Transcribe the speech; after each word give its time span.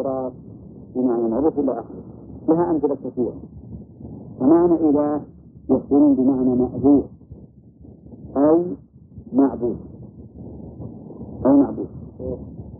العراق 0.00 0.32
بمعنى 0.94 1.28
معروف 1.28 1.58
إلى 1.58 1.72
آخره. 1.72 2.02
لها 2.48 2.70
أمثلة 2.70 2.94
كثيرة. 2.94 3.34
فمعنى 4.40 4.74
إله 4.74 5.20
يكون 5.70 6.14
بمعنى 6.14 6.54
مأبوه 6.54 7.04
أو 8.36 8.62
معبود. 9.32 9.76
أو 11.46 11.56
معبود. 11.56 11.86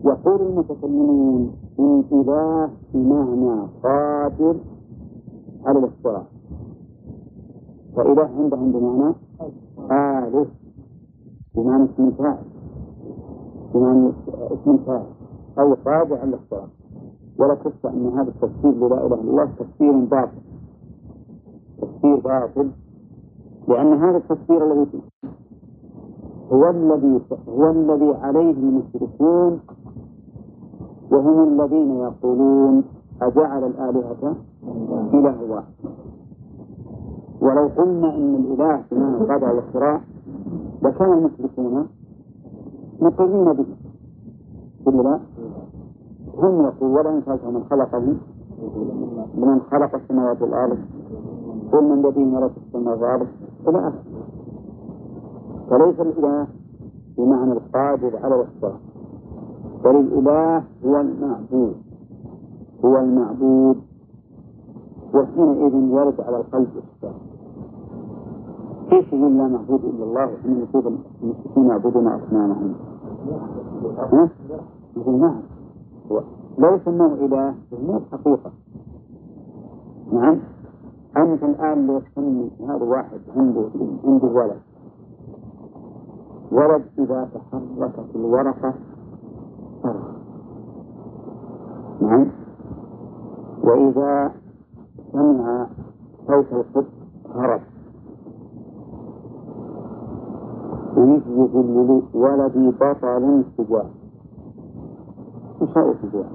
يقول 0.05 0.41
المتكلمون 0.41 1.51
إن 1.79 2.03
إله 2.11 2.69
بمعنى 2.93 3.67
قادر 3.83 4.55
على 5.65 5.79
الاختراع. 5.79 6.23
فإله 7.95 8.29
عندهم 8.39 8.71
بمعنى 8.71 9.13
آلف 9.91 10.47
بمعنى 11.55 11.83
اسم 11.83 12.11
فاعل. 12.11 12.43
بمعنى 13.73 14.11
اسم 14.51 14.77
فاعل. 14.77 15.05
أو 15.59 15.73
قادر 15.73 16.17
على 16.17 16.29
الاختراع. 16.29 16.67
ولا 17.39 17.55
شك 17.63 17.85
أن 17.85 18.07
هذا 18.17 18.29
التفسير 18.29 18.71
للا 18.71 19.05
إله 19.05 19.15
إلا 19.15 19.15
الله 19.15 19.45
تفسير 19.59 19.91
باطل. 19.91 20.41
تفسير 21.81 22.15
باطل. 22.15 22.69
لأن 23.67 23.93
هذا 23.93 24.17
التفسير 24.17 24.73
الذي 24.73 25.01
هو 26.51 26.69
الذي 26.69 27.21
هو 27.49 27.69
الذي 27.69 28.13
عليه 28.13 28.51
المشركون 28.51 29.59
وهم 31.11 31.61
الذين 31.61 31.91
يقولون 31.91 32.83
أجعل 33.21 33.63
الآلهة 33.63 34.35
إله 35.13 35.51
واحد. 35.51 35.73
ولو 37.41 37.67
قلنا 37.77 38.15
إن 38.15 38.35
الإله 38.35 38.83
بمعنى 38.91 39.17
القدر 39.17 39.49
والاختراع 39.49 40.01
لكان 40.81 41.13
المشركون 41.13 41.87
مقرين 43.01 43.53
به. 43.53 43.65
لا؟ 44.85 45.19
هم 46.37 46.61
يقول 46.65 46.91
ولئن 46.91 47.21
سألت 47.25 47.45
من 47.45 47.63
خلقهم 47.69 48.17
من 49.35 49.61
خلق 49.71 49.95
السماوات 49.95 50.41
والأرض. 50.41 50.77
قل 51.71 51.83
من 51.83 52.05
الذي 52.05 52.25
ملك 52.25 52.51
السماوات 52.57 52.99
والأرض. 52.99 53.27
إلى 53.67 53.87
آخره 53.87 54.03
فليس 55.69 55.99
الإله 55.99 56.47
بمعنى 57.17 57.51
القادر 57.51 58.17
على 58.23 58.35
الاختراع 58.35 58.77
بل 59.83 59.95
الإله 59.95 60.63
هو 60.85 61.01
المعبود. 61.01 61.75
هو 62.85 62.97
المعبود. 62.97 63.77
وحينئذ 65.13 65.73
يرد 65.73 66.21
على 66.21 66.37
القلب 66.37 66.67
الإحسان 66.75 67.19
كيف 68.89 69.13
يقول 69.13 69.37
لا 69.37 69.47
معبود 69.47 69.85
إلا 69.85 70.03
الله؟ 70.03 70.25
وحين 70.25 70.57
يقول 70.59 70.87
المشركين 71.21 71.65
يعبدون 71.65 72.07
أصنامهم. 72.07 72.73
يقول 74.97 75.19
نعم. 75.19 75.41
لو 76.57 76.79
سموه 76.85 77.13
إله 77.13 77.55
مو 77.71 78.01
حقيقة. 78.11 78.51
نعم. 80.11 80.39
أنت 81.17 81.43
الآن 81.43 81.87
لو 81.87 81.99
تسمي 81.99 82.51
هذا 82.69 82.83
واحد 82.83 83.19
عنده 83.35 83.69
عنده 84.05 84.27
ولد. 84.27 84.61
ولد 86.51 86.83
إذا 86.99 87.29
تحركت 87.33 88.15
الورقة 88.15 88.73
صرخ 89.83 90.07
نعم. 92.01 92.27
وإذا 93.63 94.31
سمع 95.11 95.67
صوت 96.27 96.45
القط 96.53 96.85
هرب 97.35 97.61
ويجي 100.97 101.39
يقول 101.39 102.03
ولدي 102.13 102.71
بطل 102.71 103.43
شجاع 103.57 103.85
هو 105.61 105.93
شجاع 106.01 106.29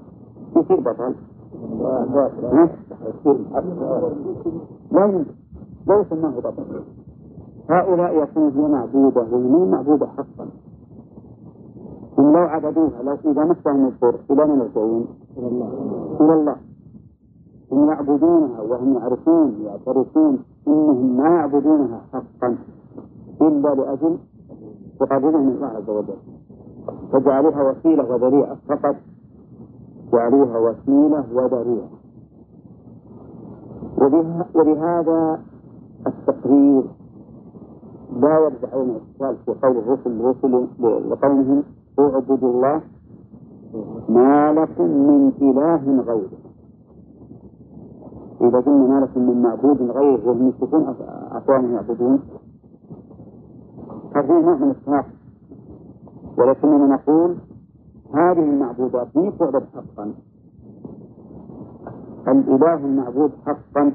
يصير 0.56 0.80
بطل 0.80 1.14
لا 4.92 5.04
يمكن 5.04 5.34
يسماه 5.88 6.40
بطل 6.40 6.82
هؤلاء 7.70 8.22
يكون 8.22 8.70
معبودة 8.72 9.20
وهي 9.20 9.70
معبودة 9.70 10.06
حقا 10.06 10.48
هم 12.18 12.32
لو 12.32 12.38
عبدوها 12.42 13.02
لو 13.02 13.16
إذا 13.32 13.44
مسهم 13.44 13.86
الضر 13.86 14.14
إلى 14.30 14.46
من 14.46 14.60
يرجعون؟ 14.60 15.06
إلى 16.20 16.34
الله 16.34 16.56
هم 17.72 17.88
يعبدونها 17.88 18.60
وهم 18.60 18.94
يعرفون 18.94 19.62
يعترفون 19.64 20.38
انهم 20.68 21.16
ما 21.16 21.28
يعبدونها 21.28 22.00
حقا 22.12 22.56
الا 23.40 23.74
لاجل 23.74 24.18
تقربهم 25.00 25.46
من 25.46 25.52
الله 25.52 25.66
عز 25.66 25.90
وجل 25.90 26.16
فجعلوها 27.12 27.70
وسيله 27.70 28.14
وذريعه 28.14 28.56
فقط 28.68 28.96
جعلوها 30.12 30.58
وسيله 30.58 31.24
وذريعه 31.34 31.90
وبهذا 34.54 35.40
التقرير 36.06 36.84
لا 38.20 38.38
يرجع 38.38 38.68
علينا 38.72 38.96
الاشكال 38.96 39.36
في 39.44 39.66
قول 39.66 39.76
الرسل 39.76 40.20
الرسل 40.20 40.68
لقومهم 41.10 41.62
اعبدوا 41.98 42.50
الله 42.52 42.80
ما 44.08 44.52
لكم 44.52 44.84
من 44.84 45.32
إله 45.42 46.02
غيره. 46.02 46.38
إذا 48.40 48.60
قلنا 48.60 48.86
ما 48.86 49.04
لكم 49.04 49.20
من 49.28 49.42
معبود 49.42 49.82
غير 49.82 50.28
وهم 50.28 50.48
يشركون 50.48 50.94
أقوام 51.32 51.74
يعبدون 51.74 52.20
ففيه 54.14 54.32
نوع 54.32 54.54
من 54.54 54.74
ولكننا 56.38 56.86
نقول 56.86 57.36
هذه 58.14 58.44
المعبودات 58.44 59.08
هي 59.16 59.30
تعبد 59.30 59.64
حقا. 59.74 60.14
الإله 62.28 62.74
المعبود 62.74 63.30
حقا 63.46 63.92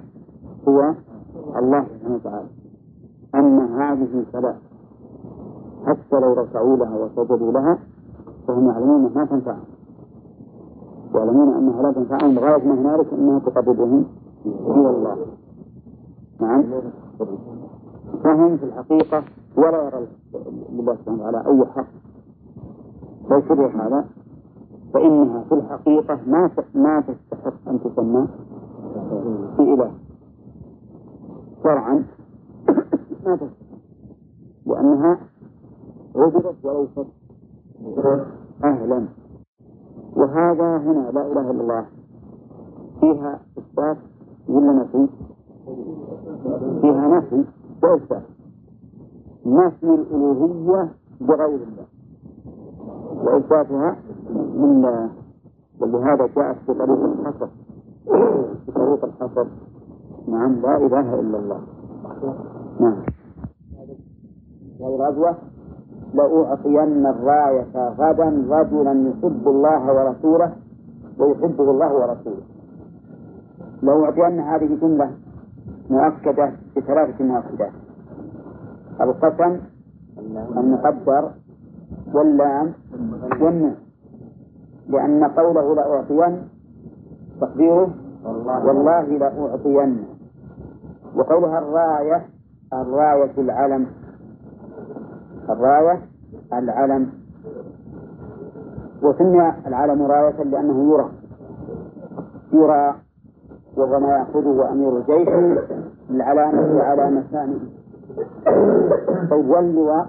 هو 0.68 0.94
الله 1.56 1.86
سبحانه 1.86 2.16
وتعالى. 2.16 2.48
أما 3.36 3.92
هذه 3.94 4.26
فلا 4.34 4.56
حتى 5.86 6.20
لو 6.20 6.34
ركعوا 6.34 6.78
لها 6.78 6.98
وسجدوا 6.98 7.52
لها 7.52 7.80
فهم 8.48 8.70
يعلمون 8.70 9.06
أنها 9.06 9.26
تنفعهم 9.26 9.66
يعلمون 11.16 11.54
أنها 11.54 11.82
لا 11.82 11.92
تنفعهم 11.92 12.40
غاية 12.40 12.64
ما 12.64 12.74
هنالك 12.74 13.14
أنها 13.14 13.40
تقربهم 13.40 14.06
إلى 14.46 14.90
الله. 14.90 15.18
نعم. 16.42 16.64
فهم 18.24 18.58
في 18.58 18.64
الحقيقة 18.64 19.24
ولا 19.58 19.84
يرى 19.84 20.08
لله 20.72 20.96
سبحانه 20.96 21.48
أي 21.48 21.66
حق 21.66 21.88
لو 23.30 23.42
شرع 23.42 23.88
هذا 23.88 24.06
فإنها 24.94 25.44
في 25.44 25.56
الحقيقة 25.56 26.20
ما 26.28 26.50
ما 26.76 27.02
تستحق 27.02 27.70
أن 27.70 27.80
تسمى 27.80 28.28
في 29.58 29.64
إله. 29.74 29.92
شرعا 31.64 31.94
ما 33.26 33.36
تستحق 33.36 33.48
لأنها 34.66 35.18
عبدت 36.16 36.56
وليست 36.66 37.08
أهلا. 38.64 39.08
وهذا 40.16 40.78
هنا 40.78 41.12
لا 41.14 41.32
إله 41.32 41.52
إلا 41.52 41.62
الله. 41.62 41.86
فيها 43.00 43.40
إثبات 43.58 43.98
ولا 44.50 44.74
نفي؟ 44.74 45.08
فيها 46.82 47.08
نفي 47.08 47.44
وإثبات. 47.84 48.24
نفي 49.46 49.84
الألوهية 49.84 50.90
بغير 51.22 51.56
الله. 51.56 51.97
وإثباتها 53.24 53.96
لله 54.56 55.10
ولهذا 55.80 56.28
جاءت 56.36 56.58
في 56.66 56.74
طريق 56.74 57.04
الحصر. 57.04 57.48
في 58.66 58.72
طريق 58.76 59.06
الحصر. 59.06 59.46
نعم 60.28 60.54
لا 60.62 60.78
إله 60.78 61.20
إلا 61.20 61.38
الله. 61.38 61.62
نعم. 62.80 62.98
هذه 64.80 64.96
الغزوة 64.96 65.36
لأعطين 66.14 67.06
الراية 67.06 67.90
غدا 68.00 68.30
رجلا 68.50 69.10
يحب 69.10 69.48
الله 69.48 69.94
ورسوله 69.94 70.52
ويحبه 71.20 71.72
الله 71.72 71.94
ورسوله. 71.94 72.44
لو 73.84 74.06
أعطينا 74.06 74.56
هذه 74.56 74.78
جملة 74.82 75.12
مؤكدة 75.90 76.52
بثلاثة 76.78 77.24
مؤكدات. 77.24 77.72
القسم 79.02 79.60
المقدر 80.58 81.32
واللام 82.14 82.74
والنون 83.42 83.76
لأن 84.90 85.24
قوله 85.24 85.76
لأعطين 85.76 86.48
تقديره 87.42 87.90
والله 88.66 89.04
لأعطين 89.18 90.06
وقولها 91.16 91.60
الراية 91.60 92.26
الراية 92.74 93.32
العلم. 93.38 93.88
الراية 95.50 96.02
العلم. 96.54 97.10
وسمي 99.04 99.54
العلم 99.68 100.02
راية 100.02 100.44
لأنه 100.44 100.94
يرى. 100.94 101.10
يرى 102.54 102.96
وهو 103.78 104.00
ما 104.00 104.08
يأخذه 104.18 104.72
أمير 104.72 104.98
الجيش. 104.98 105.30
للعلامة 106.10 106.82
على 106.84 107.12
مسامه 107.12 107.60
طيب 109.32 109.50
واللواء 109.50 110.08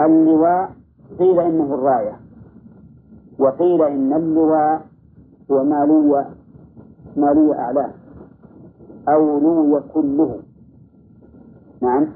اللواء 0.00 0.70
قيل 1.18 1.40
إنه 1.40 1.74
الراية. 1.74 2.16
وقيل 3.38 3.82
إن 3.82 4.12
اللواء 4.12 4.86
هو 5.50 5.64
ما 5.64 5.86
لوي 5.86 6.24
ما 7.16 7.26
لوي 7.26 7.58
أعلاه. 7.58 7.90
أو 9.08 9.38
لوي 9.38 9.82
كله. 9.94 10.38
نعم. 11.82 12.06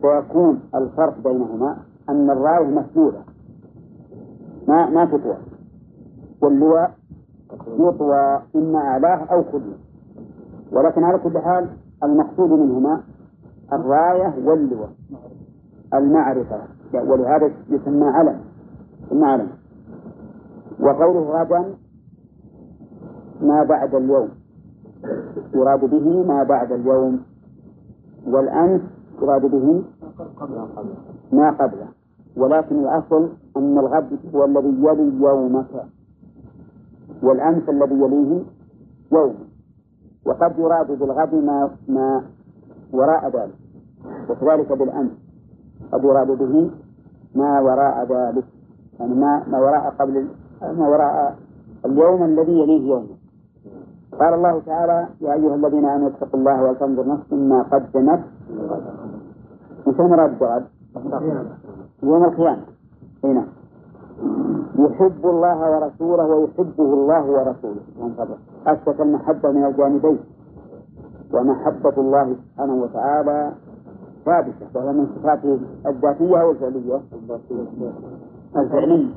فيكون 0.00 0.60
الفرق 0.74 1.18
بينهما 1.24 1.76
أن 2.08 2.30
الراية 2.30 2.66
مسدودة 2.66 3.20
ما 4.68 4.90
ما 4.90 5.04
تطوى. 5.04 5.36
واللواء 6.42 6.94
يطوى 7.78 8.42
إما 8.56 8.78
أعلاه 8.78 9.24
أو 9.32 9.44
كله. 9.44 9.76
ولكن 10.72 11.04
على 11.04 11.18
كل 11.18 11.38
حال 11.38 11.68
المقصود 12.02 12.50
منهما 12.50 13.00
الراية 13.72 14.34
واللواء. 14.44 14.90
المعرفة. 15.94 16.77
ولهذا 16.94 17.50
يسمى 17.68 18.06
علم 18.06 18.40
يسمى 19.06 19.24
علم. 19.24 19.48
وقوله 20.80 21.42
غدا 21.42 21.74
ما 23.40 23.64
بعد 23.64 23.94
اليوم. 23.94 24.28
يراد 25.54 25.80
به 25.80 26.22
ما 26.22 26.42
بعد 26.42 26.72
اليوم. 26.72 27.22
والأمس 28.26 28.80
يراد 29.22 29.42
به 29.42 29.84
ما 31.32 31.50
قبله. 31.50 31.88
ولكن 32.36 32.76
الأصل 32.78 33.28
أن 33.56 33.78
الغد 33.78 34.18
هو 34.34 34.44
الذي 34.44 34.68
يلي 34.68 35.22
يومك. 35.22 35.84
والأمس 37.22 37.68
الذي 37.68 37.94
يليه 37.94 38.42
يوم. 39.12 39.34
وقد 40.26 40.58
يراد 40.58 40.98
بالغد 40.98 41.34
ما 41.34 41.70
ما 41.88 42.22
وراء 42.92 43.28
ذلك. 43.28 43.58
وكذلك 44.30 44.72
بالأمس 44.72 45.27
قد 45.92 46.04
يراد 46.04 46.26
به 46.26 46.70
ما 47.34 47.60
وراء 47.60 47.96
ذلك. 48.04 48.44
يعني 49.00 49.14
ما 49.14 49.42
ما 49.50 49.58
وراء 49.58 49.94
قبل 49.98 50.28
ما 50.62 50.88
وراء 50.88 51.36
اليوم 51.86 52.22
الذي 52.22 52.52
يليه 52.52 52.90
يوم. 52.90 53.06
قال 54.20 54.34
الله 54.34 54.60
تعالى 54.66 55.06
يا 55.20 55.32
أيها 55.32 55.54
الذين 55.54 55.84
آمنوا 55.84 56.08
اتقوا 56.08 56.40
الله 56.40 56.62
ولتنظر 56.62 57.08
نفس 57.08 57.32
ما 57.32 57.62
قدمت 57.62 58.22
متى 59.86 60.02
مراد 60.02 60.30
الجواب؟ 60.32 60.64
يوم 62.02 62.24
القيامة. 62.24 62.62
هنا 63.24 63.44
يحب 64.78 65.26
الله 65.26 65.58
ورسوله 65.70 66.26
ويحبه 66.26 66.94
الله 66.94 67.24
ورسوله. 67.30 67.82
أثبت 68.66 69.00
المحبة 69.00 69.50
من 69.50 69.64
الجانبين. 69.64 70.18
ومحبة 71.34 71.96
الله 71.98 72.34
سبحانه 72.34 72.74
وتعالى 72.82 73.52
ثابتة 74.28 74.66
وهي 74.74 74.92
من 74.92 75.06
صفاته 75.16 75.58
الذاتية 75.86 76.40
أو 76.40 76.50
الفعلية؟ 76.50 77.00
الفعلية 78.56 79.14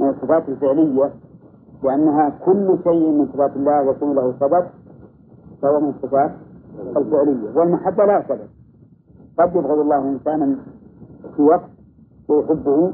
من 0.00 0.08
الصفات 0.08 0.48
الفعلية 0.48 1.10
لأنها 1.82 2.28
كل 2.44 2.78
شيء 2.84 3.10
من 3.10 3.26
صفات 3.32 3.56
الله 3.56 3.80
يكون 3.90 4.14
له 4.14 4.34
سبب 4.40 4.64
فهو 5.62 5.80
من 5.80 5.88
الصفات 5.88 6.30
الفعلية. 6.96 7.48
والمحبة 7.56 8.04
لا 8.04 8.22
سبب. 8.28 8.48
قد 9.38 9.56
يبغض 9.56 9.78
الله 9.78 9.98
إنسانا 9.98 10.56
في 11.36 11.42
وقت 11.42 11.70
ويحبه 12.28 12.92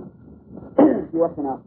في 1.11 1.19
وقت 1.19 1.39
آخر. 1.39 1.59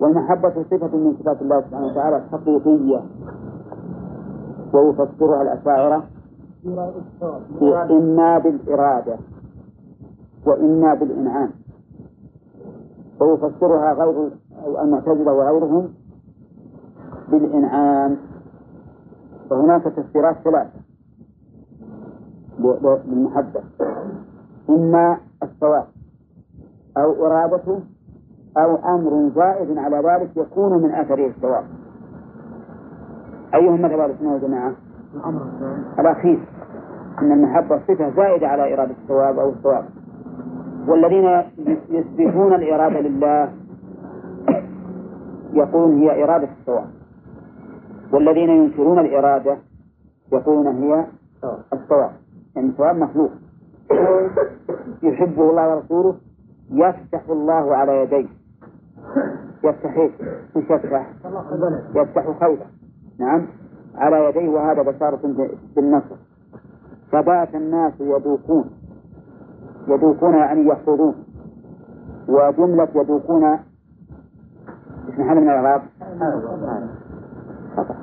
والمحبة 0.00 0.50
صفة 0.70 0.96
من 0.96 1.16
صفات 1.20 1.42
الله 1.42 1.60
سبحانه 1.60 1.86
وتعالى 1.86 2.16
الحقيقية 2.16 3.00
ويفسرها 4.74 5.42
الأشاعرة. 5.42 6.04
إما 7.90 8.38
بالإرادة 8.38 9.16
وإما 10.46 10.94
بالإنعام. 10.94 11.50
ويفسرها 13.20 13.92
غير 13.92 14.30
المعتزلة 14.82 15.32
وغيرهم 15.32 15.88
بالإنعام. 17.28 18.16
فهناك 19.50 19.82
تفسيرات 19.82 20.36
ثلاثة. 20.44 20.86
للمحبة 23.06 23.60
إما 24.70 25.18
الثواب 25.42 25.86
أو 26.96 27.26
إرادته 27.26 27.80
أو 28.56 28.76
أمر 28.76 29.30
زائد 29.34 29.78
على 29.78 29.96
ذلك 29.96 30.36
يكون 30.36 30.82
من 30.82 30.90
أثره 30.90 31.26
الثواب 31.26 31.64
أيهم 33.54 33.82
مذهب 33.82 34.10
السنة 34.10 34.32
والجماعة؟ 34.32 34.72
الأخير. 35.98 36.38
أن 37.18 37.32
المحبة 37.32 37.78
صفة 37.78 38.10
زائدة 38.10 38.48
على 38.48 38.74
إرادة 38.74 38.94
الثواب 39.02 39.38
أو 39.38 39.50
الثواب 39.50 39.84
والذين 40.88 41.42
يثبتون 41.90 42.54
الإرادة 42.54 43.00
لله 43.00 43.52
يقولون 45.52 45.98
هي 45.98 46.24
إرادة 46.24 46.48
الثواب. 46.60 46.86
والذين 48.12 48.50
ينكرون 48.50 48.98
الإرادة 48.98 49.56
يقولون 50.32 50.66
هي 50.66 51.06
الثواب. 51.72 52.10
يعني 52.56 52.68
الثواب 52.68 52.96
مخلوق. 52.96 53.30
يحبه 55.02 55.50
الله 55.50 55.74
ورسوله 55.74 56.14
يفتح 56.70 57.22
الله 57.30 57.76
على 57.76 58.02
يديه. 58.02 58.28
يفتح 59.64 59.96
إيش؟ 59.96 60.12
يفتح. 60.56 61.06
يفتح 61.94 62.38
خيرا 62.40 62.66
نعم. 63.18 63.46
على 63.94 64.24
يديه 64.24 64.48
وهذا 64.48 64.82
بشارة 64.82 65.50
بالنصر 65.76 66.16
فبات 67.12 67.54
الناس 67.54 67.92
يذوقون. 68.00 68.70
يذوقون 69.88 70.34
يعني 70.34 70.66
يحفظون. 70.66 71.14
وجملة 72.28 72.88
يذوقون 72.94 73.44
اسم 75.08 75.22
محل 75.22 75.36
من 75.36 75.42
الإعراب 75.42 75.82
خطأ. 77.76 77.96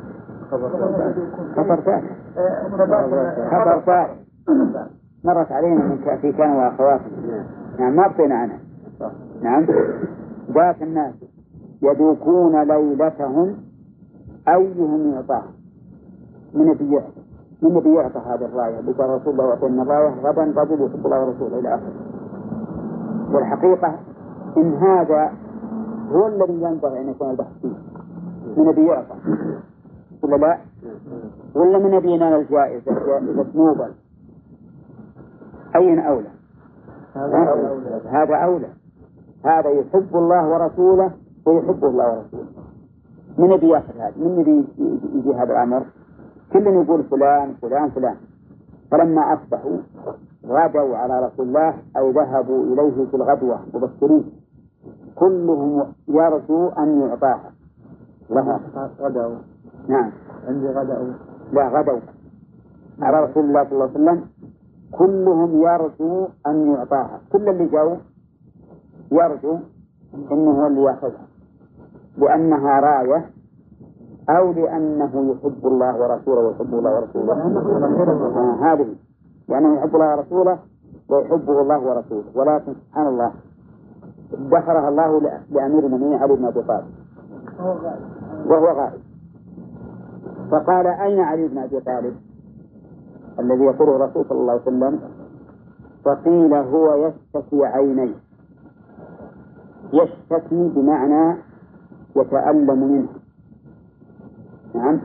خطر 1.55 1.81
ثاني 1.81 2.09
خطر 3.51 3.81
ثاني 3.85 4.13
مرت 5.23 5.51
علينا 5.51 5.85
من 5.85 6.17
في 6.21 6.31
كان 6.31 6.51
وأخواتنا 6.51 7.45
نعم 7.79 7.95
ما 7.95 8.07
بقينا 8.07 8.35
عنها. 8.35 8.59
نعم. 9.41 9.65
ذات 10.51 10.81
الناس 10.81 11.13
يذوقون 11.81 12.63
ليلتهم. 12.63 13.57
أيهم 14.47 15.13
يعطاه 15.13 15.43
من 16.53 16.71
الذي 16.71 17.01
من 17.63 17.77
الذي 17.77 17.93
يعطى 17.93 18.19
هذه 18.19 18.45
الراية 18.45 18.75
قال 18.97 19.09
رسول 19.09 19.33
الله 19.33 19.45
وأعطينا 19.45 19.81
الراية 19.81 20.09
غدا 20.23 20.61
رجل 20.61 20.85
يحب 20.85 21.05
الله 21.05 21.25
ورسوله 21.25 21.59
إلى 21.59 21.75
آخره 21.75 21.93
والحقيقة 23.33 23.99
إن 24.57 24.73
هذا 24.73 25.31
هو 26.11 26.27
الذي 26.27 26.53
ينبغي 26.61 27.01
أن 27.01 27.09
يكون 27.09 27.29
البحث 27.29 27.51
فيه 27.61 27.75
من 28.57 28.69
الذي 28.69 28.85
يعطى 28.85 29.15
ولا 30.23 30.35
لا؟ 30.35 30.57
ولا 31.55 31.79
من 31.79 31.93
الذي 31.93 32.11
ينال 32.11 32.33
الجائزة 32.33 32.91
جائزة 33.05 33.45
نوبل 33.55 33.91
أين 35.75 35.99
أولى؟ 35.99 36.29
هذا 38.05 38.35
أولى 38.35 38.67
هذا 39.45 39.69
يحب 39.69 40.15
الله 40.15 40.49
ورسوله 40.49 41.11
ويحبه 41.45 41.87
الله 41.87 42.17
ورسوله 42.17 42.47
من 43.37 43.51
يبي 43.51 43.67
ياخذ 43.67 43.97
هذا؟ 43.97 44.13
من 44.17 44.39
يبي 44.39 44.65
يجي 45.15 45.33
هذا 45.33 45.53
الأمر؟ 45.53 45.83
كل 46.53 46.67
يقول 46.67 47.03
فلان 47.03 47.53
فلان 47.61 47.89
فلان. 47.89 48.15
فلما 48.91 49.33
أصبحوا 49.33 49.77
غدوا 50.45 50.97
على 50.97 51.25
رسول 51.25 51.47
الله 51.47 51.73
أو 51.97 52.11
ذهبوا 52.11 52.63
إليه 52.73 53.05
في 53.05 53.13
الغدوة 53.13 53.59
مبكرين 53.73 54.31
كلهم 55.15 55.93
يرجو 56.07 56.69
أن 56.69 57.01
يعطاها. 57.01 57.51
لها 58.29 58.59
غدوا. 58.99 59.35
نعم. 59.87 60.11
عندي 60.47 60.67
غدوا. 60.67 61.13
لا 61.53 61.67
غدوا. 61.67 61.99
على 63.01 63.23
رسول 63.23 63.43
الله 63.45 63.63
صلى 63.63 63.71
الله 63.73 63.83
عليه 63.83 63.93
وسلم 63.93 64.25
كلهم 64.91 65.61
يرجو 65.61 66.27
أن 66.47 66.71
يعطاها. 66.71 67.21
كل 67.31 67.49
اللي 67.49 67.65
جاوا 67.65 67.95
يرجو 69.11 69.57
أنه 70.31 70.51
هو 70.51 70.67
اللي 70.67 70.81
يأخذها. 70.81 71.27
لأنها 72.17 72.79
راية 72.79 73.29
أو 74.29 74.51
لأنه 74.51 75.35
يحب 75.35 75.67
الله 75.67 76.01
ورسوله 76.01 76.41
ويحب 76.41 76.73
الله 76.73 76.95
ورسوله. 76.95 77.33
آه 77.33 78.73
هذه. 78.73 78.95
لأنه 79.47 79.75
يحب 79.75 79.95
الله 79.95 80.15
ورسوله 80.15 80.57
ويحبه 81.09 81.61
الله 81.61 81.79
ورسوله. 81.79 82.23
ولكن 82.35 82.73
سبحان 82.73 83.07
الله 83.07 83.31
ادخرها 84.33 84.89
الله 84.89 85.21
لأمير 85.49 85.85
المؤمنين 85.85 86.13
علي 86.13 86.35
بن 86.35 86.45
أبي 86.45 86.61
طالب. 86.61 86.85
وهو 88.45 88.65
غائب. 88.65 89.01
فقال 90.51 90.87
أين 90.87 91.19
علي 91.19 91.47
بن 91.47 91.57
أبي 91.57 91.79
طالب؟ 91.79 92.15
الذي 93.39 93.63
يقوله 93.63 93.95
الرسول 93.95 94.25
صلى 94.25 94.39
الله 94.39 94.51
عليه 94.51 94.61
وسلم 94.61 94.99
فقيل 96.05 96.53
هو 96.53 97.07
يشتكي 97.07 97.65
عينيه. 97.65 98.15
يشتكي 99.93 100.69
بمعنى 100.75 101.37
يتألم 102.15 102.91
منه. 102.91 103.22
نعم. 104.75 104.99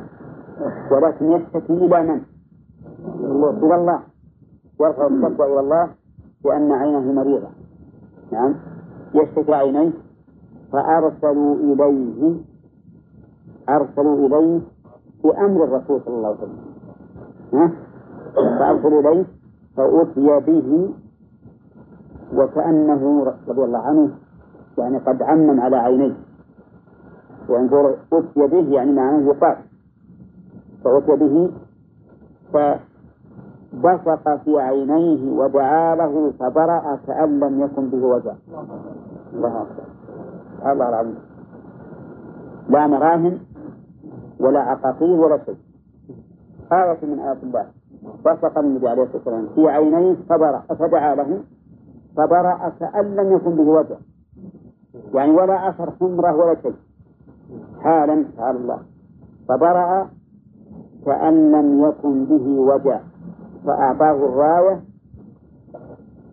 ولكن 0.90 1.32
يشتكي 1.32 1.72
إلى 1.72 2.02
من؟ 2.02 2.20
إلى 3.62 3.74
الله 3.74 4.00
يرفع 4.80 5.06
الشكوى 5.06 5.46
إلى 5.52 5.60
الله 5.60 5.88
لأن 6.44 6.72
عينه 6.72 7.12
مريضة. 7.12 7.48
نعم. 8.32 8.54
يشتكي 9.14 9.54
عينيه. 9.54 9.90
فأرسلوا 10.72 11.54
إليه. 11.56 12.40
أرسلوا 13.68 14.26
إليه 14.26 14.60
بأمر 15.24 15.64
الرسول 15.64 16.00
صلى 16.04 16.14
الله 16.16 16.28
عليه 16.28 16.38
وسلم. 16.38 16.58
ها؟ 17.52 17.70
فأرسلوا 18.58 19.00
إليه 19.00 19.24
فأتي 19.76 20.40
به 20.46 20.94
وكأنه 22.34 23.24
رضي 23.48 23.64
الله 23.64 23.78
عنه 23.78 24.10
يعني 24.78 24.98
قد 24.98 25.22
عمم 25.22 25.60
على 25.60 25.76
عينيه. 25.76 26.27
وانظر 27.48 27.96
أتي 28.12 28.46
به 28.46 28.74
يعني 28.74 28.92
معناه 28.92 29.20
يقال 29.20 29.56
فأتي 30.84 31.16
به 31.16 31.50
فبصق 32.52 34.36
في 34.44 34.60
عينيه 34.60 35.32
ودعا 35.32 35.94
له 35.94 36.32
فبرأ 36.40 36.98
كأن 37.06 37.40
لم 37.40 37.60
يكن 37.62 37.88
به 37.88 38.06
وجع 38.06 38.34
الله 39.34 39.62
أكبر. 39.62 39.84
الله 40.72 40.88
العظيم. 40.88 41.18
لا 42.68 42.86
مراهن 42.86 43.38
ولا 44.40 44.60
عقاقير 44.60 45.20
ولا 45.20 45.38
شيء. 45.46 45.56
آية 46.72 46.98
من 47.02 47.18
آيات 47.18 47.42
الله. 47.42 47.66
بصق 48.24 48.58
النبي 48.58 48.88
عليه 48.88 49.02
الصلاة 49.02 49.16
والسلام. 49.16 49.46
في 49.54 49.68
عينيه 49.68 50.16
فبرأ 50.28 50.62
فدعا 50.78 51.14
له 51.14 51.40
فبرأ 52.16 52.72
كأن 52.80 53.16
لم 53.16 53.32
يكن 53.36 53.56
به 53.56 53.62
وجع 53.62 53.96
يعني 55.14 55.30
ولا 55.30 55.68
أثر 55.68 55.90
حمرة 56.00 56.34
ولا 56.36 56.54
شيء. 56.62 56.74
حالا 57.82 58.24
سبحان 58.24 58.56
الله. 58.56 58.78
فبرأ 59.48 60.10
كأن 61.06 61.52
لم 61.52 61.84
يكن 61.88 62.24
به 62.24 62.46
وجع. 62.60 63.00
فأعطاه 63.66 64.10
الراية 64.10 64.80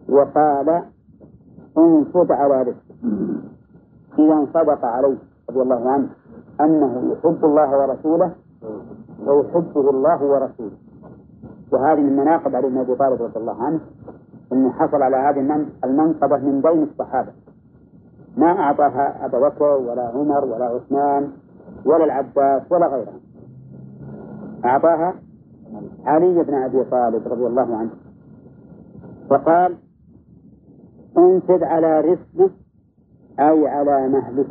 وقال 0.10 0.84
انفض 1.78 2.32
على 2.32 2.62
رزقه 2.62 2.96
إذا 4.20 4.34
انصدق 4.34 4.86
عليه 4.86 5.18
رضي 5.50 5.62
الله 5.62 5.90
عنه 5.90 6.10
أنه 6.62 7.12
يحب 7.12 7.46
الله 7.46 7.70
ورسوله 7.80 8.32
ويحبه 9.28 9.90
الله 9.90 10.24
ورسوله. 10.24 10.78
وهذه 11.72 12.02
من 12.02 12.16
مناقب 12.16 12.56
علي 12.56 12.68
بن 12.68 12.78
أبي 12.78 12.96
طالب 12.96 13.22
رضي 13.22 13.40
الله 13.40 13.64
عنه 13.64 13.80
أنه 14.54 14.72
حصل 14.72 15.02
على 15.02 15.18
هذه 15.18 15.66
المنقبة 15.84 16.38
من 16.38 16.62
بين 16.62 16.84
الصحابة. 16.84 17.32
ما 18.38 18.48
أعطاها 18.60 19.26
أبا 19.26 19.40
بكر 19.50 19.64
ولا 19.64 20.08
عمر 20.08 20.46
ولا 20.46 20.66
عثمان 20.66 21.32
ولا 21.86 22.06
العباس 22.06 22.72
ولا 22.72 22.88
غيرهم. 22.88 23.20
أعطاها 24.66 25.14
علي 26.06 26.44
بن 26.44 26.54
أبي 26.54 26.84
طالب 26.84 27.28
رضي 27.28 27.48
الله 27.48 27.78
عنه. 27.78 27.90
فقال 29.30 29.76
انفذ 31.18 31.64
على 31.64 32.00
رسلك 32.00 32.52
أي 33.40 33.68
على 33.68 34.08
مهلك 34.08 34.48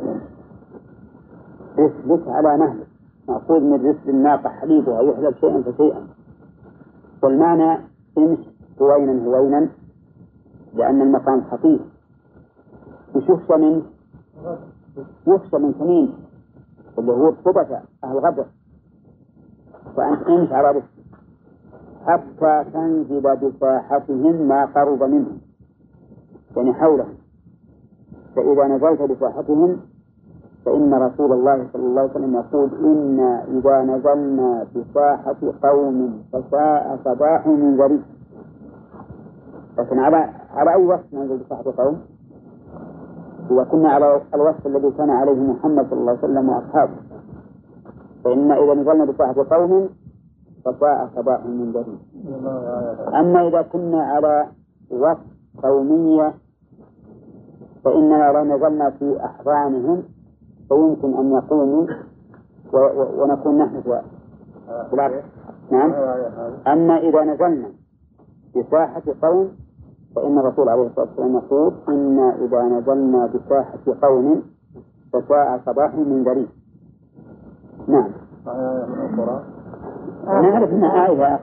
رسلك 1.79 2.27
على 2.27 2.57
مهلك 2.57 2.87
مأخوذ 3.29 3.59
من 3.59 3.89
رسل 3.89 4.09
الناقة 4.09 4.49
حليبها 4.49 5.01
يحلب 5.01 5.35
شيئا 5.35 5.61
فشيئا. 5.61 6.07
والمعنى 7.23 7.79
امش 8.17 8.39
هوينا 8.81 9.25
هوينا 9.25 9.69
لأن 10.73 11.01
المقام 11.01 11.43
خطير 11.51 11.79
وش 13.15 13.29
يخشى 13.29 13.55
منه؟ 13.57 13.81
من 15.53 15.73
سنين 15.79 16.13
اللي 16.99 17.11
هو 17.11 17.29
الخبثة 17.29 17.81
أهل 18.03 18.17
غدر 18.17 18.45
امش 20.29 20.51
على 20.51 20.71
رسل 20.71 20.95
حتى 22.05 22.65
تنزل 22.73 23.21
بساحتهم 23.21 24.47
ما 24.47 24.65
قرب 24.65 25.03
منهم 25.03 25.37
يعني 26.57 26.73
حولهم 26.73 27.13
فإذا 28.35 28.67
نزلت 28.67 29.01
بساحتهم 29.01 29.79
فإن 30.65 30.93
رسول 30.93 31.31
الله 31.33 31.67
صلى 31.73 31.83
الله 31.85 32.01
عليه 32.01 32.11
وسلم 32.11 32.35
يقول 32.35 32.69
إنا 32.85 33.43
إذا 33.43 33.81
نزلنا 33.81 34.67
بساحة 34.75 35.35
قوم 35.63 36.23
فساء 36.33 36.99
صباح 37.05 37.47
من 37.47 37.81
غريب 37.81 38.01
لكن 39.77 39.99
على 39.99 40.29
على 40.49 40.73
أي 40.73 40.85
وصف 40.85 41.13
ننزل 41.13 41.37
بساحة 41.37 41.63
قوم؟ 41.77 42.01
إذا 43.51 43.63
كنا 43.63 43.89
على 43.89 44.21
الوصف 44.33 44.67
الذي 44.67 44.91
كان 44.91 45.09
عليه 45.09 45.33
محمد 45.33 45.89
صلى 45.89 45.99
الله 45.99 46.11
عليه 46.11 46.19
وسلم 46.19 46.49
وأصحابه 46.49 46.95
فإن 48.23 48.51
إذا 48.51 48.73
نزلنا 48.73 49.05
بساحة 49.05 49.35
قوم 49.51 49.89
فساء 50.65 51.09
صباح 51.15 51.45
من 51.45 51.71
غريب 51.75 51.99
أما 53.15 53.47
إذا 53.47 53.61
كنا 53.61 54.03
على 54.03 54.47
وصف 54.91 55.19
قومية 55.63 56.33
فإننا 57.83 58.31
لو 58.31 58.43
نزلنا 58.43 58.89
في 58.89 59.25
أحضانهم 59.25 60.03
فيمكن 60.69 61.17
أن 61.17 61.31
يقوموا 61.31 61.87
ونكون 63.17 63.57
نحن 63.57 63.81
في 63.81 64.01
نعم 65.71 65.93
أما 66.67 66.97
إذا 66.97 67.23
نزلنا 67.23 67.69
ساحة 68.71 69.03
قوم 69.21 69.51
فإن 70.15 70.37
الرسول 70.37 70.69
عليه 70.69 70.87
الصلاة 70.87 71.07
والسلام 71.07 71.35
يقول 71.35 71.73
إنا 71.89 72.35
إذا 72.35 72.61
نزلنا 72.61 73.25
بساحة 73.25 73.79
قوم 74.01 74.41
فساء 75.13 75.61
صباح 75.65 75.95
من 75.95 76.23
ذريب 76.23 76.47
نعم. 77.87 78.09
نعرف 80.25 80.69
إنها 80.69 81.07
آية 81.07 81.39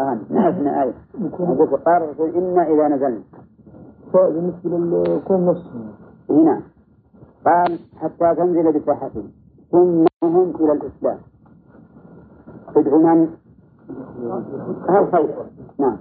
أهم 0.00 0.20
نعرف 0.30 0.58
إنها 0.58 0.82
آية. 0.82 0.92
قال 1.86 2.02
الرسول 2.02 2.30
إنا 2.30 2.62
إذا 2.62 2.88
نزلنا. 2.88 3.20
بالنسبة 4.12 4.70
للكون 4.70 5.46
نفسه 5.46 5.70
هنا 6.30 6.60
قال 7.46 7.78
حتى 7.96 8.34
تنزل 8.34 8.80
بساحتهم 8.80 9.30
ثم 9.72 10.04
هم 10.24 10.54
إلى 10.60 10.72
الإسلام. 10.72 11.18
ادعو 12.76 12.98
من؟ 12.98 13.28
أهل 14.88 15.12
خير 15.12 15.28
نعم. 15.78 15.96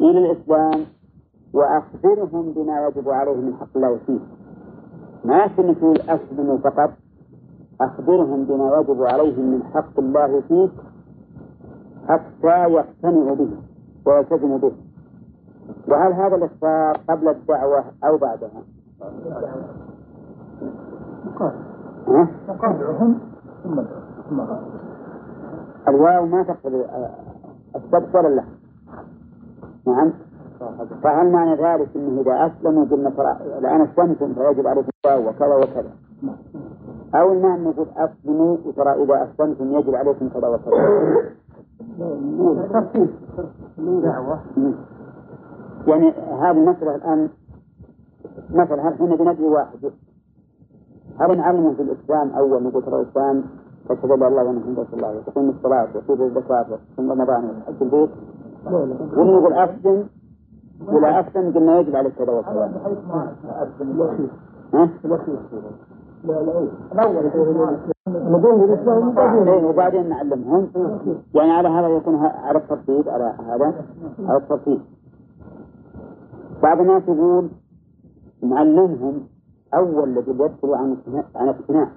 إلى 0.00 0.18
الإسلام. 0.18 0.84
وأخبرهم 1.54 2.52
بما 2.52 2.86
يجب 2.86 3.08
عليهم 3.10 3.44
من 3.44 3.54
حق 3.60 3.76
الله 3.76 3.98
فيه 4.06 4.18
ما 5.24 5.44
يكفي 5.44 5.74
تقول 5.74 6.00
أسلموا 6.00 6.58
فقط 6.58 6.90
أخبرهم 7.80 8.44
بما 8.44 8.76
يجب 8.80 9.02
عليهم 9.02 9.44
من 9.52 9.62
حق 9.74 9.98
الله 9.98 10.40
فيه 10.48 10.68
حتى 12.08 12.72
يقتنعوا 12.72 13.34
به 13.36 13.50
ويلتزموا 14.06 14.58
به 14.58 14.72
وهل 15.88 16.12
هذا 16.12 16.36
الإخبار 16.36 16.96
قبل 17.08 17.28
الدعوة 17.28 17.84
أو 18.04 18.16
بعدها؟ 18.18 18.62
مقاطعهم 22.48 23.18
ثم 23.64 23.82
ثم 24.28 24.40
الواو 25.88 26.26
ما 26.26 26.42
تقتضي 26.42 26.84
السبق 27.76 28.16
ولا 28.18 28.28
لا؟ 28.28 28.44
نعم 29.86 30.12
فهل 31.02 31.30
معنى 31.30 31.54
ذلك 31.54 31.88
إنه 31.96 32.20
إذا 32.20 32.46
اسلموا 32.46 32.84
قلنا 32.84 33.12
الآن 33.58 33.80
أسلمتم 33.80 34.34
فيجب 34.34 34.66
عليكم 34.66 34.88
الواو 35.06 35.28
وكذا 35.28 35.54
وكذا. 35.56 35.90
أو 37.14 37.32
المعنى 37.32 37.68
نقول 37.68 37.86
أسلموا 37.96 38.56
وترى 38.66 39.04
إذا 39.04 39.28
أسلمتم 39.28 39.76
يجب 39.76 39.94
عليكم 39.94 40.28
كذا 40.28 40.48
وكذا. 40.48 40.72
يعني 45.86 46.12
هذه 46.40 46.50
المسألة 46.50 46.94
الآن 46.94 47.28
مثلا 48.50 48.88
هل 48.88 48.92
إحنا 48.92 49.16
بندعي 49.16 49.44
واحد؟ 49.44 49.90
هل 51.20 51.36
نعلمه 51.36 51.74
في 51.74 51.82
الإسلام 51.82 52.30
أول 52.30 52.62
نقول 52.62 52.82
ترى 52.82 53.00
الإسلام؟ 53.00 53.44
أشهد 53.90 54.10
أن 54.10 54.22
الله 54.22 54.42
رسول 54.42 54.86
الله 54.92 55.16
وتقيم 55.16 55.48
الصلاة 55.48 55.86
وتصوم 55.94 56.22
الزكاة 56.22 56.66
وتصوم 56.72 57.12
رمضان 57.12 57.44
وتحج 57.44 57.82
البيت. 57.82 58.10
ولا 58.66 58.94
نقول 59.16 59.52
أسلم 59.52 60.08
ولا 60.88 61.20
أسلم 61.20 61.54
قلنا 61.54 61.78
يجب 61.78 61.96
عليك 61.96 62.14
كذا 62.14 62.32
وكذا 62.32 62.72
ها؟ 64.74 64.88
لا 66.24 66.32
لا. 66.32 66.68
الأول 66.92 67.30
نقول 68.06 68.70
الإسلام 68.70 69.18
إيه 69.48 69.64
وبعدين 69.64 70.08
نعلمهم. 70.08 70.68
يعني 71.34 71.50
على 71.52 71.68
هذا 71.68 71.88
يكون 71.88 72.16
على 72.26 72.58
الترتيب 72.58 73.08
على 73.08 73.24
هذا 73.24 73.84
على 74.28 74.38
الترتيب. 74.38 74.80
بعض 76.62 76.80
الناس 76.80 77.02
يقول 77.02 77.48
نعلمهم 78.42 79.20
أول 79.74 80.08
الذي 80.08 80.30
يدخل 80.30 80.74
عن 80.74 80.96
عن 81.36 81.48
اقتناع 81.48 81.88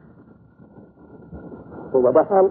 إذا 1.95 2.11
دخل 2.11 2.49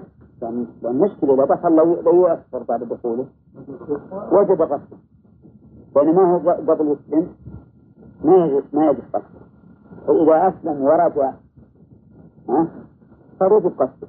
المشكلة 0.84 1.34
إذا 1.34 1.44
دخل 1.44 1.76
لو 1.76 2.00
لو 2.00 2.26
يؤثر 2.26 2.62
بعد 2.68 2.80
دخوله. 2.84 3.26
وجب 4.32 4.80
قصده 5.94 6.12
بينما 6.12 6.34
هو 6.34 6.50
قبل 6.50 6.96
يسلم 6.96 7.28
ما 8.24 8.36
يجب 8.36 8.64
ما 8.72 8.86
يجب 8.86 9.02
قصده. 9.12 9.44
فإذا 10.06 10.48
أسلم 10.48 10.82
ورجع 10.82 11.32
ها 12.48 12.66
فيجب 13.38 13.72
قصده. 13.78 14.08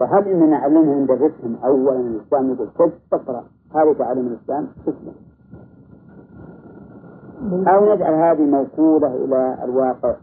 فهل 0.00 0.28
إننا 0.28 0.46
نعلمهم 0.46 1.02
ندرسهم 1.02 1.56
أولا 1.64 2.00
الإسلام 2.00 2.50
يقول 2.50 2.68
خذ 2.78 2.90
تقرأ 3.10 3.44
هذا 3.74 3.92
تعليم 3.92 4.26
الإسلام 4.26 4.68
تسلم. 4.86 5.14
أو 7.68 7.94
نجعل 7.94 8.14
هذه 8.14 8.42
موكولة 8.42 9.24
إلى 9.24 9.64
الواقع 9.64 10.14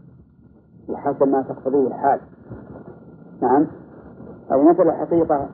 بحسب 0.88 1.28
ما 1.28 1.42
تقتضيه 1.42 1.86
الحال. 1.86 2.20
نعم. 3.42 3.66
أي 4.52 4.62
مثل 4.62 4.88
الحقيقة 4.88 5.48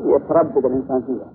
يتردد 0.00 0.64
الإنسان 0.64 1.02
فيها. 1.02 1.33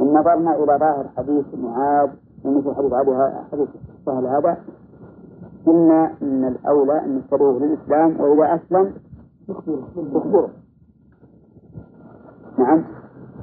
إن 0.00 0.12
نظرنا 0.14 0.56
إلى 0.56 0.78
ظاهر 0.78 1.06
حديث 1.16 1.44
معاذ 1.54 2.10
ومثل 2.44 2.74
حديث 2.74 2.92
علي 2.92 3.44
حديث 3.52 3.68
سهل 4.06 4.26
هذا 4.26 4.56
قلنا 5.66 6.12
إن 6.22 6.44
الأولى 6.44 7.04
أن 7.04 7.16
نتبعه 7.18 7.52
للإسلام 7.58 8.20
وإذا 8.20 8.54
أسلم 8.54 8.94
يخبره 9.48 10.50
نعم. 12.58 12.84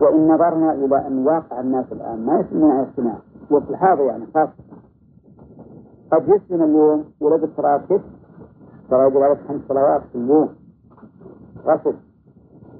وإن 0.01 0.27
نظرنا 0.27 0.73
إلى 0.73 1.07
أن 1.07 1.27
واقع 1.27 1.59
الناس 1.59 1.85
الآن 1.91 2.25
ما 2.25 2.39
يسلمون 2.39 2.71
على 2.71 2.81
الاجتماع 2.81 3.17
وفي 3.51 3.69
الحاضر 3.69 4.03
يعني 4.03 4.25
خاصة 4.33 4.53
قد 6.11 6.29
يسلم 6.29 6.63
اليوم 6.63 7.05
ولد 7.19 7.43
التراكب 7.43 8.01
ترى 8.89 9.07
يجب 9.07 9.17
عليك 9.17 9.39
خمس 9.47 9.61
صلوات 9.69 10.01
في 10.11 10.17
اليوم. 10.17 10.49
غسل 11.65 11.93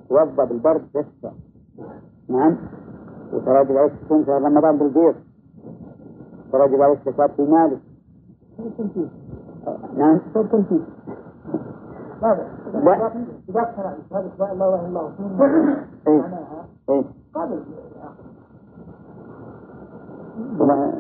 توضا 0.09 0.45
بالبرد 0.45 0.81
يشفى 0.95 1.31
نعم. 2.29 2.57
يجب 3.33 3.49
عليك 3.77 3.91
تصوم 4.05 4.23
شهر 4.25 4.41
رمضان 4.41 4.77
بالبيض 4.77 5.15
يجب 6.53 6.81
عليك 6.81 6.99
زكاة 7.05 7.27
في 7.27 7.41
مالك 7.41 7.79
نعم 9.97 10.19
تنفيذ 10.33 10.79
لا 12.21 12.37
إذا 13.49 13.61
اقتنع 13.61 13.93
بشهادة 14.09 14.29
لا 14.39 14.51
إله 14.51 14.75
إلا 14.75 14.87
الله 14.87 15.11
إيه. 16.07 16.21
معناها 16.21 16.65
إيه 16.89 17.03
قابل 17.35 17.59
لا- 20.59 20.91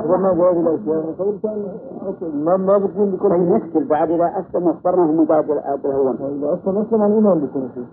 أخبرنا 0.00 0.32
بهذه 0.32 0.60
الأشياء 0.60 1.12
فإن 1.18 1.38
كان 1.42 2.44
ما 2.44 2.56
ما 2.56 2.78
بكون 2.78 3.10
بكل 3.10 3.28
طيب 3.28 3.40
نشكل 3.52 3.84
بعد 3.84 4.10
إذا 4.10 4.32
أسلم 4.40 4.68
أخبرناه 4.68 5.04
أنه 5.10 5.26
قال 5.26 5.42
بالهون 5.82 6.16
إذا 6.16 6.54
أصلا 6.54 6.82
أصلا 6.82 7.04
عن 7.04 7.10
الإيمان 7.10 7.38
بكون 7.38 7.68
فيه 7.74 7.86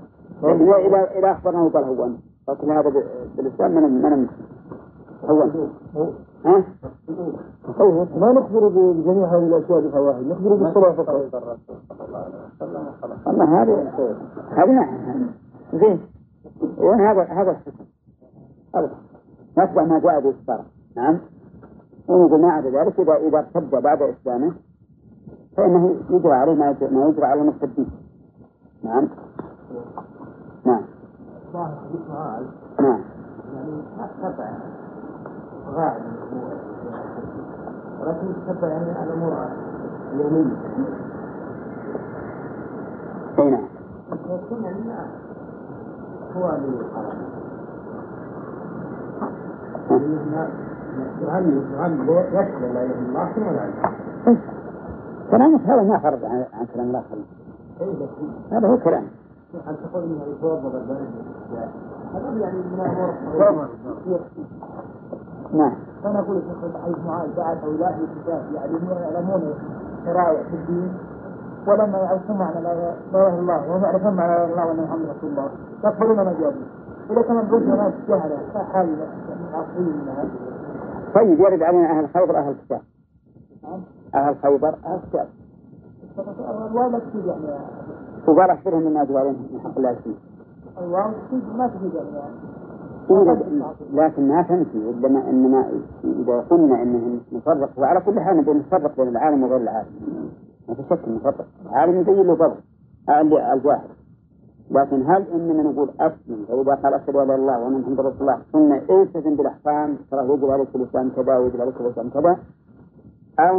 إذا 0.49 0.75
إذا 0.87 1.11
إذا 1.19 1.31
أخبرناه 1.31 1.69
قال 1.69 1.83
هون 1.83 2.17
لكن 2.49 2.71
هذا 2.71 3.03
بالإسلام 3.37 3.71
من 3.71 4.01
من 4.01 4.27
هون 5.23 5.69
ها؟ 6.45 6.63
ما 8.17 8.31
نخبر 8.31 8.67
بجميع 8.67 9.27
هذه 9.27 9.47
الأشياء 9.47 9.79
بفواحد 9.81 10.23
نخبر 10.23 10.55
بالصلاة 10.55 10.91
فقط. 10.91 11.29
والله 13.25 13.61
هذه 13.61 13.91
هذه 14.51 14.71
نعم. 14.71 15.29
زين. 15.73 15.99
وين 16.77 16.99
هذا 17.01 17.23
هذا 17.23 17.51
الحكم. 17.51 17.85
هذا. 18.75 18.91
نتبع 19.57 19.83
ما 19.83 19.99
جاء 19.99 20.19
به 20.19 20.29
الشرع. 20.29 20.65
نعم. 20.97 21.19
ونقول 22.07 22.41
ما 22.41 22.51
عدا 22.51 22.69
ذلك 22.69 22.99
إذا 22.99 23.15
إذا 23.15 23.37
ارتد 23.37 23.69
بعد 23.69 24.01
إسلامه 24.01 24.53
فإنه 25.57 25.95
يجرى 26.09 26.33
عليه 26.33 26.53
ما 26.53 26.69
يجرى, 26.69 26.89
ما 26.89 27.27
على 27.27 27.41
المرتدين 27.41 27.89
نعم 28.83 28.95
نعم. 28.95 29.09
ظاهر 31.53 31.75
حديث 31.89 32.01
معاذ 32.09 32.43
نعم. 32.79 32.99
يعني 33.53 33.81
الأمور 35.97 36.53
ولكن 38.01 38.27
تتبع 38.47 38.67
يعني 38.67 39.03
الأمور 39.03 39.33
اليومية 40.13 40.55
أي 43.39 43.49
نعم. 43.49 43.65
يكون 44.29 44.63
يعني 44.63 44.79
هو 46.35 46.49
الله 53.09 53.69
كلامك 55.31 55.61
هذا 55.61 55.83
ما 55.83 55.99
خرج 55.99 56.25
عن 56.25 56.65
كلام 56.73 56.91
اي 57.81 57.87
بس. 57.87 58.09
هذا 58.51 58.67
هو 58.67 58.77
كلام. 58.77 59.03
هل 59.67 59.75
تقول 59.75 60.03
إنه 60.03 60.23
يتوضا 60.37 60.69
بالبرد 60.69 61.07
هذا 62.13 62.39
يعني 62.39 62.57
من 62.57 62.79
الأمور 62.79 63.69
نعم. 65.53 65.73
فانا 66.03 66.19
أقول 66.19 66.41
شيخ 66.41 66.81
حديث 66.83 66.97
معاذ 67.05 67.35
بعد 67.37 67.57
هؤلاء 67.57 67.99
الكتاب 67.99 68.43
يعلمون 68.53 68.97
يعلمون 68.97 69.53
شرائع 70.05 70.43
في 70.43 70.55
الدين 70.55 70.93
ولما 71.67 71.97
يعرفون 71.97 72.37
معنى 72.37 72.61
لا 72.61 72.73
إله 72.73 72.93
إلا 73.13 73.39
الله 73.39 73.71
وهم 73.71 73.83
يعرفون 73.83 74.13
معنى 74.13 74.31
لا 74.31 74.45
إله 74.45 74.53
إلا 74.53 74.63
الله 74.63 74.67
وأن 74.67 74.83
محمد 74.83 75.09
رسول 75.17 75.29
الله 75.29 75.49
يقبلون 75.83 76.15
ما 76.15 76.33
جاء. 76.39 76.51
به 76.51 77.13
إذا 77.13 77.21
كان 77.21 77.39
الرجل 77.39 77.67
ناس 77.67 77.93
جهله 78.07 78.63
حال 78.73 78.95
عصري 79.53 79.83
منها 79.83 80.25
طيب 81.15 81.39
يرد 81.39 81.63
علينا 81.63 81.99
أهل 81.99 82.09
خيبر 82.13 82.37
أهل 82.37 82.51
الكتاب. 82.51 82.81
أهل 84.15 84.35
خيبر. 84.43 84.75
أهل 84.85 84.99
الكتاب. 85.03 85.27
الواو 86.71 86.89
لا 86.89 86.99
تفيد 86.99 87.25
يعني. 87.25 87.41
وقال 88.27 88.49
أخبرهم 88.49 88.87
يجب 88.97 89.17
عليهم 89.17 89.35
من 89.53 89.59
حق 89.59 89.77
الله 89.77 89.93
فيه. 89.93 90.15
تفيد 91.29 91.43
ما 91.57 91.67
تفيد 91.67 91.95
إيه، 93.11 93.23
لكن 93.93 94.27
ما 94.27 94.41
تنفي 94.41 94.77
إنما 94.89 95.29
إنما 95.29 95.65
إذا 96.03 96.39
قلنا 96.49 96.81
إنه 96.83 97.19
نفرق 97.31 97.69
وعلى 97.77 97.99
كل 98.01 98.19
حال 98.19 98.37
نبي 98.37 98.51
نفرق 98.53 98.97
بين 98.97 99.07
العالم 99.07 99.43
وغير 99.43 99.57
العالم. 99.57 99.89
ما 100.69 100.75
في 100.75 100.83
شك 100.89 100.99
نفرق 101.07 101.45
العالم 101.65 101.99
يبين 101.99 102.27
له 102.27 102.35
فرق 102.35 102.57
اللي 103.09 103.53
الجاهل 103.53 103.89
لكن 104.71 105.01
هل 105.05 105.25
إننا 105.33 105.63
نقول 105.63 105.89
أسلم 105.99 106.45
فإذا 106.47 106.75
قال 106.75 106.93
أن 106.93 107.17
لا 107.17 107.23
إله 107.23 107.23
إلا 107.23 107.35
الله 107.35 107.59
وأن 107.59 107.81
محمد 107.81 107.99
رسول 107.99 108.21
الله 108.21 108.37
ثم 108.53 108.73
التزم 108.73 109.35
بالأحكام؟ 109.35 109.97
ترى 110.11 110.25
يجب 110.33 110.49
عليك 110.49 110.69
في 110.69 110.75
الإسلام 110.75 111.09
كذا 111.09 111.37
ويجب 111.37 111.61
عليك 111.61 111.73
في 111.75 111.81
الإسلام 111.81 112.09
كذا. 112.09 112.37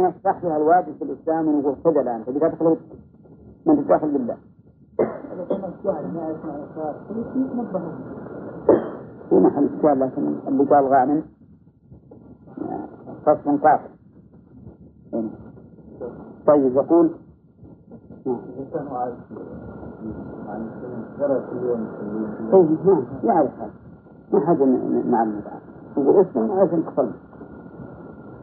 نشرح 0.07 0.43
لها 0.43 0.57
الواجب 0.57 0.93
في 0.99 1.03
الإسلام 1.03 1.47
ونقول 1.47 1.75
خذ 1.83 1.97
الآن؟ 1.97 2.23
فإذا 2.23 2.47
تدخل 2.47 2.77
من 3.65 3.85
تدخل 3.87 4.11
بالله 4.11 4.37
إذا 5.33 5.45
كان 5.49 5.63
الجهل 5.63 6.13
ما 6.13 6.29
يسمع 6.29 6.55
نبههم 7.63 7.91
في 9.29 9.35
محل 9.35 9.69
إشكال 9.75 9.99
لكن 9.99 10.35
اللي 10.47 10.63
قال 10.63 10.85
غانم. 10.85 11.23
فصل 13.25 13.57
قاطع 13.57 13.79
هنا. 15.13 15.29
طيب 16.47 16.75
يقول. 16.75 17.09
نعم 18.25 18.37
نعم 22.85 23.03
يعرف 23.23 23.51
هذا. 23.59 23.71
ما 24.33 24.39
حاجة 24.39 24.63
نعلم 24.65 25.41
بعد 25.45 25.61
يقول 25.97 26.25
اسلم 26.25 26.51
عشان 26.51 26.83
تصلي 26.85 27.11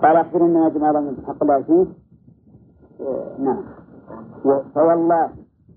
قال 0.03 0.17
أخبرنا 0.17 0.65
يا 0.65 0.69
جماعة 0.69 0.93
من 1.01 1.17
حق 1.27 1.43
الله 1.43 1.63
فيه. 1.63 1.87
إيه، 3.01 3.39
نعم. 3.39 3.63
و- 4.45 4.63
فوالله. 4.75 5.31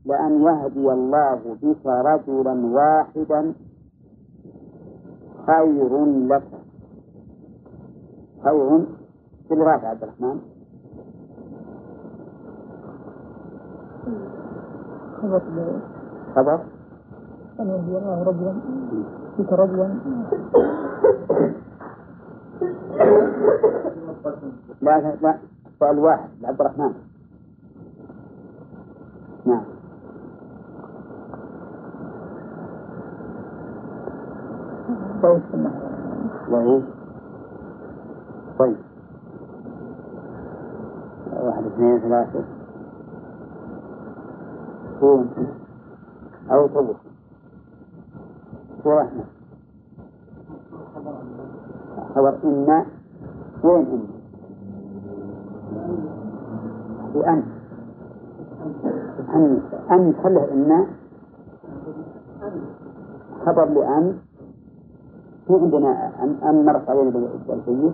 لأن 0.05 0.41
يهدي 0.41 0.91
الله 0.91 1.57
بك 1.61 1.85
رجلا 1.85 2.55
واحدا 2.65 3.53
خير 5.47 6.05
لك. 6.05 6.47
خير. 8.43 8.85
في 9.47 9.53
الرافع 9.53 9.87
عبد 9.87 10.03
الرحمن. 10.03 10.39
خبر. 16.35 16.59
أن 17.59 17.67
يهدي 17.67 17.97
الله 17.97 18.23
رجلا. 18.23 18.53
فيك 19.37 19.53
رجلا. 19.53 19.87
لا 24.81 25.15
لا. 25.21 25.37
سؤال 25.79 25.99
واحد 25.99 26.29
لعبد 26.41 26.61
الرحمن. 26.61 26.93
نعم. 29.45 29.80
طيب. 38.59 38.77
واحد 41.43 41.65
اثنين 41.65 41.99
ثلاثة. 41.99 42.43
كون 44.99 45.29
أو 46.51 46.67
طبق 46.67 46.95
ورحمة 48.85 49.23
خبر 52.15 52.35
إن. 52.43 52.85
وين 53.63 53.85
إن؟ 53.85 54.07
بأن 57.13 57.43
أن. 59.35 59.61
أن 59.91 60.13
خله 60.23 60.51
إن. 60.51 60.85
خبر 63.45 63.65
لأن. 63.65 64.30
في 65.51 65.63
عندنا 65.63 66.23
أن 66.23 66.35
أن 66.49 66.65
مرت 66.65 66.89
علينا 66.89 67.09
بالألفية 67.09 67.91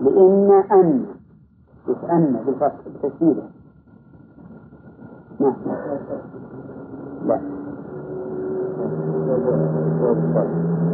لأن 0.00 0.62
أن 0.72 1.04
أن 2.10 2.42
بالفتح 2.46 2.74
بالتشديد 2.86 3.42
نعم. 5.40 5.54
لا 7.26 7.40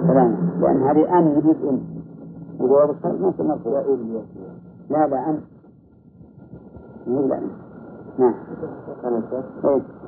تمام 0.08 0.36
لأن 0.60 0.82
هذه 0.82 1.18
أن 1.18 1.26
يجيب 1.38 1.68
إن. 1.68 1.80
وجواب 2.60 2.90
الشرط 2.90 3.20
ما 3.20 3.32
مرفوع 3.40 3.80
لا 4.90 5.06
لا 5.06 5.30
أن. 5.30 5.40
لا 7.06 7.38
أن. 7.38 7.50
نعم. 8.18 8.34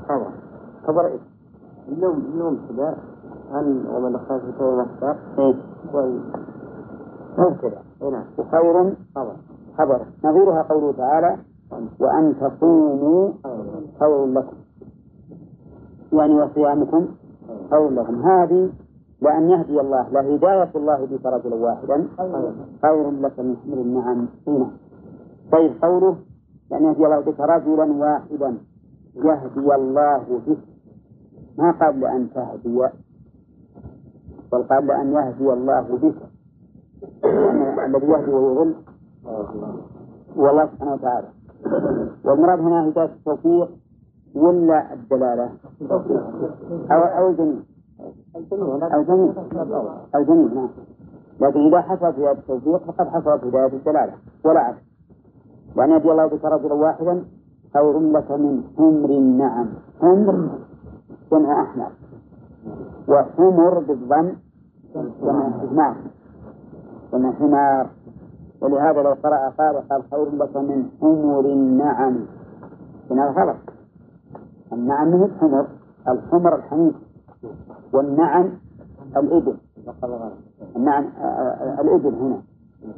خبر 0.08 0.26
خبر 0.86 1.06
إيش؟ 1.06 1.20
اليوم 1.88 2.22
اليوم 2.34 2.58
كذا 2.68 2.96
هل 3.52 3.84
ومن 3.94 4.18
خاف 4.18 4.42
في 4.58 4.62
مختار 4.62 5.16
إيه. 5.38 5.54
وال 5.94 6.20
إيه 8.02 8.10
نعم. 8.10 8.24
وخير 8.38 8.94
خبر. 9.14 9.36
خبر. 9.78 10.00
نظيرها 10.24 10.62
قوله 10.62 10.92
تعالى 10.92 11.36
وأن 12.00 12.34
تصوموا 12.40 13.32
خير 14.00 14.26
لكم 14.26 14.56
يعني 16.12 16.42
وصيامكم 16.42 17.08
خير 17.70 17.88
لكم 17.90 18.22
هذه 18.22 18.70
لأن 19.20 19.50
يهدي 19.50 19.80
الله 19.80 20.08
لهداية 20.08 20.70
الله 20.76 21.06
بك 21.06 21.26
رجلا 21.26 21.54
واحدا. 21.54 22.08
خير 22.82 23.10
لك 23.10 23.40
من 23.40 23.56
حمر 23.56 23.80
النعم. 23.80 24.28
هنا 24.46 24.70
طيب 25.52 25.72
قوله 25.82 26.16
لأن 26.70 26.84
يهدي 26.84 27.04
الله 27.04 27.20
بك 27.20 27.40
رجلا 27.40 27.92
واحدا. 27.92 28.58
يهدي 29.16 29.74
الله 29.74 30.40
بك 30.46 30.58
ما 31.58 31.70
قال 31.70 32.00
لأن 32.00 32.28
تهدي؟ 32.34 32.88
بل 34.52 34.62
قال 34.62 34.86
لأن 34.86 35.12
يهدي 35.12 35.52
الله 35.52 35.80
بك 35.80 36.14
الذي 37.86 38.06
يهدي 38.06 38.30
ويضل 38.30 38.74
هو 40.38 40.50
الله 40.50 40.66
سبحانه 40.66 40.92
وتعالى. 40.92 41.28
والمراد 42.24 42.60
هنا 42.60 42.88
هداية 42.88 43.04
التوفيق 43.04 43.68
ولا 44.34 44.92
الدلالة؟ 44.92 45.50
أو 46.90 47.00
أو 47.00 47.28
الجميع. 47.28 47.60
أو 48.94 49.02
جميع 49.02 49.32
أو 50.14 50.34
نعم. 50.54 50.68
لكن 51.40 51.66
إذا 51.66 51.80
حصلت 51.80 52.18
هداية 52.18 52.32
التوفيق 52.32 52.76
فقد 52.76 53.08
حصلت 53.08 53.44
هداية 53.44 53.72
الدلالة. 53.72 54.12
ولا 54.44 54.60
عكس 54.60 54.82
وأن 55.76 55.90
يهدي 55.90 56.10
الله 56.10 56.26
بك 56.26 56.44
رجلا 56.44 56.74
واحدا 56.74 57.24
خير 57.74 57.98
لك 58.00 58.30
من 58.30 58.64
حمر 58.76 59.10
النعم 59.10 59.68
حمر 60.00 60.48
جمع 61.32 61.62
أحمر 61.62 61.90
وحمر 63.08 63.78
بالضم. 63.78 64.32
جمع 65.22 65.50
حمار 65.50 65.96
جمع 67.12 67.32
حمار. 67.32 67.86
ولهذا 68.60 69.02
لو 69.02 69.12
قرأ 69.12 69.48
قال 69.58 69.88
قال 69.88 70.02
خير 70.10 70.34
لك 70.36 70.56
من 70.56 70.88
حمر 71.00 71.40
النعم. 71.40 72.18
هذا 73.10 73.30
غلط 73.30 73.56
النعم 74.72 75.08
من 75.08 75.22
الحمر. 75.22 75.66
الحمر 76.08 76.54
الحميد. 76.54 76.94
والنعم 77.92 78.50
الإبل. 79.16 79.56
النعم 80.76 81.04
الإبل 81.80 82.14
هنا. 82.14 82.38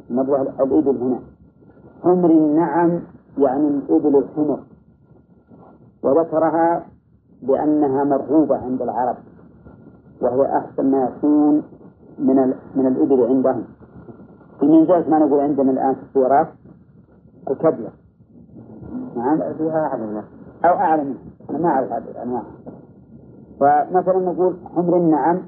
نبغى 0.09 0.41
الإبل 0.41 0.97
هنا. 0.97 1.19
حمر 2.03 2.29
النعم 2.29 2.99
يعني 3.37 3.67
الإبل 3.67 4.17
الحمر. 4.17 4.59
وذكرها 6.03 6.85
لأنها 7.41 8.03
مرغوبة 8.03 8.57
عند 8.57 8.81
العرب. 8.81 9.15
وهي 10.21 10.57
أحسن 10.57 10.91
ما 10.91 11.03
يكون 11.03 11.63
من 12.19 12.39
ال... 12.39 12.55
من 12.75 12.87
الإبل 12.87 13.23
عندهم. 13.23 13.63
من 14.61 14.85
ذلك 14.85 15.09
ما 15.09 15.19
نقول 15.19 15.39
عندنا 15.39 15.71
الآن 15.71 15.95
في 15.95 16.01
السيارات 16.01 16.47
الكبلة 17.51 17.89
نعم. 19.15 19.53
فيها 19.53 19.79
أعلى 19.79 20.23
أو 20.65 20.73
أعلى 20.73 21.03
منها. 21.03 21.19
أنا 21.49 21.57
ما 21.57 21.69
أعرف 21.69 21.91
هذه 21.91 22.11
الأنواع. 22.11 22.43
فمثلا 23.59 24.19
نقول 24.19 24.55
حمر 24.75 24.97
النعم 24.97 25.41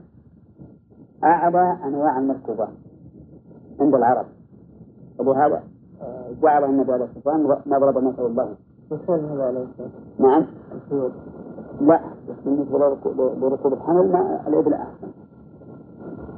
أعلى 1.23 1.77
أنواع 1.85 2.19
المركوبات 2.19 2.69
عند 3.79 3.95
العرب. 3.95 4.25
ولهذا 5.19 5.63
جعل 6.41 6.63
النبي 6.63 6.93
عليه 6.93 7.05
الصلاة 7.05 7.37
والسلام 7.37 7.61
مضرب 7.65 8.03
مثل 8.03 8.25
الله. 8.25 8.55
هذا 8.91 9.67
نعم. 10.19 10.45
لا 11.81 11.99
بالنسبة 12.45 12.77
لركوب 13.41 13.73
الحمل 13.73 14.11
ما 14.11 14.39
الإبل 14.47 14.73
أحسن 14.73 15.07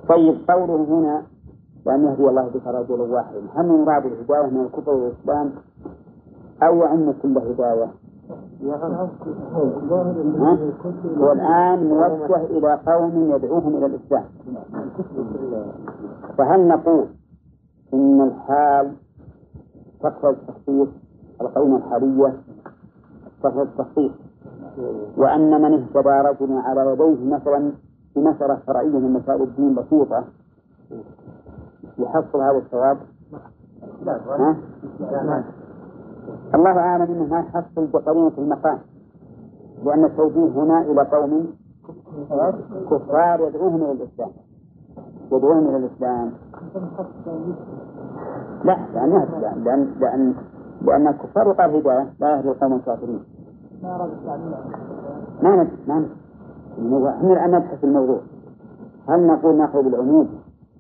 طيب 0.10 0.38
قوله 0.50 0.76
هنا 0.90 1.24
وأن 1.86 2.04
يهدي 2.04 2.30
الله 2.30 2.48
بك 2.48 2.68
رجلا 2.68 3.04
واحدا 3.04 3.40
هل 3.56 3.68
مراد 3.68 4.06
الهداية 4.06 4.48
من 4.50 4.62
الكفر 4.66 4.92
والإسلام؟ 4.92 5.52
أو 6.64 6.78
يعم 6.78 7.12
كل 7.24 7.38
هداية؟ 7.38 7.88
والآن 11.18 11.90
موجه 11.90 12.46
إلى 12.46 12.80
قوم 12.88 13.32
يدعوهم 13.36 13.78
إلى 13.78 13.86
الإسلام. 13.86 14.24
فهل 16.38 16.68
نقول 16.68 17.06
إن 17.94 18.22
الحال 18.22 18.92
تقتضي 20.02 20.30
التخصيص 20.30 20.88
القرينة 21.42 21.76
الحالية 21.78 22.34
تقتضي 23.44 23.62
التخصيص؟ 23.62 24.12
وأن 25.18 25.62
من 25.62 25.74
اهتدى 25.74 26.10
رجل 26.30 26.58
على 26.58 26.92
يديه 26.92 27.36
مثلا 27.36 27.72
في 28.14 28.20
مسألة 28.20 28.56
فرعية 28.68 29.00
من 29.00 29.14
مسائل 29.14 29.42
الدين 29.42 29.76
بسيطة. 29.76 30.24
يحصل 31.98 32.42
هذا 32.42 32.58
الثواب؟ 32.58 32.98
الله 36.56 36.80
أعلم 36.80 37.12
أنه 37.12 37.26
ما 37.26 37.40
يحصل 37.40 37.88
بقرينة 37.88 38.32
المقام 38.38 38.80
لأن 39.84 40.06
التوجيه 40.06 40.48
هنا 40.48 40.82
إلى 40.82 41.02
قوم 41.02 41.48
كفار 42.92 43.48
يدعوهم 43.48 43.84
إلى 43.84 43.92
الإسلام. 43.92 44.32
يدعوهم 45.32 45.68
إلى 45.68 45.78
الإسلام. 45.78 46.32
لا 48.64 48.78
لأن 48.94 49.94
لأن 50.00 50.36
لأن 50.82 51.08
الكفار 51.08 51.48
يقال 51.48 51.76
هداية 51.76 52.14
لا 52.20 52.36
يهدي 52.36 52.50
القوم 52.50 52.74
الكافرين. 52.74 53.24
ما 55.44 55.56
نفس 55.56 55.74
ما 55.88 56.00
نفس 56.00 56.12
إحنا 57.10 57.34
الآن 57.34 57.52
نبحث 57.52 57.84
الموضوع. 57.84 58.20
هل 59.08 59.28
نقول 59.28 59.58
نأخذ 59.58 59.86
العموم 59.86 60.28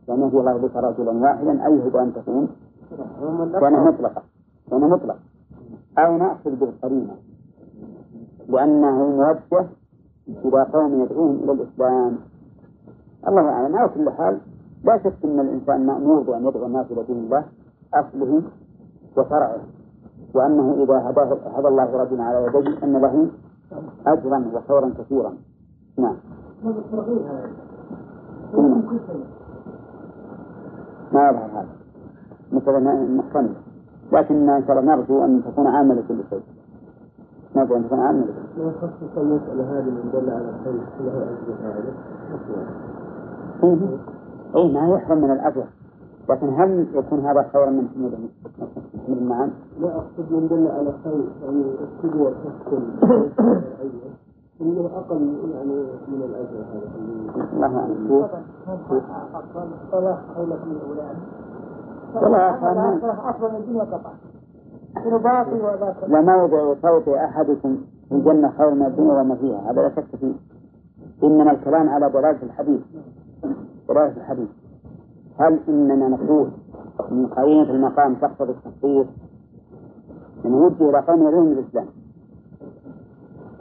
لأن 0.07 0.21
يهدي 0.21 0.37
الله 0.37 0.57
بك 0.57 0.75
رجلا 0.75 1.11
واحدا؟ 1.11 1.65
أي 1.65 1.87
هدى 1.87 1.99
أن 1.99 2.13
تكون؟ 2.13 2.47
كان 3.61 3.73
مطلقة 3.73 4.21
كان 4.71 4.81
مطلق 4.89 5.17
أو 5.97 6.17
نأخذ 6.17 6.55
بالقرينة. 6.55 7.15
لأنه 8.49 8.97
موجه 9.09 9.65
إلى 10.27 10.63
قوم 10.73 11.01
يدعوهم 11.03 11.35
إلى 11.43 11.51
الإسلام. 11.51 12.17
الله 13.27 13.41
أعلم. 13.49 13.75
على 13.75 13.89
كل 13.89 14.09
حال 14.09 14.37
لا 14.83 14.97
شك 14.97 15.25
أن 15.25 15.39
الإنسان 15.39 15.85
مأمور 15.85 16.19
بأن 16.19 16.45
يدعو 16.47 16.65
الناس 16.65 16.91
إلى 16.91 17.03
دين 17.03 17.17
الله 17.17 17.43
أصله 17.93 18.41
وفرعه 19.17 19.61
وأنه 20.35 20.83
إذا 20.83 21.09
هداه 21.09 21.37
هدى 21.57 21.67
الله 21.67 22.03
رجلا 22.03 22.23
على 22.23 22.47
يديه 22.47 22.83
أن 22.83 22.97
له 23.01 23.27
أجرا 24.07 24.45
وخيرا 24.53 24.93
كثيرا. 24.99 25.33
نعم. 25.97 26.15
ما 31.13 31.29
يظهر 31.29 31.49
هذا؟ 31.53 31.67
مثلا 32.51 32.79
محتمل 33.07 33.53
لكن 34.11 34.49
إن 34.49 34.63
شاء 34.67 34.79
الله 34.79 34.95
نرجو 34.95 35.25
أن 35.25 35.43
تكون 35.43 35.67
عامة 35.67 35.93
لكل 35.93 36.19
شيء. 36.29 36.43
نرجو 37.55 37.75
أن 37.75 37.85
تكون 37.85 37.99
عامة 37.99 38.19
لكل 38.19 38.31
شيء. 38.55 38.65
ما 39.15 39.21
المسألة 39.21 39.79
هذه 39.79 39.89
من 39.89 40.09
دل 40.13 40.29
على 40.29 40.49
الخير. 40.49 40.73
له 40.99 41.23
أجر 41.23 41.55
فاعله 41.63 41.93
إيه. 44.55 44.73
ما 44.73 44.95
يحرم 44.95 45.17
من 45.17 45.31
الأجر 45.31 45.63
لكن 46.29 46.49
هل 46.53 46.87
يكون 46.93 47.19
هذا 47.19 47.49
خيرا 47.53 47.69
من 47.69 47.87
حمد 47.95 48.13
النعم؟ 49.09 49.49
لا 49.79 49.95
أقصد 49.95 50.31
من 50.31 50.47
دل 50.47 50.67
على 50.67 50.93
خير 51.03 51.23
يعني 51.43 51.63
القدوة 51.81 52.31
تحكم 52.31 52.83
إنه 54.61 54.89
أقل 54.95 55.21
يعني 55.53 55.75
من 56.07 56.21
الأجر 56.23 56.57
هذا. 56.73 56.89
الله 57.53 57.79
أعلم 57.79 58.23
الصلاة 59.83 60.19
خيرة 60.35 60.65
من 60.65 60.77
الأولاد. 60.81 61.15
والله 62.15 62.37
أخوان 62.37 62.99
أفضل 63.03 63.49
من 63.51 63.55
الدنيا 63.55 63.83
قطعا 63.83 64.13
إنه 65.05 65.17
باقي 65.17 65.59
ولا 65.59 65.95
وموضع 66.09 66.73
صوت 66.81 67.07
أحدكم 67.07 67.77
في 68.09 68.15
الجنة 68.15 68.53
خير 68.57 68.73
من 68.73 68.85
الدنيا 68.85 69.13
وما 69.21 69.35
فيها؟ 69.35 69.71
هذا 69.71 69.81
لا 69.81 69.89
شك 69.95 70.15
فيه. 70.19 70.33
إنما 71.23 71.51
الكلام 71.51 71.89
على 71.89 72.09
دلالة 72.09 72.43
الحديث. 72.43 72.81
دلالة 73.89 74.17
الحديث. 74.17 74.49
هل 75.39 75.59
إننا 75.69 76.07
نقول 76.07 76.47
من 77.11 77.27
قرينة 77.27 77.71
المقام 77.71 78.15
تقتضي 78.15 78.51
التخصيص 78.51 79.07
من 80.45 80.53
وجه 80.53 80.89
إلى 80.89 80.99
قوم 80.99 81.27
يدعون 81.27 81.51
الإسلام. 81.51 81.85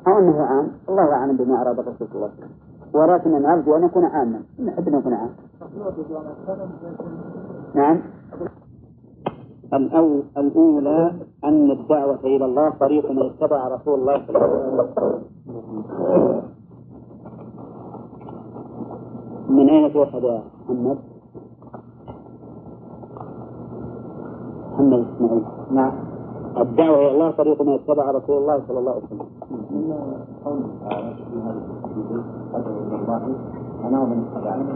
أو 0.07 0.19
أنه 0.19 0.43
عام. 0.43 0.69
الله 0.89 1.13
أعلم 1.13 1.37
بما 1.37 1.63
أراد 1.63 1.79
الرسول 1.79 2.09
صلى 2.09 2.17
الله 2.17 2.31
عليه 2.31 2.37
وسلم. 2.37 2.51
ولكن 2.95 3.43
نرجو 3.43 3.77
أن 3.77 3.85
يكون 3.85 4.05
عاما. 4.05 4.41
نحب 4.65 4.89
أن 4.89 4.95
يكون 4.95 5.15
عام 5.15 5.31
نعم. 7.75 8.01
الأول 9.75 10.23
الأولى 10.37 11.13
أن 11.45 11.71
الدعوة 11.71 12.21
إلى 12.25 12.45
الله 12.45 12.71
طريق 12.71 13.11
من 13.11 13.23
اتبع 13.23 13.69
رسول 13.69 14.01
الله 14.01 14.27
صلى 14.27 14.37
الله 14.37 14.49
عليه 14.49 14.83
وسلم. 14.83 15.23
من 19.49 19.69
أين 19.71 19.93
تؤخذ 19.93 20.23
يا 20.25 20.43
محمد؟ 20.69 21.14
محمد 24.75 25.07
إسماعيل. 25.15 25.43
نعم. 25.71 25.93
الدعوة 26.59 26.99
إلى 26.99 27.11
الله 27.11 27.31
طريق 27.31 27.63
من 27.63 27.75
اتبع 27.75 28.11
رسول 28.11 28.37
الله 28.39 28.63
صلى 28.69 28.79
الله 28.79 28.93
عليه 28.93 29.05
وسلم. 29.05 29.29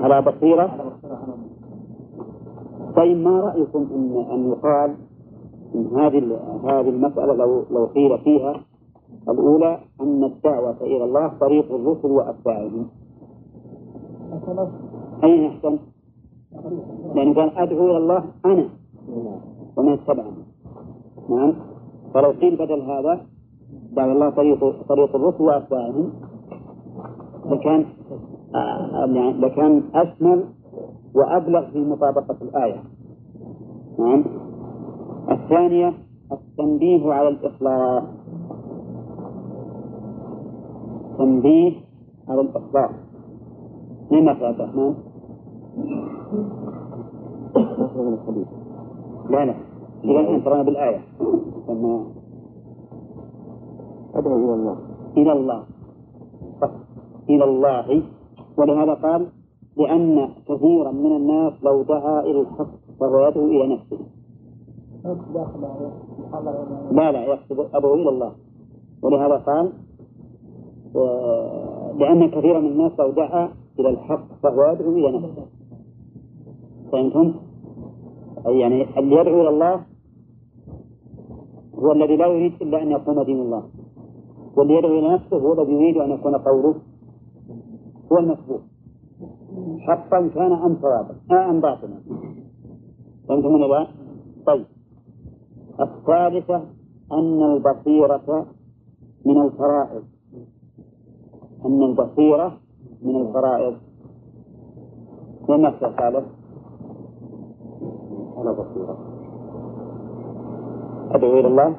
على 0.03 0.23
بصيرة. 0.23 0.71
طيب 2.97 3.17
ما 3.17 3.41
رأيكم 3.41 3.87
أن 3.95 4.25
أن 4.31 4.49
يقال 4.49 4.95
إن 5.75 5.87
هذه 5.87 6.39
هذه 6.65 6.89
المسألة 6.89 7.35
لو 7.35 7.63
لو 7.71 7.85
قيل 7.87 8.19
فيها 8.19 8.55
الأولى 9.29 9.79
أن 10.01 10.25
الدعوة 10.25 10.77
إلى 10.81 11.05
الله 11.05 11.33
طريق 11.41 11.75
الرسل 11.75 12.11
وأتباعهم؟ 12.11 12.87
أين 15.25 15.47
أحسن؟ 15.47 15.79
لأنه 17.15 17.35
قال 17.35 17.59
أدعو 17.59 17.87
إلى 17.91 17.97
الله 17.97 18.25
أنا. 18.47 18.69
ومن 19.79 19.93
اتبعني 19.93 20.45
نعم. 21.31 21.53
فلو 22.15 22.31
قيل 22.31 22.57
بدل 22.57 22.81
هذا 22.83 23.21
دعوة 23.93 24.13
الله 24.13 24.31
طريق 24.31 24.59
طريق 24.89 25.17
الرسل 25.17 25.43
وأتباعهم 25.43 26.13
لكان 27.47 27.85
آه، 28.55 29.05
لكان 29.41 29.83
أشمل 29.95 30.45
وأبلغ 31.15 31.71
في 31.71 31.79
مطابقة 31.79 32.37
الآية. 32.43 32.83
نعم. 33.99 34.25
الثانية 35.31 35.95
التنبيه 36.33 37.13
على 37.13 37.29
الإخلاص. 37.29 38.03
تنبيه 41.19 41.73
على 42.29 42.41
الإخلاص. 42.41 42.91
من 44.11 44.27
يا 44.27 44.31
عبد 44.31 44.61
الرحمن؟ 44.61 44.95
لا 49.31 49.45
لا. 49.45 49.68
إذا 50.05 50.39
ترانا 50.45 50.63
بالآية. 50.63 51.01
لما 51.69 52.07
أدعو 54.15 54.37
إلى 54.37 54.55
الله. 54.55 54.77
إلى 55.17 55.33
الله. 55.33 55.63
إلى 57.31 57.45
الله. 57.45 58.03
ولهذا 58.59 58.95
قال 58.95 59.27
لأن 59.77 60.29
كثيرا 60.49 60.91
من 60.91 61.17
الناس 61.17 61.53
لو 61.63 61.83
دعا 61.83 62.21
إلى 62.21 62.41
الحق 62.41 62.71
فهو 63.01 63.27
يدعو 63.29 63.47
إلى 63.47 63.75
نفسه. 63.75 63.99
لا 66.91 67.13
لا 67.13 67.25
يقصد 67.25 67.59
أدعو 67.75 67.95
إلى 67.95 68.09
الله. 68.09 68.33
ولهذا 69.03 69.37
قال 69.37 69.73
لأن 71.99 72.31
كثيرا 72.31 72.61
من 72.61 72.67
الناس 72.67 73.01
لو 73.01 73.11
دعا 73.11 73.49
إلى 73.79 73.89
الحق 73.89 74.25
فهو 74.43 74.73
يدعو 74.73 74.93
إلى 74.93 75.19
نفسه. 75.19 75.47
فهمتم؟ 76.93 77.35
أي 78.47 78.59
يعني 78.59 78.99
اللي 78.99 79.17
يدعو 79.17 79.41
إلى 79.41 79.49
الله 79.49 79.81
هو 81.79 81.93
الذي 81.93 82.17
لا 82.17 82.27
يريد 82.27 82.53
إلا 82.63 82.83
أن 82.83 82.91
يقوم 82.91 83.23
دين 83.23 83.41
الله. 83.41 83.63
واللي 84.57 84.75
يدعو 84.75 84.99
إلى 84.99 85.15
نفسه 85.15 85.37
هو 85.37 85.53
الذي 85.53 85.73
يريد 85.73 85.97
أن 85.97 86.11
يكون 86.11 86.37
قوله 86.37 86.75
هو 88.13 88.19
المسبوق. 88.19 88.61
حقا 89.79 90.29
كان 90.35 90.53
أم 90.53 90.77
صوابا. 90.83 91.15
آه 91.31 91.51
أم 91.51 91.61
باطلا. 91.61 91.99
فهمتم 93.29 93.57
لا؟ 93.57 93.87
طيب. 94.47 94.67
الثالثة 95.81 96.63
أن 97.13 97.43
البصيرة 97.43 98.47
من 99.27 99.41
الفرائض. 99.43 100.03
أن 101.67 101.83
البصيرة 101.83 102.59
من 103.03 103.17
الفرائض. 103.17 103.77
من 105.49 105.61
نفس 105.61 105.83
الثالث؟ 105.83 106.27
على 108.37 108.53
بصيرة. 108.53 109.18
أدعو 111.11 111.33
إلى 111.39 111.49
الله. 111.49 111.77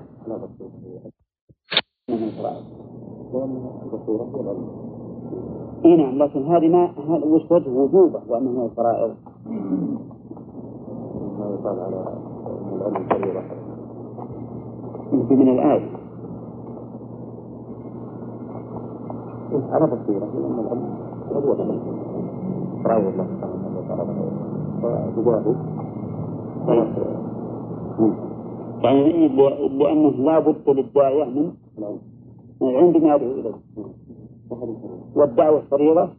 اي 5.86 5.96
نعم 5.96 6.18
لكن 6.24 6.46
هذه 6.46 6.68
ما 6.68 6.86
هذا 6.86 7.26
وش 7.26 7.52
وجه 7.52 7.70
وجوبه 7.70 8.22
وأنه 8.30 8.50
من 8.50 8.66
الفرائض. 8.66 9.16
يقال 11.40 11.80
على 11.80 11.98
العلم 12.74 13.06
من 15.30 15.50
الآية. 15.50 15.90
على 19.72 19.86
بصيرة 19.86 20.28
العلم 20.38 20.90
فرائض 22.84 23.16
يعني 28.84 29.28
لأنه 29.78 30.10
لا 30.10 30.40
بد 30.40 30.70
للداعية 30.70 31.24
من 31.26 31.52
العلم 32.62 32.92
بما 32.92 33.16
يدعو 33.16 33.32
إليه 33.32 33.54
والدعوة 35.16 35.62
فريضة 35.72 36.10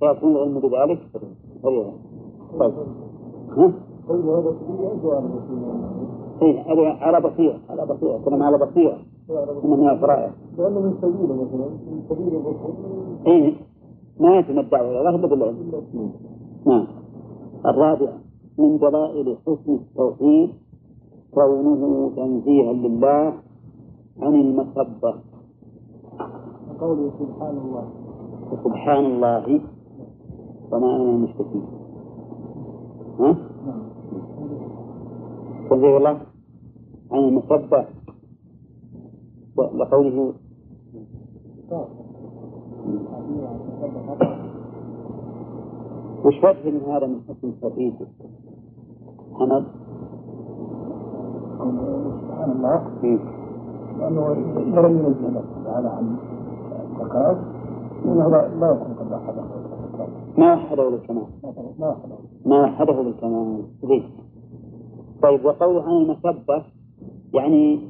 فيكون 0.00 0.36
العلم 0.36 0.58
بذلك 0.60 0.98
فريضة 1.62 1.92
طيب 2.58 2.72
ها؟ 3.56 3.72
هذا 6.40 6.88
على 7.00 7.20
بصيرة 7.20 7.58
على 7.70 7.86
بصيرة 7.86 8.18
كلام 8.24 8.42
على 8.42 8.58
بصيرة 8.58 8.98
إنه 9.64 9.76
من 9.76 9.88
الفرائض 9.88 10.32
لأنه 10.58 10.80
من 10.80 10.94
سبيله 11.02 11.34
مثلا 11.34 11.68
من 11.90 12.02
سبيل 12.08 12.36
الرسل 12.36 12.74
إيه 13.26 13.54
ما 14.20 14.38
يتم 14.38 14.58
الدعوة 14.58 14.90
إلى 14.90 14.98
الله 15.00 15.14
إلا 15.14 15.26
بالعلم 15.26 16.12
نعم 16.66 16.86
الرابعة 17.66 18.18
من 18.58 18.78
دلائل 18.78 19.36
حسن 19.46 19.72
التوحيد 19.74 20.50
كونه 21.34 22.10
تنزيها 22.16 22.72
لله 22.72 23.32
عن 24.22 24.34
المسبة 24.34 25.14
قوله 26.80 27.10
سبحان 27.20 27.56
الله 27.58 27.84
سبحان 28.64 29.04
الله 29.06 29.60
وما 30.72 30.88
أنا 30.96 31.10
المشركين. 31.10 31.64
ها؟ 33.20 33.30
تنزيه 35.70 35.96
الله 35.96 36.16
عن 37.12 37.18
المسبة 37.28 37.86
لقوله 39.58 40.32
وش 46.24 46.36
وجه 46.44 46.70
من 46.70 46.80
هذا 46.86 47.06
من 47.06 47.20
حسن 47.28 47.48
التوحيد 47.48 47.94
حمد 49.38 49.64
سبحان 51.60 52.50
الله 52.56 52.80
لأنه 53.98 54.30
ينزل 54.86 55.26
الله 55.28 55.44
تعالى 55.64 55.88
عن 55.88 56.16
الزكاة 56.90 57.36
إنه 58.04 58.28
لا 58.30 58.70
يكون 58.70 58.94
قد 58.98 59.12
أحد 59.12 59.34
ما 60.38 60.54
وحده 60.54 60.90
للكمال 60.90 61.26
ما 61.78 61.90
أحد 61.90 62.08
ما 62.46 62.62
وحده 62.62 63.02
للكمال 63.02 63.62
ليش؟ 63.82 64.04
طيب 65.22 65.44
وقوله 65.44 65.82
عن 65.82 65.92
المسبة 65.96 66.62
يعني 67.34 67.80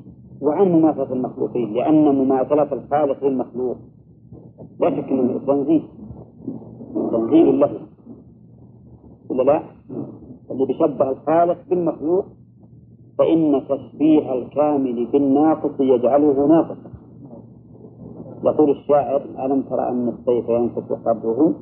وعن 0.42 0.68
مماثلة 0.72 1.12
المخلوقين 1.12 1.72
لأن 1.72 2.04
مماثلة 2.04 2.72
الخالق 2.72 3.24
للمخلوق. 3.24 3.76
لا 4.80 4.90
شك 4.90 5.09
أنه 5.09 5.38
تنزيه. 5.46 5.83
تنزيه 7.12 7.50
له. 7.50 7.70
ولا 9.30 9.42
لا؟ 9.42 9.62
اللي 10.50 10.66
بيشبه 10.66 11.11
الخالق 11.11 11.59
بالمخلوق 11.70 12.24
فإن 13.20 13.62
تشبيه 13.68 14.33
الكامل 14.33 15.06
بالناقص 15.06 15.80
يجعله 15.80 16.46
ناقصا. 16.46 16.90
يقول 18.44 18.70
الشاعر 18.70 19.22
ألم 19.44 19.62
ترى 19.62 19.88
أن 19.88 20.09
السيف 20.09 20.48
ينفث 20.48 20.92
قبره؟ 20.92 21.54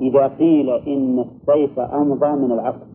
إذا 0.00 0.26
قيل 0.26 0.70
إن 0.70 1.18
السيف 1.18 1.78
أمضى 1.78 2.32
من 2.32 2.52
العصا 2.52 2.86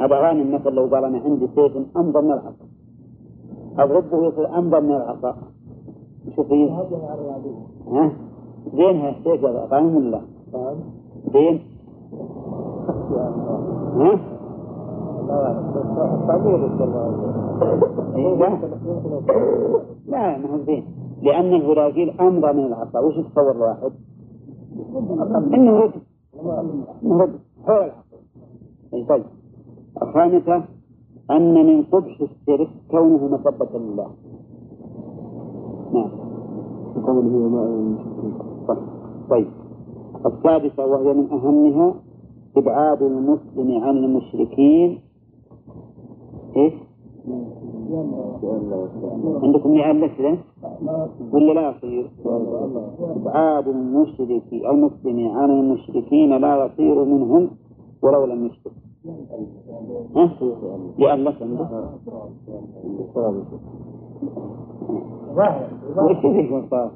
هذا 0.00 0.16
غانم 0.16 0.40
المثل 0.40 0.72
لو 0.72 0.86
قال 0.86 1.04
أنا 1.04 1.18
عندي 1.18 1.46
سيف 1.46 1.96
أمضى 1.96 2.20
من 2.20 2.32
العصا 2.32 2.66
أضربه 3.78 4.26
يصير 4.26 4.58
أمضى 4.58 4.80
من 4.80 4.92
العصا 4.92 5.36
شوف 6.36 6.52
ها؟ 7.86 8.12
زين 8.74 8.96
هالسيف 8.96 9.44
هذا 9.44 9.68
غانم 9.70 9.96
ولا؟ 9.96 10.20
لا؟ 10.52 10.76
زين. 11.32 11.60
ها؟ 14.00 14.39
إيه، 18.16 18.34
لا. 20.06 20.38
ما 20.38 20.50
هو 20.50 20.58
زين. 20.66 20.84
لأنه 21.22 21.72
إذا 21.72 21.86
قيل 21.86 22.20
أمضى 22.20 22.52
من 22.52 22.66
العصا 22.66 23.00
وش 23.00 23.16
يتصور 23.16 23.50
الواحد؟ 23.50 23.92
إنه 25.54 25.76
رد. 25.80 25.92
إنه 27.04 27.22
رد. 27.22 27.32
حول 27.66 27.76
العصا 27.76 29.06
طيب. 29.08 29.24
الخامسة 30.02 30.64
أن 31.30 31.66
من 31.66 31.82
قبح 31.82 32.20
الشرك 32.20 32.68
كونه 32.90 33.28
مسبة 33.28 33.78
لله. 33.78 34.06
نعم. 35.92 36.10
قوله 37.06 37.98
صح. 38.68 38.78
طيب. 39.30 39.46
السادسة 40.26 40.86
وهي 40.86 41.14
من 41.14 41.32
أهمها 41.32 41.94
إبعاد 42.56 43.02
المسلم 43.02 43.84
عن 43.84 43.96
المشركين 43.96 45.00
إيش؟ 46.56 46.72
عندكم 49.42 49.74
يعلق 49.74 50.20
له 50.20 50.38
ولا 51.32 51.52
لا 51.52 51.70
يصير؟ 51.70 52.10
إبعاد 53.16 53.68
المشرك 53.68 54.52
المسلم 54.52 55.28
عن 55.28 55.50
المشركين 55.50 56.36
لا 56.36 56.66
يصير 56.66 57.04
منهم 57.04 57.50
ولو 58.02 58.24
لم 58.24 58.46
يشرك. 58.46 58.72
ها؟ 60.16 60.30
يألف 60.98 61.42
عنده 61.42 61.90
وش 65.96 66.24
يكون 66.24 66.66
صار؟ 66.70 66.90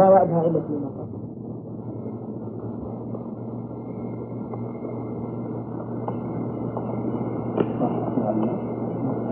بعدها 0.00 1.05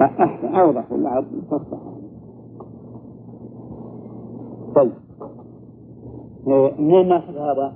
أحسن 0.00 0.54
أوضح 0.54 0.92
ولا 0.92 1.24
تصح 1.50 1.78
طيب. 4.74 4.92
إيه، 6.46 6.74
منين 6.78 7.08
ناخذ 7.08 7.36
هذا؟ 7.36 7.72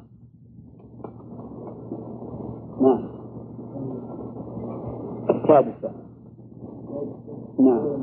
نعم. 2.80 3.08
السادسة 5.30 5.90
نعم. 7.58 7.98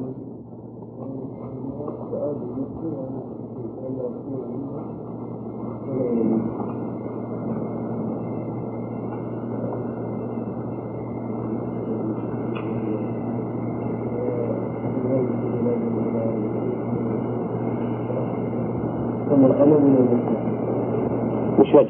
وش 21.60 21.74
وجه؟ 21.76 21.89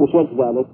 وش 0.00 0.14
وجه 0.14 0.48
ذلك؟ 0.48 0.66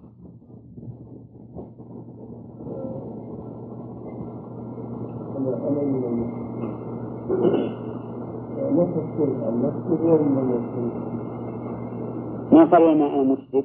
ما 12.53 12.65
قال 12.65 12.83
وما 12.83 13.07
أنا 13.15 13.23
مشرك؟ 13.23 13.65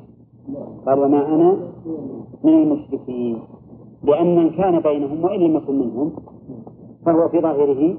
قال 0.85 0.99
وما 0.99 1.35
أنا 1.35 1.57
من 2.43 2.53
المشركين. 2.53 3.39
لأن 4.03 4.35
من 4.35 4.49
كان 4.49 4.79
بينهم 4.79 5.23
وإن 5.23 5.39
لم 5.39 5.55
يكن 5.55 5.79
منهم 5.79 6.11
فهو 7.05 7.29
في 7.29 7.41
ظاهره 7.41 7.97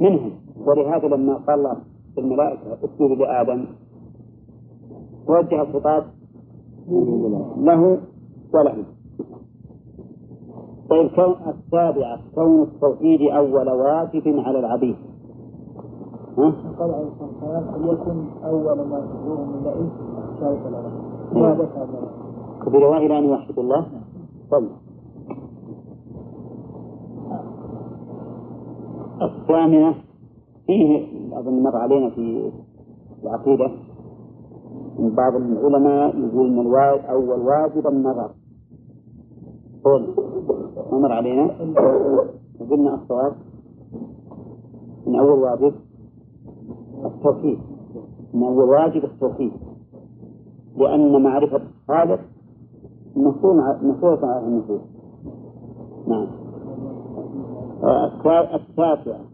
منهم. 0.00 0.30
ولهذا 0.66 1.08
لما 1.08 1.34
قال 1.34 1.58
الله 1.58 1.91
الملائكة 2.18 2.74
اسجدوا 2.84 3.16
لآدم 3.16 3.64
توجه 5.26 5.62
الخطاب 5.62 6.04
له 7.56 7.98
وله 8.54 8.84
طيب 10.90 11.10
كون 11.10 11.34
السابعة 11.48 12.20
كون 12.34 12.62
التوحيد 12.62 13.20
أول 13.20 13.68
واجب 13.70 14.38
على 14.38 14.58
العبيد. 14.58 14.96
والسلام 16.36 17.64
ليكن 17.76 18.24
أول 18.44 18.78
ما 18.88 19.00
تدعوهم 19.00 19.48
من 19.52 19.64
لئيم 19.64 19.90
شهادة 21.34 21.70
برواية 22.66 23.06
إلى 23.06 23.18
أن 23.18 23.24
الله. 23.58 23.86
طيب. 24.50 24.68
الثامنة 29.22 29.94
فيه 30.66 31.08
أظن 31.38 31.62
مر 31.62 31.76
علينا 31.76 32.10
في 32.10 32.52
العقيدة. 33.22 33.70
من 34.98 35.14
بعض 35.14 35.34
العلماء 35.34 36.18
يقول 36.18 36.46
أن 36.46 36.60
الواجب 36.60 37.04
أول 37.04 37.40
واجب 37.40 37.86
النظر. 37.86 38.30
قول. 39.84 40.14
مر 40.92 41.12
علينا؟ 41.12 41.44
وقلنا 42.60 42.94
الصواب. 42.94 43.32
من 45.06 45.18
أول 45.18 45.38
واجب 45.38 45.74
التوحيد. 47.04 47.58
من 48.34 48.42
أول 48.42 48.68
واجب 48.68 49.04
التوحيد. 49.04 49.52
لأن 50.76 51.22
معرفة 51.22 51.56
الخالق 51.56 52.20
مفروض 53.16 54.24
على 54.24 54.46
النفوس 54.46 54.80
نعم. 56.06 56.26
التاسعة. 58.54 59.31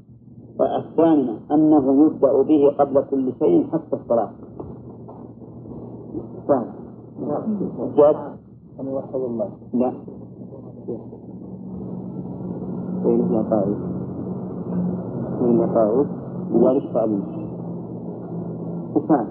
والثامنة 0.58 1.38
أنه 1.50 2.06
يبدأ 2.06 2.42
به 2.42 2.74
قبل 2.78 3.04
كل 3.10 3.32
شيء 3.38 3.66
حتى 3.72 3.96
الصلاة. 3.96 4.30
جد؟ 7.96 8.16
أن 8.80 8.86
يوحد 8.86 9.14
الله. 9.14 9.48
لا. 9.72 9.92
بين 13.04 13.20
العقائد 13.20 13.76
بين 15.40 15.60
العقائد 15.60 16.06
وذلك 16.52 16.92
تعليم 16.94 17.22
وفعل 18.96 19.26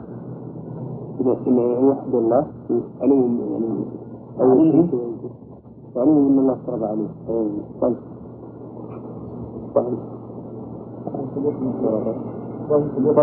إذا 1.20 1.38
يوحد 1.82 2.16
الله 2.16 2.48
عليهم 3.02 3.40
يعني 3.52 3.86
عليهم 4.40 4.90
عليهم 5.98 6.28
أن 6.28 6.40
الله 6.40 6.54
افترض 6.54 6.84
عليه. 6.84 7.10
طيب. 7.82 7.98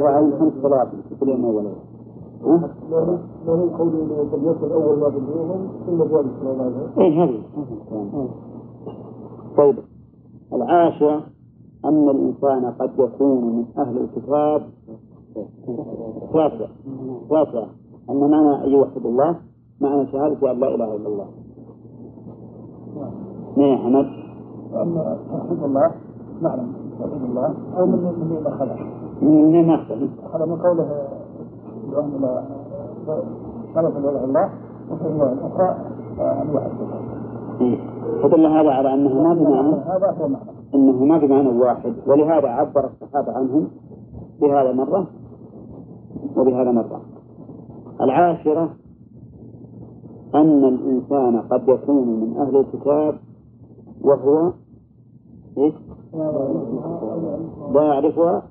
عن 0.06 0.32
خمس 0.38 0.52
صلوات 0.62 0.88
في 1.08 1.14
كل 1.20 1.28
يوم 1.28 1.44
أول 1.44 1.66
طيب 9.56 9.74
العاشرة 10.52 11.22
أن 11.84 12.08
الإنسان 12.08 12.70
قد 12.70 12.90
يكون 12.98 13.44
من 13.56 13.64
أهل 13.78 13.98
الكتاب 13.98 14.62
تاسع 16.32 16.66
تاسع 17.30 17.66
أن 18.10 18.30
معنى 18.30 18.64
أن 18.64 18.70
يوحد 18.70 19.06
الله 19.06 19.36
معنى 19.80 20.06
شهادة 20.06 20.50
أن 20.52 20.60
لا 20.60 20.74
إله 20.74 20.96
إلا 20.96 21.08
الله 21.08 21.26
نعم 23.56 23.68
يا 23.72 23.76
حمد 23.76 24.06
أما 24.82 25.18
توحيد 25.30 25.62
الله 25.62 25.90
معنى 26.42 26.83
توحيد 26.98 27.22
الله 27.22 27.54
أو 27.78 27.86
من 27.86 27.98
من 27.98 28.46
أخذه 28.46 28.76
من 29.22 29.52
من 29.52 29.70
أخذ 29.70 30.46
من 30.46 30.56
قوله 30.56 30.88
اللهم 31.84 32.22
لا 32.22 32.42
خلق 33.74 33.96
ولا 34.06 34.24
الله 34.24 34.50
وفي 34.90 35.06
الرواية 35.06 35.32
الأخرى 35.32 35.76
أن 36.20 36.48
يوحد 36.52 36.70
إيه. 37.60 37.78
فدل 38.22 38.46
هذا 38.46 38.70
على 38.70 38.94
أنه 38.94 39.22
ما 39.22 39.34
بمعنى 39.34 39.74
هذا 39.74 40.16
هو 40.20 40.28
معنى. 40.28 40.50
أنه 40.74 41.04
ما 41.04 41.18
بمعنى 41.18 41.48
واحد. 41.48 41.94
ولهذا 42.06 42.48
عبر 42.48 42.84
الصحابة 42.84 43.32
عنهم 43.32 43.68
بهذا 44.40 44.72
مرة 44.72 45.06
وبهذا 46.36 46.70
مرة. 46.70 47.00
العاشرة 48.00 48.70
أن 50.34 50.64
الإنسان 50.64 51.40
قد 51.40 51.68
يكون 51.68 52.08
من 52.08 52.36
أهل 52.36 52.56
الكتاب 52.56 53.14
وهو 54.02 54.52
إيش؟ 55.58 55.74
لا 57.72 57.82
يعرفها 57.82 58.42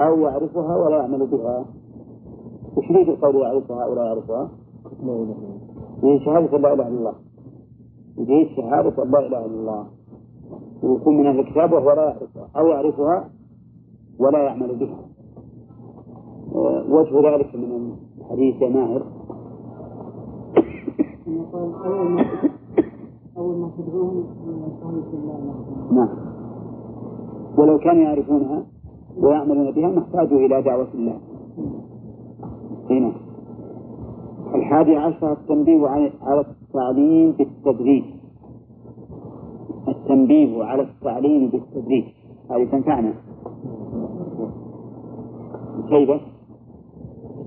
أو 0.00 0.18
يعرفها 0.18 0.76
ولا 0.76 0.96
يعمل 0.96 1.26
بها. 1.26 1.64
وش 2.76 2.90
يريد 2.90 3.08
القول 3.08 3.36
يعرفها 3.36 3.84
أو 3.84 3.94
لا 3.94 4.04
يعرفها؟ 4.04 4.50
هي 6.02 6.20
شهادة 6.24 6.58
لا 6.58 6.72
إله 6.72 6.88
إلا 6.88 6.98
الله. 6.98 7.14
يريد 8.18 8.48
شهادة 8.56 9.04
لا 9.04 9.18
إله 9.18 9.46
إلا 9.46 9.46
الله. 9.46 9.86
ويكون 10.82 11.16
من 11.16 11.26
أهل 11.26 11.40
الكتاب 11.40 11.72
وهو 11.72 11.92
لا 11.92 12.04
يعرفها. 12.04 12.48
أو 12.56 12.66
يعرفها 12.66 13.30
ولا 14.18 14.38
يعمل 14.38 14.76
بها. 14.76 14.98
وجه 16.88 17.34
ذلك 17.34 17.54
من 17.54 17.96
حديث 18.30 18.62
ماهر. 18.62 19.02
أول 23.36 23.56
ما 23.56 23.70
تدعوهم 23.78 24.24
نعم. 25.92 26.33
ولو 27.58 27.78
كانوا 27.78 28.02
يعرفونها 28.02 28.62
ويعملون 29.18 29.70
بها 29.70 29.88
ما 29.88 29.98
احتاجوا 30.02 30.38
إلى 30.38 30.62
دعوة 30.62 30.88
الله. 30.94 31.16
هنا 32.90 33.12
الحادي 34.54 34.96
عشر 34.96 35.32
التنبيه 35.32 35.88
على 36.22 36.40
التعليم 36.40 37.32
بالتدريج. 37.32 38.04
التنبيه 39.88 40.64
على 40.64 40.82
التعليم 40.82 41.48
بالتدريج. 41.48 42.04
هذه 42.50 42.64
تنفعنا. 42.64 43.14
كيف؟ 45.88 46.10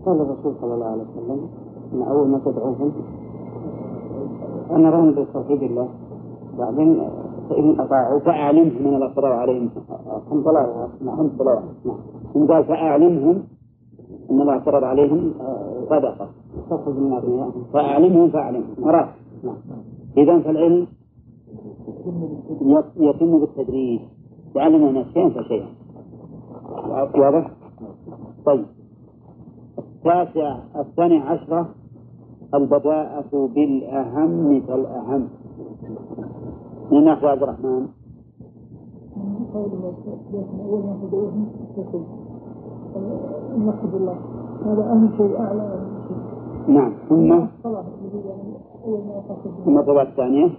قال 0.06 0.22
الرسول 0.22 0.56
صلى 0.62 0.74
الله 0.74 0.86
عليه 0.86 1.04
وسلم 1.04 1.50
أن 1.94 2.02
أول 2.02 2.28
ما 2.28 2.40
تدعوهم 2.46 2.92
أن 4.72 4.86
رغم 4.86 5.12
بتوحيد 5.12 5.64
الله. 5.64 5.90
بعدين 6.58 7.02
فإن 7.50 7.80
أطاعوا 7.80 8.20
فأعلمهم 8.20 8.96
الله 8.96 9.14
فرض 9.14 9.26
عليهم. 9.26 9.70
خمس 10.30 10.44
صلوات 10.44 10.90
خمس 11.18 11.32
صلوات 11.38 11.64
نعم 11.86 12.48
قال 12.48 12.64
فأعلمهم 12.64 13.44
أن 14.32 14.42
الله 14.42 14.60
فرض 14.60 14.84
عليهم 14.84 15.34
صدقة. 15.90 16.30
من 16.88 17.52
فأعلمهم 17.74 18.30
فأعلمهم. 18.30 18.76
مرات 18.80 19.10
إذا 20.18 20.40
فالعلم 20.40 20.88
يتم 22.98 23.40
بالتدريج. 23.40 24.00
يعلمون 24.56 25.06
شيئا 25.14 25.30
فشيئا. 25.30 25.68
واضح؟ 27.16 27.52
طيب. 28.46 28.66
التاسع 29.78 30.58
الثاني 30.76 31.18
عشرة 31.18 31.70
البداءة 32.54 33.50
بالأهم 33.56 34.62
فالأهم 34.62 35.28
من 36.92 37.08
أخي 37.08 37.28
عبد 37.28 37.44
الرحمن. 37.44 37.88
هذا 44.66 44.92
أهم 44.92 45.10
شيء 45.18 45.40
أعلى 45.40 45.80
نعم 46.68 46.94
ثم؟ 47.10 47.46
ثم 49.66 49.78
الصلاة 49.78 50.02
الثانية؟ 50.02 50.50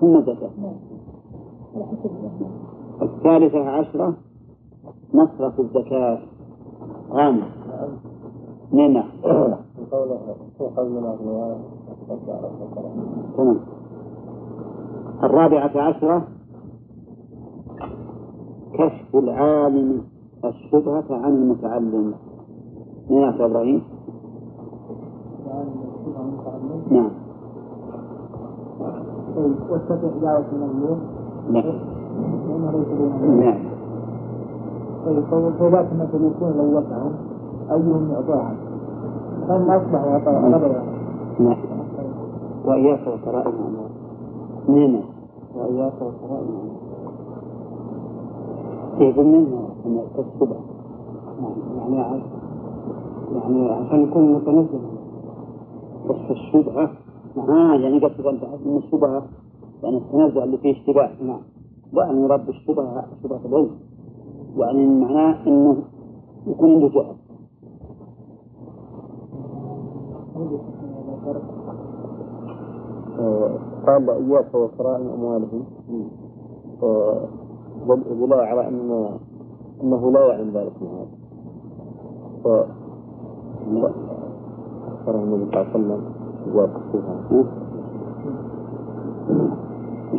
ثم 0.00 0.16
الزكاة 0.16 0.50
الثالثة 3.02 3.68
عشرة 3.68 4.14
مصرف 5.14 5.60
الزكاة. 5.60 6.18
غامض 7.10 7.42
نعم. 8.72 9.04
قوله 9.92 10.18
قول 10.76 10.90
من 10.90 10.98
الأغنياء 10.98 11.60
تمام. 13.36 13.79
الرابعة 15.22 15.70
عشرة. 15.76 16.22
كشف 18.72 19.14
العالم 19.14 20.02
الشبهة 20.44 21.04
عن 21.10 21.32
المتعلم 21.32 22.14
من 23.10 23.16
يا 23.16 23.46
إبراهيم؟ 23.46 23.82
نعم. 26.90 27.10
طيب 29.36 29.54
واتبع 29.70 30.08
دعوة 30.22 30.44
المظلوم 30.52 31.00
نعم. 31.50 31.64
نعم. 33.40 33.58
طيب 35.06 35.24
فوقات 35.58 35.86
مثل 35.92 36.24
يكون 36.24 36.52
لو 36.56 36.76
وقعوا 36.76 37.10
أيهم 37.70 38.10
يعطاها 38.10 38.54
فما 39.48 39.76
أصبح 39.76 40.04
يعطاها 40.04 40.48
غدا 40.48 40.82
نعم. 41.38 41.56
وإياك 42.64 43.00
وكرائم 43.00 43.48
الأموال 43.48 43.89
نعم 44.68 45.00
وإياك 45.54 45.92
الأموال 46.02 46.70
يقول 49.00 49.26
منها 49.26 49.68
الشبهة 50.18 50.60
يعني 51.76 52.22
يعني 53.34 53.70
عشان 53.70 54.02
يكون 54.02 54.32
متنزل. 54.32 54.80
كشف 56.08 56.30
الشبهة 56.30 56.90
آه 57.38 57.74
يعني 57.74 57.98
قصدك 57.98 58.26
أنت 58.26 58.42
أن 58.44 58.76
الشبهة 58.76 59.22
يعني 59.82 59.96
التنزع 59.96 60.44
اللي 60.44 60.58
فيه 60.58 60.72
اشتباه 60.72 61.10
نعم. 61.22 61.40
لا 61.92 62.10
أن 62.10 62.24
يرد 62.24 62.48
الشبهة 62.48 63.04
شبهة 63.22 63.40
العلم 63.44 63.70
يعني 64.56 64.86
معناه 64.86 65.46
أنه 65.46 65.76
يكون 66.46 66.70
عنده 66.70 66.88
جهل 66.88 67.14
قال 73.86 74.10
إياك 74.10 74.54
وكرائم 74.54 75.08
أموالهم. 75.08 75.64
دليل 77.88 78.32
على 78.34 78.68
أن 78.68 79.08
أنه 79.82 80.12
لا 80.12 80.20
يعلم 80.26 80.50
ذلك 80.56 80.72
من 80.82 80.88
هذا. 80.88 81.06
ف 82.44 82.46
أخبر 84.88 85.14
النبي 85.14 85.50
صلى 85.50 85.60
الله 85.60 85.66
عليه 85.66 85.70
وسلم 85.70 86.02
إياك 86.46 86.70
فيها. 86.92 87.14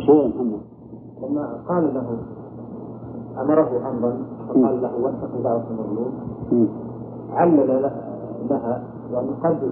هو 0.09 0.27
محمد؟ 0.27 0.59
لما 1.21 1.43
قال 1.69 1.93
له. 1.93 2.07
أمره 3.41 3.89
أمرا. 3.89 4.13
فقال 4.49 4.81
له 4.81 4.91
واتق 5.03 5.41
دعوة 5.43 5.63
المظلوم. 5.71 6.11
علل 7.31 7.67
له- 7.67 7.91
لها. 8.49 8.83
يعني 9.13 9.29
قد 9.43 9.71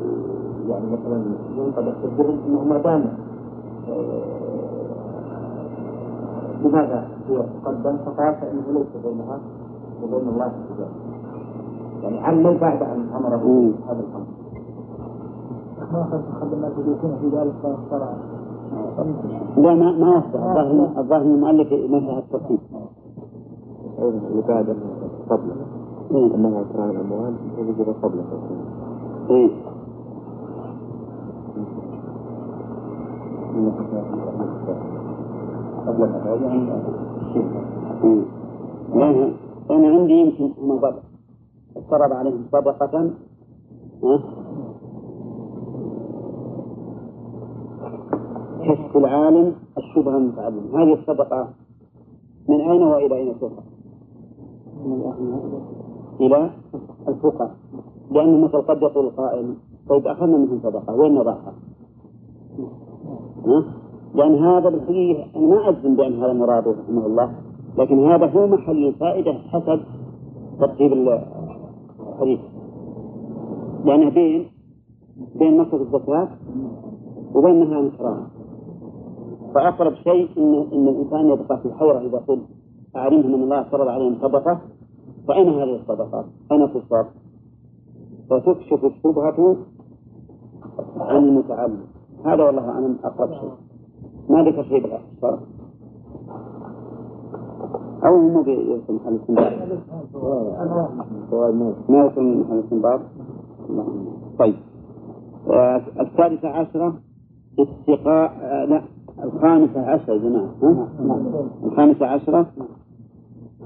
يعني 0.70 0.86
مثلا 0.92 1.92
في 1.92 2.06
الذهن 2.06 2.38
إنه 2.48 2.64
ما 2.64 2.78
دام 2.78 3.29
لماذا 6.64 7.08
هي 7.30 7.44
تقدم 7.64 7.98
فقال 7.98 8.36
فانه 8.36 8.64
ليس 8.74 9.04
بينها 9.06 9.40
وبين 10.04 10.28
الله 10.30 10.46
حجاب 10.46 10.90
يعني 12.04 12.20
علل 12.20 12.58
بعد 12.58 12.82
أن 12.82 13.10
أمره 13.16 13.48
مم. 13.48 13.72
هذا 13.88 14.00
الأمر؟ 14.00 14.26
ما 15.94 16.02
أخذ 16.02 16.92
يكون 16.92 17.18
في 17.22 17.38
ذلك 17.38 17.54
فاخترع 17.64 18.14
لا 19.58 19.74
ما 19.74 19.92
ما 19.92 20.18
يصلح 20.18 20.44
الظاهر 20.44 20.90
الظاهر 20.98 21.22
المؤلف 21.22 21.74
نزه 21.74 22.18
الترتيب. 22.20 22.60
اللي 24.00 24.42
بعد 24.48 24.76
قبله. 25.30 25.56
أنها 26.12 26.64
كرام 26.74 26.90
الأموال 26.90 27.34
وجب 27.60 27.96
قبله 28.04 28.24
يعني 38.96 39.34
أنا 39.72 39.88
عندي 39.88 40.14
يمكن 40.14 40.52
هم 40.62 40.76
ضبط 40.76 41.04
افترض 41.78 42.14
عليهم 42.14 42.46
ها؟ 44.04 44.20
كشف 48.64 48.98
العالم 48.98 49.56
الشبهة 49.78 50.18
المتعلم 50.18 50.76
هذه 50.76 50.94
الصدقة 50.94 51.50
من 52.50 52.62
أين 52.62 52.84
وإلى 52.84 53.16
أين 53.16 53.40
تؤخذ؟ 53.40 53.64
إلى 56.20 56.50
الفقراء 57.08 57.52
لأن 58.12 58.42
مثل 58.42 58.62
قد 58.62 58.82
يقول 58.82 59.06
القائل 59.06 59.56
طيب 59.90 60.08
أخذنا 60.08 60.38
منهم 60.38 60.60
صدقة 60.64 60.96
وين 60.96 61.16
نضعها؟ 61.16 61.54
لأن 64.16 64.36
هذا 64.36 64.70
بالحقيقة 64.70 65.40
ما 65.40 65.70
أجزم 65.70 65.96
بأن 65.96 66.24
هذا 66.24 66.34
مراده 66.34 66.72
رحمه 66.72 67.06
الله 67.06 67.32
لكن 67.78 68.06
هذا 68.06 68.26
هو 68.26 68.48
محل 68.48 68.86
الفائدة 68.88 69.34
حسب 69.34 69.80
ترتيب 70.60 70.94
الحديث 70.94 72.40
لأنه 73.86 74.10
بين 74.10 74.46
بين 75.36 75.58
مصرف 75.58 75.82
الزكاة 75.82 76.28
وبين 77.36 77.70
نهي 77.70 77.80
الحرام 77.80 78.28
فأقرب 79.56 79.94
شيء 79.94 80.30
إن 80.38 80.54
إن 80.74 80.88
الإنسان 80.88 81.26
يبقى 81.30 81.60
في 81.62 81.74
حيرة 81.74 82.00
إذا 82.00 82.18
قلت 82.18 82.46
أعلمهم 82.96 83.34
أن 83.34 83.44
الله 83.44 83.64
فرض 83.64 83.88
عليهم 83.88 84.16
صدقة 84.22 84.62
فأين 85.28 85.50
هذه 85.50 85.76
الصدقات؟ 85.76 86.26
أين 86.52 86.74
تصاب؟ 86.74 87.06
فتكشف 88.30 88.86
الشبهة 88.86 89.58
عن 90.98 91.24
المتعلم 91.24 91.80
هذا 92.26 92.44
والله 92.44 92.70
أعلم 92.70 92.98
أقرب 93.04 93.30
شيء. 93.34 93.52
ما 94.30 94.44
ذكر 94.44 94.64
شيء 94.64 94.84
بالشرع 94.84 95.40
أو 98.06 98.18
مو 98.30 98.42
بيوصل 98.42 98.94
محل 98.96 99.08
الاستنباط 99.14 99.54
ما 101.90 102.00
يوصل 102.00 102.24
محل 102.40 102.54
الاستنباط. 102.54 103.00
طيب. 104.40 104.56
آه، 105.50 105.82
السادسة 106.00 106.48
عشرة 106.48 106.94
اتقاء 107.60 108.32
آه، 108.42 108.66
لا 108.66 108.82
الخامسة 109.24 109.82
عشرة 109.82 110.14
يا 110.14 110.18
جماعة؟ 110.18 110.50
الخامسة 111.64 112.06
عشرة 112.06 112.46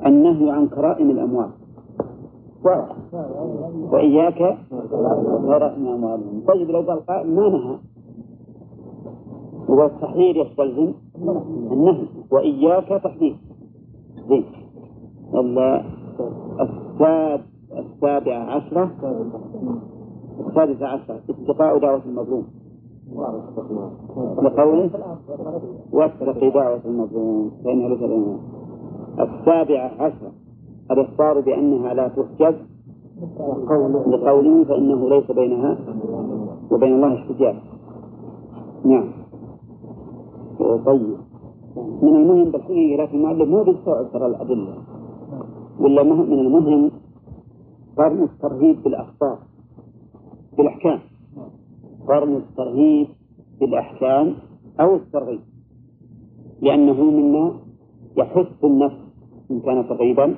النهي 0.06 0.52
عن 0.52 0.68
كرائم 0.68 1.10
الأموال. 1.10 1.50
وإياك 3.92 4.58
وكرائم 4.72 5.88
أموالهم 5.88 6.44
طيب 6.48 6.70
لو 6.70 6.82
قال 6.82 7.06
قائل 7.06 7.36
ما 7.36 7.50
نهى؟ 7.50 7.78
والتحرير 9.74 10.36
يستلزم 10.36 10.94
النهي. 11.72 12.06
وإياك 12.32 13.02
تحديد. 13.04 13.36
زين. 14.30 14.46
السابعة 17.72 18.44
عشرة. 18.44 18.92
السادسة 20.48 20.88
عشرة. 20.88 21.20
اتقاء 21.30 21.78
دعوة 21.78 22.02
المظلوم. 22.06 22.46
لقوله؟ 24.44 24.90
واتقي 25.92 26.50
دعوة 26.50 26.82
المظلوم. 26.86 27.52
فإنها 27.64 27.90
ليس 27.90 28.02
السابعة 29.20 29.92
عشرة. 30.00 30.32
الإخبار 30.92 31.40
بأنها 31.40 31.94
لا 31.94 32.08
تحجب 32.08 32.56
لقوله 34.08 34.64
فإنه 34.64 35.10
ليس 35.10 35.32
بينها 35.32 35.78
وبين 36.72 36.94
الله 36.94 37.14
احتجاب 37.16 37.56
نعم. 38.86 39.23
طيب 40.86 41.18
من 42.02 42.16
المهم 42.16 42.52
بالحقيقة 42.52 43.04
لكن 43.04 43.18
المؤلف 43.18 43.50
مو 43.50 43.64
بيستوعب 43.64 44.12
ترى 44.14 44.26
الأدلة. 44.26 44.76
ولا 45.80 46.04
من 46.04 46.40
المهم 46.40 46.92
قرن 47.98 48.24
الترهيب 48.24 48.84
بالأخبار 48.84 49.38
بالأحكام. 50.58 51.00
قرن 52.08 52.36
الترهيب 52.36 53.08
بالأحكام 53.60 54.36
أو 54.80 54.96
الترغيب 54.96 55.40
لأنه 56.62 57.04
مما 57.04 57.52
يحث 58.18 58.64
النفس 58.64 59.02
إن 59.52 59.60
كان 59.60 59.88
ترغيبا 59.88 60.36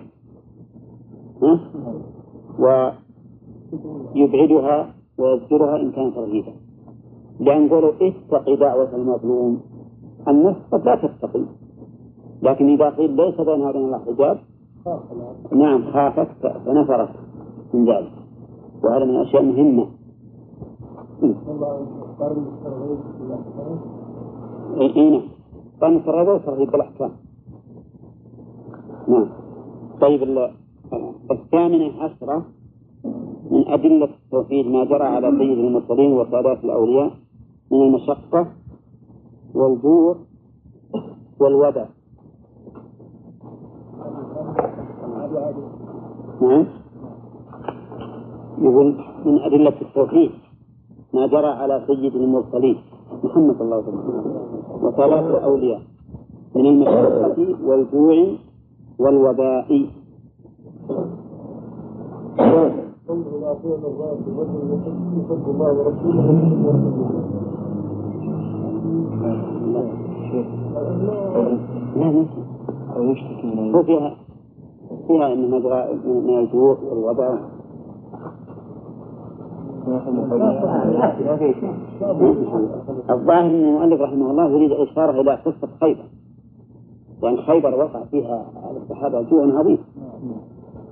ويبعدها 4.15 4.77
ويذكرها 5.17 5.75
إن 5.81 5.91
كان 5.91 6.13
ترغيبا 6.13 6.53
لأن 7.39 7.69
قولوا 7.69 7.93
اتق 8.01 8.53
دعوة 8.59 8.95
المظلوم. 8.95 9.74
النفس 10.27 10.59
قد 10.71 10.85
لا 10.85 10.95
تتقي 10.95 11.45
لكن 12.41 12.69
إذا 12.69 12.89
قيل 12.89 13.11
ليس 13.15 13.39
وبين 13.39 13.67
الله 13.67 13.99
حجاب 14.05 14.37
نعم 15.51 15.91
خافت 15.91 16.27
فنفرت 16.65 17.09
من 17.73 17.85
ذلك. 17.85 18.11
وهذا 18.83 19.05
من 19.05 19.15
الأشياء 19.15 19.41
المهمة. 19.41 19.87
اي 24.81 25.09
نعم. 25.09 25.21
قام 25.81 25.97
الترغيب 25.97 26.27
والترهيب 26.27 26.71
بالأحكام. 26.71 27.11
نعم. 29.07 29.29
طيب 30.01 30.49
الثامنة 31.31 31.91
عشرة 32.03 32.45
من 33.51 33.67
أدلة 33.67 34.09
التوحيد 34.25 34.67
ما 34.67 34.85
جرى 34.85 35.03
على 35.03 35.31
سيد 35.31 35.57
المرسلين 35.57 36.13
وسادات 36.13 36.63
الأولياء 36.63 37.11
من 37.71 37.81
المشقة 37.81 38.47
والجوع 39.55 40.15
والودع 41.39 41.85
نعم. 46.41 46.65
يقول 48.57 48.97
من 49.25 49.39
أدلة 49.39 49.81
التوحيد 49.81 50.31
ما 51.13 51.27
جرى 51.27 51.47
على 51.47 51.83
سيد 51.87 52.15
المرسلين 52.15 52.77
محمد 53.23 53.61
الله 53.61 53.75
عليه 53.75 54.85
وثلاث 54.87 55.25
الأولياء 55.25 55.81
من 56.55 56.65
المشقة 56.65 57.65
والجوع 57.67 58.37
والوباء. 58.99 59.89
لا 62.37 62.85
فيها 73.85 74.15
فيها 75.07 75.33
أن 75.33 75.51
من 76.05 76.39
الجوع 76.39 76.77
الظاهر 83.09 83.45
أن 83.45 83.65
المؤلف 83.65 84.01
رحمه 84.01 84.31
الله 84.31 84.49
يريد 84.49 84.71
الإشارة 84.71 85.21
إلى 85.21 85.35
قصة 85.35 85.67
خيبر 85.81 86.05
لأن 87.23 87.37
خيبر 87.37 87.75
وقع 87.75 88.03
فيها 88.03 88.45
على 88.63 88.77
الصحابة 88.77 89.21
جوع 89.21 89.59
عظيم 89.59 89.77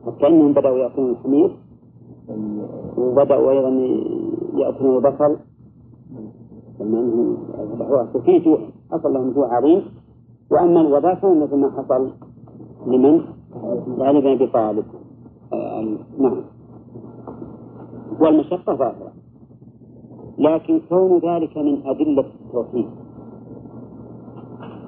حتى 0.06 0.28
أنهم 0.28 0.54
بدأوا 0.54 0.78
يأكلون 0.78 1.10
الحمير 1.12 1.52
وبدأوا 2.98 3.52
أيضا 3.52 3.70
يأكلون 4.54 4.96
البصل 4.98 5.38
ثم 6.84 6.96
أنهم 6.96 7.38
ذبحوها 7.72 8.08
جوع 8.40 8.60
حصل 8.92 9.14
لهم 9.14 9.32
جوع 9.32 9.56
عظيم. 9.56 9.82
وأما 10.52 10.82
الوباء 10.82 11.16
فهو 11.16 11.34
ما 11.34 11.72
حصل 11.72 12.10
لمن؟ 12.88 13.22
لعلي 13.98 14.22
بن 14.22 14.28
أبي 14.28 14.48
طالب. 14.48 14.86
آه، 15.54 15.98
نعم. 16.20 16.42
والمشقة 18.20 18.76
ظاهرة. 18.76 19.12
لكن 20.38 20.82
كون 20.90 21.18
ذلك 21.18 21.58
من 21.58 21.88
أدلة 21.88 22.26
التوحيد. 22.46 22.90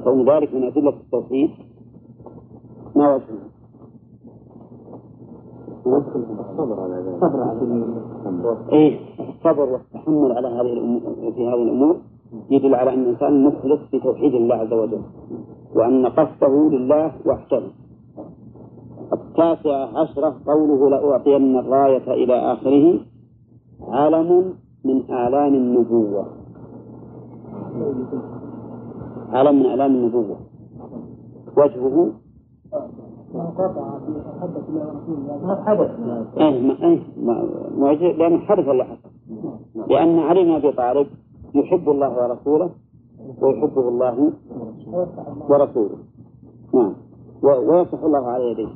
كون 0.04 0.30
ذلك 0.30 0.54
من 0.54 0.64
أدلة 0.64 0.90
التوحيد. 0.90 1.50
ما 2.96 3.16
وجهه؟ 3.16 3.46
الصبر 6.40 6.80
على 6.80 6.96
ذلك. 6.96 7.24
الصبر 7.24 7.44
على 7.44 7.60
إيه. 8.72 9.15
الصبر 9.46 9.70
والتحمل 9.70 10.32
على 10.32 10.48
هذه 10.48 10.74
الأمور 10.74 11.02
في 11.36 11.48
هذه 11.48 11.64
الأمور 11.64 11.96
يدل 12.50 12.76
على 12.76 12.94
أن 12.94 13.04
الإنسان 13.04 13.44
مخلص 13.44 13.80
في 13.92 14.00
توحيد 14.00 14.34
الله 14.34 14.56
عز 14.56 14.74
وجل 14.74 15.02
وأن 15.76 16.06
قصده 16.06 16.70
لله 16.70 17.12
وحده. 17.26 17.62
التاسعة 19.14 20.00
عشرة 20.00 20.36
قوله 20.48 20.90
لأعطين 20.90 21.60
الراية 21.60 22.14
إلى 22.14 22.34
آخره 22.54 23.00
علم 23.88 24.54
من 24.86 25.12
أعلام 25.12 25.54
النبوة. 25.54 26.26
علم 29.30 29.60
من 29.60 29.66
أعلام 29.66 29.92
النبوة. 29.92 30.38
وجهه؟ 31.58 32.12
إيه 36.38 36.62
ما 36.62 36.76
إيه 36.84 37.00
ما 37.78 37.94
لأن 37.94 38.40
حدث 38.40 38.66
حصل 38.66 39.05
لأن 39.90 40.20
علي 40.20 40.44
بن 40.44 40.52
أبي 40.52 40.72
طالب 40.72 41.08
يحب 41.56 41.90
الله 41.90 42.10
ورسوله 42.24 42.70
ويحبه 43.42 43.90
الله 43.90 44.32
ورسوله. 45.50 45.98
نعم. 46.74 46.94
ويصح 47.44 48.04
الله 48.04 48.28
على 48.28 48.52
يديه. 48.52 48.68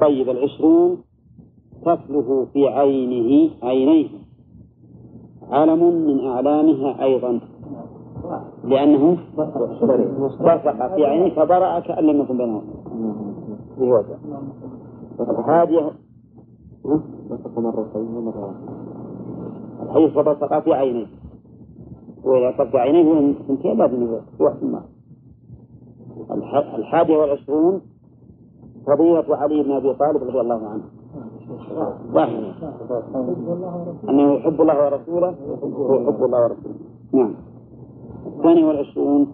طيب 0.00 0.28
العشرون 0.28 0.98
كفله 1.86 2.46
في 2.52 2.68
عينه 2.68 3.50
عينيه. 3.62 4.08
علم 5.50 6.06
من 6.06 6.26
أعلامها 6.26 7.04
أيضا. 7.04 7.40
لأنه 8.64 9.16
بصق 10.40 10.94
في 10.96 11.04
عينيه 11.04 11.34
فبرأ 11.34 11.80
كأن 11.80 12.04
لم 12.04 12.20
يكن 12.20 12.36
بينهما. 12.36 12.62
في 13.78 13.82
وجه 13.82 14.16
هذه 15.46 15.92
بصق 17.30 17.58
مرتين 17.58 18.16
ومرة 18.16 18.54
الحديث 19.82 20.10
فبصق 20.10 20.58
في 20.58 20.72
عينيه. 20.74 21.06
وإذا 22.24 22.54
صق 22.58 22.76
عينيه 22.76 23.30
اثنتين 23.30 23.78
لازم 23.78 24.02
يروح 24.40 24.54
الماء. 24.62 24.82
الحادية 26.78 27.16
والعشرون 27.16 27.80
فضيلة 28.86 29.36
علي 29.36 29.62
بن 29.62 29.72
أبي 29.72 29.94
طالب 29.94 30.22
رضي 30.22 30.40
الله 30.40 30.68
عنه. 30.68 30.82
ظاهرا 32.12 32.54
أنه 34.08 34.32
يحب 34.32 34.60
الله 34.60 34.84
ورسوله. 34.84 35.34
ويحب 35.62 36.24
الله 36.24 36.42
ورسوله. 36.42 36.74
نعم. 37.12 37.34
الثاني 38.26 38.64
والعشرون 38.64 39.32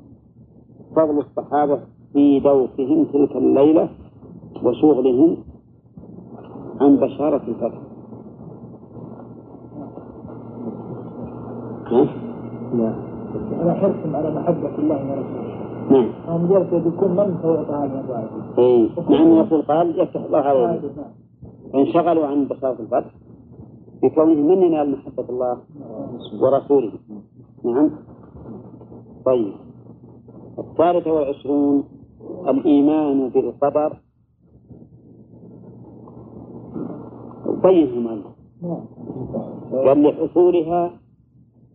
فضل 0.97 1.19
الصحابة 1.19 1.81
في 2.13 2.41
دوقهم 2.41 3.05
تلك 3.05 3.37
الليلة 3.37 3.89
وشغلهم 4.65 5.37
عن 6.81 6.97
بشارة 6.97 7.43
الفتح. 7.49 7.86
ها؟ 11.87 12.07
لا. 12.74 12.93
على 13.61 13.74
حرصهم 13.74 14.16
على 14.16 14.34
محبة 14.34 14.78
الله 14.78 15.01
ورسوله 15.11 15.57
نعم. 15.91 16.09
هم 16.28 16.53
يرتد 16.53 16.87
يكون 16.87 17.11
من 17.11 17.39
سيعطى 17.43 17.72
هذه 17.72 18.01
الرواية 18.01 18.28
اي 18.59 18.91
نعم 19.11 19.32
الرسول 19.32 19.62
قال 19.62 20.01
يفتح 20.01 20.20
الله 20.24 20.39
عليه 20.39 20.80
فانشغلوا 21.72 22.26
عن 22.26 22.45
بشارة 22.45 22.76
الفتح 22.80 23.14
بكونه 24.03 24.34
من 24.34 24.62
ينال 24.62 24.91
محبة 24.91 25.24
الله 25.28 25.59
ورسوله. 26.41 26.93
نعم. 27.64 27.91
طيب. 29.26 29.53
الثالثة 30.59 31.12
والعشرون 31.12 31.84
الإيمان 32.49 33.28
بالقدر. 33.28 33.97
بينهما 37.62 38.18
قال 39.72 40.03
لحصولها 40.03 40.91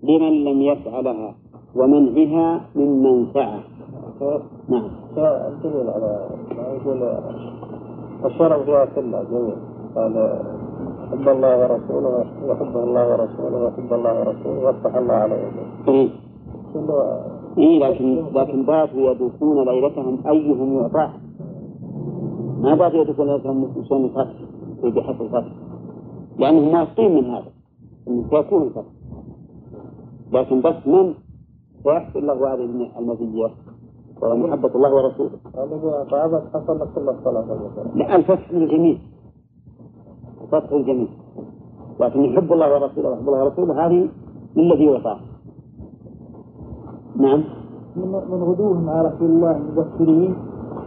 لمن 0.04 0.44
لم 0.44 0.62
يفعلها 0.62 1.36
ومنعها 1.76 2.62
ممن 2.76 3.28
سعى 3.34 3.60
نعم. 4.70 4.90
الدليل 5.18 5.90
على 5.90 6.30
ما 6.58 6.64
يقول 6.74 7.04
الشرع 8.26 8.64
فيها 8.64 8.86
كلها 8.86 9.24
جميع 9.24 9.56
قال 9.96 10.40
حب 11.12 11.30
الله 11.30 11.60
ورسوله 11.60 12.26
وحب 12.48 12.78
الله 12.78 13.12
ورسوله 13.12 13.66
وحب 13.66 13.94
الله 13.94 14.20
ورسوله 14.20 14.66
وافتح 14.66 14.96
الله 14.96 15.14
على 15.14 15.36
يديه. 15.36 16.10
إيه. 17.58 17.80
لكن 17.80 18.26
لكن 18.34 18.66
باتوا 18.66 19.12
يدوكون 19.12 19.66
ليلتهم 19.70 20.28
أيهم 20.28 20.78
يعطاه 20.78 21.10
ما 22.62 22.76
باتوا 22.76 23.02
يدوكون 23.02 23.28
ليلتهم 23.28 23.72
يسوون 23.78 24.06
الفتح 24.06 24.34
بحث 24.84 25.22
الفتح. 25.22 25.52
لأنهم 26.40 26.74
واثقين 26.74 27.16
من 27.16 27.26
هذا. 27.26 27.52
أنه 28.08 28.24
سيكون 28.30 28.64
الفتح. 28.64 29.01
لكن 30.32 30.62
بس 30.62 30.88
من 30.88 31.14
ويحصل 31.86 32.28
له 32.28 32.54
هذه 32.54 32.90
المزية 33.00 33.50
وهي 34.22 34.34
محبة 34.38 34.76
الله 34.76 34.94
ورسوله. 34.96 35.38
هذا 36.14 36.50
حصل 36.54 36.80
لك 36.80 36.88
كل 36.96 37.10
الصلاة. 37.10 37.46
لا 37.96 38.16
الفتح 38.16 38.54
من 38.54 38.62
الجميع. 38.64 38.98
الفتح 40.42 40.72
الجميع. 40.72 41.08
لكن 42.00 42.20
يحب 42.24 42.54
الله 42.54 42.74
ورسوله 42.74 43.10
ويحب 43.10 43.28
الله 43.28 43.44
ورسوله 43.44 43.86
هذه 43.86 44.10
للذي 44.56 44.90
وفاه. 44.90 45.20
نعم. 47.16 47.44
من 47.96 48.08
من 48.08 48.44
غدوهم 48.44 48.90
على 48.90 49.08
رسول 49.08 49.30
الله 49.30 49.58
مبشرين 49.58 50.36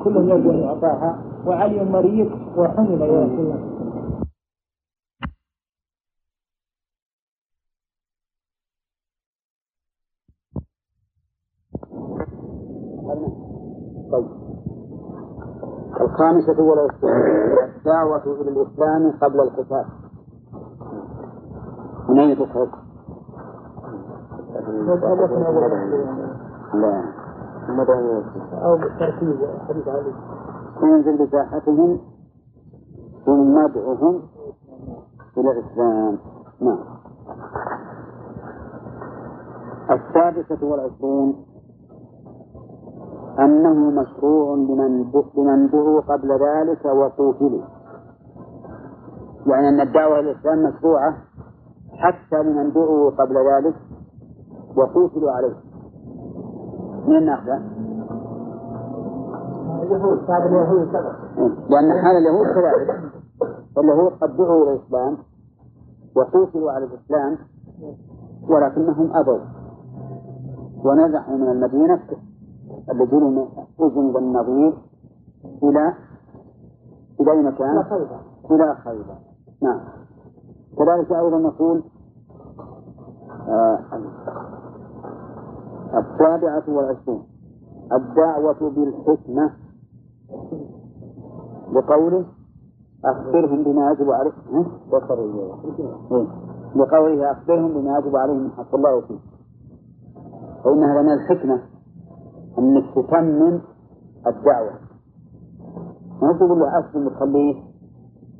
كلهم 0.05 0.28
يرجو 0.28 0.51
ان 0.51 0.59
يعطاها 0.59 1.22
وعلي 1.47 1.84
مريض 1.84 2.30
وحمل 2.57 3.01
يا 3.01 3.24
رسول 3.24 3.40
الله 3.40 3.74
طيب 14.12 14.26
الخامسة 16.24 16.62
والعشرون 16.62 17.12
الدعوة 17.76 18.22
إلى 18.24 18.50
الإسلام 18.50 19.12
قبل 19.22 19.40
القتال. 19.40 19.84
من 22.08 22.18
أين 22.18 22.38
تخرج؟ 22.38 22.68
لا. 26.74 27.04
أو 28.52 28.76
تركيز 28.76 29.36
حديث 29.68 29.88
علي. 29.88 30.12
تنزل 30.80 31.26
بساحتهم 31.26 32.00
ثم 33.26 33.58
ادعهم 33.58 34.22
إلى 35.36 35.50
الإسلام. 35.50 36.18
نعم. 36.60 36.78
السادسة 39.90 40.66
والعشرون. 40.66 41.53
أنه 43.39 43.91
مشروع 43.91 44.55
لمن 44.55 45.70
دعوا 45.70 46.01
قبل 46.01 46.32
ذلك 46.32 46.85
وقوتلوا 46.85 47.62
يعني 49.47 49.68
أن 49.68 49.80
الدعوة 49.80 50.20
إلى 50.20 50.30
الإسلام 50.30 50.62
مشروعة 50.62 51.16
حتى 51.93 52.43
لمن 52.43 52.72
دعوا 52.72 53.11
قبل 53.11 53.37
ذلك 53.37 53.74
وقوتلوا 54.76 55.30
عليه. 55.30 55.55
من 57.07 57.26
ناخذه؟ 57.26 57.61
اليهود 59.82 60.30
هذا 60.30 60.47
اليهود 60.47 60.89
لأن 61.68 62.03
حال 62.03 62.16
اليهود 62.16 62.47
كذلك. 62.47 63.12
اليهود 63.78 64.12
قد 64.12 64.37
دعوا 64.37 64.62
إلى 64.64 64.72
الإسلام 64.72 65.16
وقوتلوا 66.16 66.72
على 66.72 66.85
الإسلام 66.85 67.39
ولكنهم 68.49 69.16
أبوا. 69.16 69.39
ونزحوا 70.85 71.37
من 71.37 71.49
المدينة 71.49 72.01
الذين 72.91 73.24
من 73.24 73.47
أذن 73.80 74.12
بالنظير 74.12 74.72
إلى 75.62 75.95
إلى 77.20 77.32
أي 77.32 77.43
مكان؟ 77.43 77.70
إلى 77.70 77.85
خيبر. 77.85 78.20
إلى 78.51 78.74
خيبر. 78.85 79.16
نعم. 79.62 79.80
كذلك 80.78 81.12
أيضا 81.12 81.39
نقول 81.39 81.82
آه 83.49 83.78
السابعة 85.95 86.64
والعشرون. 86.68 87.22
الدعوة 87.93 88.70
بالحكمة. 88.70 89.51
لقوله 91.72 92.24
أخبرهم 93.05 93.62
بما 93.64 93.91
يجب 93.91 94.11
عليهم. 94.11 94.66
لقوله 96.76 97.30
أخبرهم 97.30 97.72
بما 97.74 97.99
يجب 97.99 98.16
عليهم. 98.16 98.45
من 98.45 98.51
حق 98.51 98.74
الله 98.74 98.95
وفيه 98.97 99.18
فإن 100.64 100.85
هذا 100.85 101.03
من 101.03 101.12
الحكمة. 101.12 101.73
أنك 102.59 102.84
تتمم 102.94 103.61
الدعوة. 104.26 104.72
ما 106.22 106.32
تقول 106.32 106.59
له 106.59 106.78
أسلم 106.78 107.07
وتخليه 107.07 107.62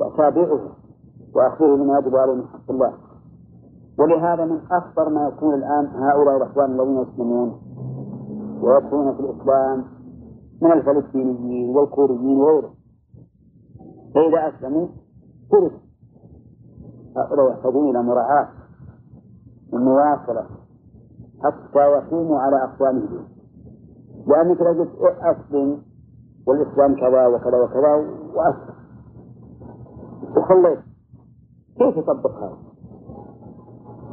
وتابعه 0.01 0.61
وأخبره 1.35 1.77
بما 1.77 1.99
يجب 1.99 2.17
عليه 2.17 2.35
من 2.35 2.47
حق 2.47 2.71
الله. 2.71 2.93
ولهذا 3.99 4.45
من 4.45 4.61
أخطر 4.71 5.09
ما 5.09 5.29
يكون 5.29 5.55
الآن 5.55 5.87
هؤلاء 5.87 6.37
الإخوان 6.37 6.71
الذين 6.81 6.99
يسلمون 7.03 7.61
ويدخلون 8.63 9.15
في 9.15 9.21
الإسلام 9.21 9.85
من 10.63 10.73
الفلسطينيين 10.73 11.77
والكوريين 11.77 12.39
وغيرهم. 12.39 12.75
فإذا 14.15 14.49
أسلموا 14.49 14.87
ترك 15.51 15.73
هؤلاء 17.17 17.51
يحتاجون 17.53 17.91
إلى 17.91 18.03
مراعاة 18.03 18.49
ومواصلة 19.73 20.47
حتى 21.45 21.79
يقوموا 21.79 22.39
على 22.39 22.65
أقوامهم. 22.65 23.34
لأنك 24.27 24.61
لو 24.61 24.83
قلت 24.83 25.19
أسلم 25.23 25.83
والإسلام 26.47 26.95
كذا 26.95 27.27
وكذا 27.27 27.57
وكذا 27.63 27.95
وأسلم 28.35 28.75
وخليت 30.37 30.79
كيف 31.79 31.97
يطبق 31.97 32.31
هذا؟ 32.43 32.57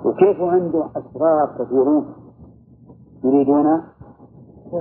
وكيف 0.05 0.41
عنده 0.41 0.89
أشرار 0.95 1.57
كثيرون 1.59 2.14
يريدون 3.24 3.68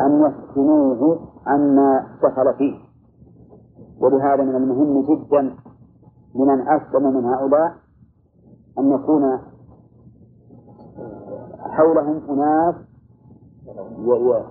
أن 0.01 0.23
يفتنوه 0.23 1.19
عما 1.47 2.07
دخل 2.23 2.55
فيه؟ 2.59 2.75
ولهذا 4.01 4.43
من 4.43 4.57
المهم 4.57 5.03
جدا 5.03 5.57
لمن 6.35 6.69
أسلم 6.69 7.15
من 7.17 7.25
هؤلاء 7.25 7.73
أن 8.79 8.91
يكون 8.93 9.39
حولهم 11.61 12.21
أناس 12.31 12.75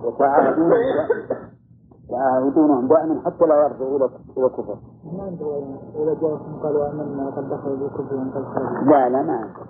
وتعاهدون 0.04 0.72
يعاهدونهم 2.10 2.88
دائما 2.88 3.20
حتى 3.24 3.44
لا 3.46 3.54
يرجعوا 3.54 3.96
إلى 3.96 4.08
إلى 4.36 4.46
الكفر. 4.46 4.76
ما 5.16 5.22
عنده 5.22 5.62
إذا 5.94 6.14
جاءكم 6.20 6.58
قالوا 6.62 6.90
آمنا 6.90 7.30
قد 7.30 7.48
دخلوا 7.48 7.76
بالكفر 7.76 8.14
وقد 8.14 8.44
خرجوا 8.44 8.84
لا 8.84 9.08
لا 9.08 9.22
ما 9.22 9.32
عنده. 9.32 9.60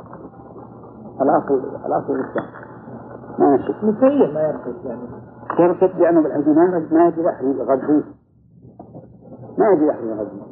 الأصل 1.23 1.55
الأصل 1.87 2.13
الإسلام. 2.13 2.47
ما 3.39 3.57
نشوف. 3.57 3.77
مثليا 3.85 4.33
ما 4.33 4.41
يرتد 4.41 4.85
يعني 4.85 5.03
يرتد 5.61 6.01
لأنه 6.01 6.23
بالحديث 6.23 6.49
ما 6.93 7.07
يجي 7.07 7.29
أحد 7.29 7.45
يغذيه. 7.45 8.05
ما 9.59 9.69
يجي 9.69 9.91
أحد 9.91 10.05
يغذيه. 10.05 10.43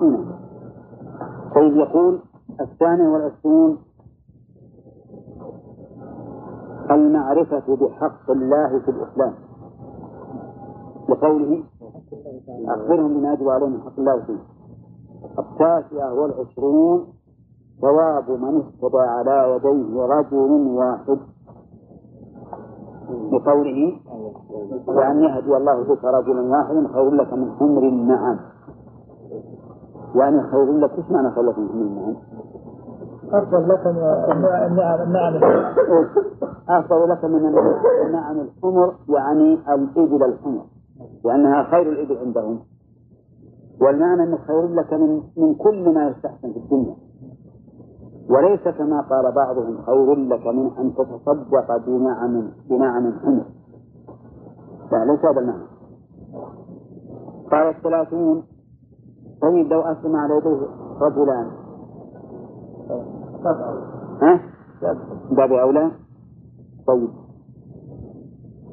هنا. 0.00 0.38
طيب 1.54 1.76
يقول 1.76 2.20
الثاني 2.60 3.08
والعشرون 3.08 3.78
المعرفة 6.90 7.76
بحق 7.76 8.30
الله 8.30 8.78
في 8.78 8.90
الإسلام. 8.90 9.34
لقوله 11.08 11.62
أخبرهم 12.68 13.14
بما 13.14 13.32
يجب 13.32 13.48
عليهم 13.48 13.72
من 13.72 13.80
حق 13.80 13.98
الله 13.98 14.20
فيه. 14.20 14.38
التاسعة 15.38 16.14
والعشرون 16.14 17.06
ثواب 17.80 18.30
من 18.30 18.62
اهتدى 18.62 18.98
على 18.98 19.56
يديه 19.56 20.02
رجل 20.02 20.66
واحد. 20.76 21.18
لقوله 23.32 23.92
وأن 24.88 25.22
يهدي 25.22 25.56
الله 25.56 25.82
بك 25.82 26.04
رجلا 26.04 26.40
واحدا 26.40 26.88
خير 26.88 27.10
لك 27.10 27.32
من 27.32 27.52
حمر 27.58 27.82
النعم 27.82 28.38
يعني 30.14 30.42
خير 30.42 30.72
لك 30.72 30.90
إيش 30.98 31.10
معنى 31.10 31.30
خير 31.30 31.42
لك 31.44 31.58
من 31.58 31.68
حمر 31.68 31.82
النعم؟ 31.82 32.16
أفضل 33.38 33.68
لك 33.68 33.86
من 33.86 34.02
النعم 34.66 35.00
النعم 35.02 35.34
أفضل 36.68 37.08
لك 37.08 37.24
من 37.24 37.46
النعم 38.06 38.40
الحمر 38.40 38.94
يعني 39.08 39.58
الإبل 39.74 40.24
الحمر 40.24 40.64
لأنها 41.24 41.62
خير 41.62 41.92
الإبل 41.92 42.18
عندهم. 42.18 42.60
والمعنى 43.80 44.22
أنه 44.22 44.38
خير 44.46 44.68
لك 44.68 44.92
من 44.92 45.22
من 45.36 45.54
كل 45.54 45.94
ما 45.94 46.08
يستحسن 46.08 46.52
في 46.52 46.58
الدنيا. 46.58 46.96
وليس 48.30 48.68
كما 48.78 49.00
قال 49.00 49.32
بعضهم 49.32 49.82
خير 49.82 50.14
لك 50.14 50.46
من 50.46 50.70
أن 50.78 50.94
تتصدق 50.94 51.76
بنعم 51.86 52.50
بنعم 52.70 53.12
حمر 53.24 53.44
لا 54.92 55.04
ليس 55.04 55.24
هذا 55.24 55.40
المعنى. 55.40 55.64
قال 57.50 57.66
الثلاثون 57.76 58.42
طيب 59.42 59.72
لو 59.72 59.80
أسلم 59.80 60.16
على 60.16 60.36
يديه 60.36 60.66
رجلان. 61.00 61.50
ها؟ 63.46 64.40
باب 65.30 65.52
أولى؟ 65.52 65.90
طيب. 66.86 67.08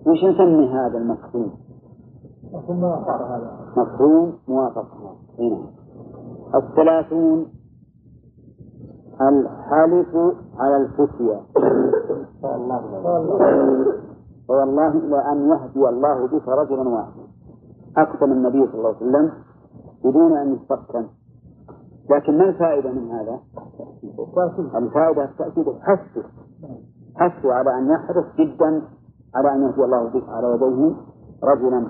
وش 0.08 0.24
نسمي 0.24 0.70
هذا 0.70 0.98
المفهوم؟ 0.98 1.52
ثم 2.68 2.86
هذا. 2.86 3.58
مفهوم 3.78 4.34
موافقة 4.48 5.16
هنا 5.40 5.68
الثلاثون 6.56 7.48
الحلف 9.22 10.16
على 10.58 10.78
الفتيا 10.78 11.42
والله 14.50 14.90
إلى 14.90 15.32
أن 15.32 15.50
يهدي 15.50 15.90
الله 15.90 16.28
بك 16.28 16.48
رجلا 16.48 16.90
واحدا. 16.90 17.22
أقسم 17.98 18.32
النبي 18.32 18.68
صلى 18.68 18.76
الله 18.76 18.96
عليه 18.96 18.98
وسلم 18.98 19.32
بدون 20.04 20.38
أن 20.38 20.54
يستقسم 20.54 21.06
لكن 22.10 22.38
ما 22.38 22.44
الفائدة 22.44 22.92
من 22.92 23.12
هذا؟ 23.12 23.40
الفائدة 24.76 25.24
التأكيد 25.24 25.66
حثه 25.82 26.24
حثه 27.16 27.54
على 27.54 27.78
أن 27.78 27.90
يحرص 27.90 28.26
جدا 28.40 28.82
على 29.36 29.54
أن 29.54 29.62
يهدي 29.64 29.84
الله 29.84 30.10
بك 30.10 30.30
على 30.30 30.48
يديه 30.48 30.96
رجلا. 31.44 31.88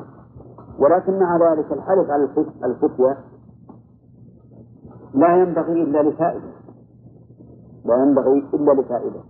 ولكن 0.80 1.20
مع 1.20 1.38
ذلك 1.38 1.72
الحلف 1.72 2.09
على 2.09 2.30
الفتية 2.64 3.18
لا 5.14 5.36
ينبغي 5.38 5.84
إلا 5.84 6.09
لفائدة. 6.09 6.51
لا 7.86 7.95
ينبغي 7.95 8.49
إلا 8.53 8.72
لفائدة. 8.72 9.22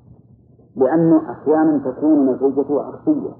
لأنه 0.76 1.32
أحيانا 1.32 1.92
تكون 1.92 2.30
نتيجته 2.30 2.82
عكسية. 2.84 3.32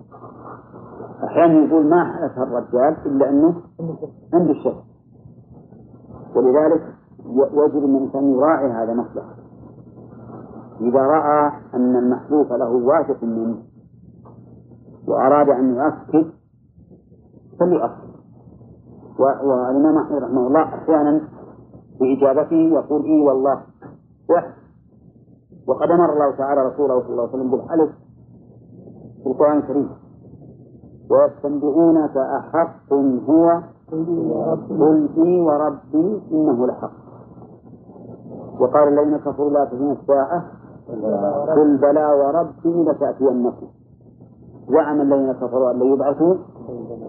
أحيانا 1.24 1.54
يقول 1.66 1.90
ما 1.90 2.04
حلف 2.06 2.38
الرجال 2.38 2.98
إلا 3.06 3.30
أنه 3.30 3.62
عنده 4.34 4.52
الشك 4.52 4.84
ولذلك 6.36 6.84
يجب 7.30 7.84
أن 7.84 7.96
الإنسان 7.96 8.34
يراعي 8.34 8.72
هذا 8.72 8.94
مصلحة 8.94 9.36
إذا 10.82 11.02
رأى 11.02 11.52
أن 11.74 11.96
المحلوف 11.96 12.52
له 12.52 12.70
واثق 12.70 13.24
منه 13.24 13.58
وأراد 15.08 15.50
أن 15.50 15.76
يؤكد 15.76 16.32
فليؤكد. 17.60 18.12
والإمام 19.20 19.98
أحمد 19.98 20.24
رحمه 20.24 20.48
الله 20.48 20.62
أحيانا 20.62 21.22
في 21.98 22.18
إجابته 22.18 22.56
يقول 22.56 23.06
إي 23.06 23.22
والله 23.22 23.62
وحد 24.30 24.54
وقد 25.68 25.92
أمر 25.92 26.14
الله 26.14 26.32
تعالى 26.36 26.62
رسوله 26.66 27.02
صلى 27.02 27.10
الله 27.10 27.22
عليه 27.24 27.34
وسلم 27.34 27.52
بالحلف 27.52 27.90
في 29.24 29.30
القرآن 29.30 29.58
الكريم. 29.58 29.90
ويستنبئونك 31.12 32.18
أحق 32.18 32.94
هو 33.30 33.62
قل 33.92 35.10
إي 35.18 35.42
وربي 35.42 36.22
إنه 36.32 36.68
لحق. 36.68 37.01
وقال 38.62 38.88
الذين 38.88 39.18
كفروا 39.18 39.50
لا 39.50 39.66
تزن 39.66 39.92
الساعة 39.92 40.44
قل 41.56 41.78
بلى 41.78 42.06
وربي 42.14 42.84
لتأتينكم. 42.84 43.68
زعم 44.70 45.02
الذين 45.02 45.32
كفروا 45.34 45.72
أن 45.72 45.82
يبعثوا 45.82 46.36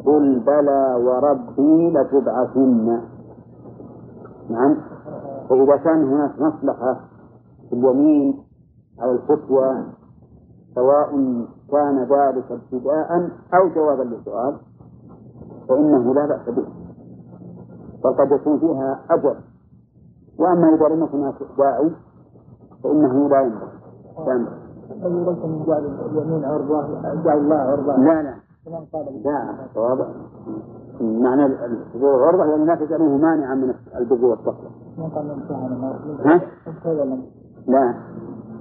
قل 0.07 0.41
بلى 0.47 0.95
وربي 0.95 1.91
لتبعثن. 1.91 3.01
نعم. 4.51 4.77
فإذا 5.49 5.77
كان 5.77 6.05
هناك 6.05 6.41
مصلحة 6.41 7.01
في 7.69 7.73
اليمين 7.77 8.45
على 9.01 9.13
الفتوى 9.13 9.85
سواء 10.75 11.11
كان 11.71 11.99
ذلك 11.99 12.53
ابتداء 12.53 13.31
أو 13.55 13.69
جوابا 13.75 14.03
للسؤال 14.03 14.57
فإنه 15.69 16.15
لا 16.15 16.27
بأس 16.27 16.49
به. 16.49 16.67
بل 18.05 18.13
قد 18.19 18.33
يكون 18.33 18.59
فيها 18.59 19.01
أجر. 19.11 19.37
وأما 20.43 20.75
إذا 20.75 20.89
لم 20.89 21.03
يكن 21.05 21.19
هناك 21.19 21.35
داعي 21.59 21.91
فإنه 22.85 23.29
لا 23.29 23.41
ينبغي. 23.41 23.69
لا 24.27 24.35
ينبغي. 24.35 24.63
من 25.03 25.65
جعل 25.67 25.85
اليمين 25.85 26.45
عرضة 26.45 26.87
جعل 27.25 27.39
الله 27.39 27.57
عرضة 27.57 27.97
لا 27.97 28.23
لا. 28.23 28.35
لا 29.25 29.55
صواب 29.75 30.09
معنى 31.01 31.47
الحضور 31.47 32.25
عرضة 32.25 32.45
يعني 32.45 32.65
لا 32.65 32.75
تجعله 32.75 33.17
مانعا 33.17 33.55
من 33.55 33.75
البر 33.97 34.25
والتقوى. 34.25 34.71
ما 34.99 35.09
قال 35.15 35.29
لا. 37.67 37.95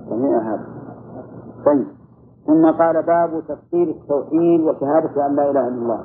صحيح 0.09 0.47
هذا. 0.47 0.65
طيب. 1.65 1.87
ثم 2.47 2.71
قال 2.71 3.03
باب 3.03 3.43
تفسير 3.47 3.89
التوحيد 3.89 4.61
وشهادة 4.61 5.25
أن 5.25 5.35
لا 5.35 5.51
إله 5.51 5.67
إلا 5.67 5.67
الله. 5.67 6.03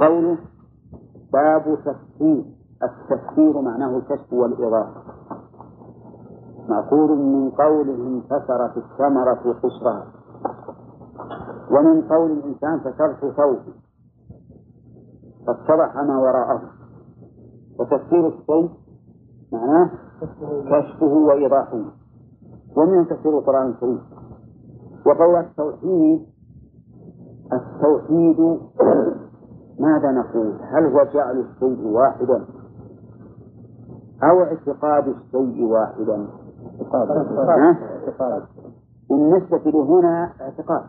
قوله 0.00 0.36
باب 1.32 1.78
تفسير. 1.84 2.57
التفسير 2.82 3.60
معناه 3.60 3.96
الكشف 3.96 4.32
والإضافة. 4.32 5.02
مأخوذ 6.68 7.12
من 7.12 7.50
قوله 7.50 7.94
انكسرت 7.94 8.76
الثمرة 8.76 9.56
قشرها 9.62 10.06
ومن 11.70 12.02
قول 12.02 12.30
الإنسان 12.30 12.78
كسرت 12.80 13.34
ثوبي 13.36 13.74
فاتضح 15.46 15.96
ما 15.96 16.18
وراءه. 16.18 16.62
وتفسير 17.80 18.28
الشيء 18.28 18.70
معناه 19.52 19.90
كشفه 20.70 21.06
وإيضاحه 21.06 21.80
ومن 22.76 23.08
تفسير 23.08 23.38
القرآن 23.38 23.66
الكريم. 23.66 24.00
وقول 25.06 25.36
التوحيد 25.36 26.26
التوحيد 27.52 28.40
ماذا 29.84 30.10
نقول؟ 30.12 30.52
هل 30.62 30.86
هو 30.86 31.04
جعل 31.14 31.40
الشيء 31.40 31.86
واحدا؟ 31.86 32.44
أو 34.22 34.42
اعتقاد 34.42 35.08
الشيء 35.08 35.64
واحدا؟ 35.64 36.26
ها؟ 36.92 37.76
بالنسبة 39.10 39.70
لهنا 39.70 40.32
اعتقاد. 40.40 40.82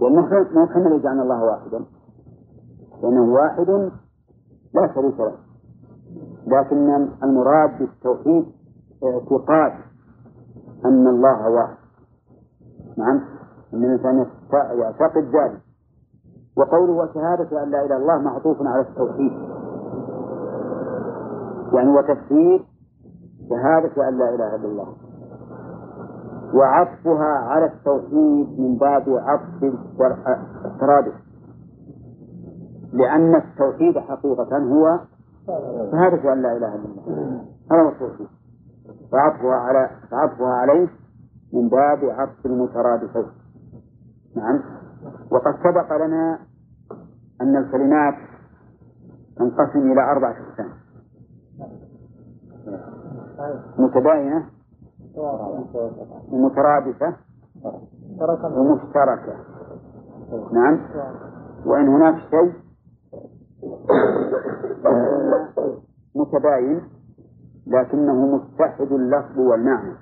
لأنه 0.00 0.20
ما 0.54 0.66
كان 0.66 0.86
اللي 0.86 0.98
جعلنا 0.98 1.22
الله 1.22 1.44
واحدا 1.44 1.84
لأنه 3.02 3.32
واحد 3.32 3.90
لا 4.74 4.94
شريك 4.94 5.20
له. 5.20 5.32
لكن 6.46 7.08
المراد 7.22 7.78
بالتوحيد 7.78 8.46
اعتقاد 9.04 9.72
أن 10.84 11.06
الله 11.06 11.48
واحد. 11.48 11.76
نعم؟ 12.96 13.20
أن 13.74 13.84
الإنسان 13.84 14.26
يعتقد 14.52 15.24
ذلك. 15.24 15.60
وقوله 16.56 16.92
وشهادة 16.92 17.62
أن 17.64 17.70
لا 17.70 17.84
إله 17.84 17.86
إلا 17.86 17.96
الله 17.96 18.18
معطوف 18.18 18.62
على 18.62 18.80
التوحيد. 18.80 19.32
يعني 21.72 21.90
وتفسير 21.90 22.64
شهادة 23.50 24.08
أن 24.08 24.18
لا 24.18 24.34
إله 24.34 24.54
إلا 24.56 24.68
الله. 24.68 24.96
وعطفها 26.54 27.38
على 27.38 27.64
التوحيد 27.64 28.60
من 28.60 28.76
باب 28.78 29.04
عطف 29.08 29.74
الترادف 30.64 31.14
لأن 32.92 33.34
التوحيد 33.34 33.98
حقيقة 33.98 34.58
هو 34.58 35.00
شهادة 35.92 36.32
أن 36.32 36.42
لا 36.42 36.56
إله 36.56 36.74
إلا 36.74 36.84
الله. 36.84 37.44
هذا 37.72 37.82
هو 37.82 37.88
التوحيد. 37.88 38.28
فعطفها 39.12 39.54
على 39.54 39.90
فعطفها 40.10 40.54
عليه 40.54 40.88
من 41.52 41.68
باب 41.68 42.04
عطف 42.04 42.46
المترادفين. 42.46 43.26
نعم. 44.36 44.60
وقد 45.30 45.54
سبق 45.64 45.96
لنا 46.06 46.38
أن 47.40 47.56
الكلمات 47.56 48.14
تنقسم 49.36 49.92
إلى 49.92 50.10
أربعة 50.10 50.30
أقسام. 50.30 50.70
متباينة 53.78 54.46
ومترادفة 56.32 57.16
ومشتركة. 58.56 59.36
نعم. 60.52 60.80
وإن 61.66 61.88
هناك 61.88 62.14
شيء؟ 62.30 62.52
متباين 66.14 66.80
لكنه 67.66 68.36
متحد 68.36 68.92
اللفظ 68.92 69.38
والمعنى. 69.38 69.94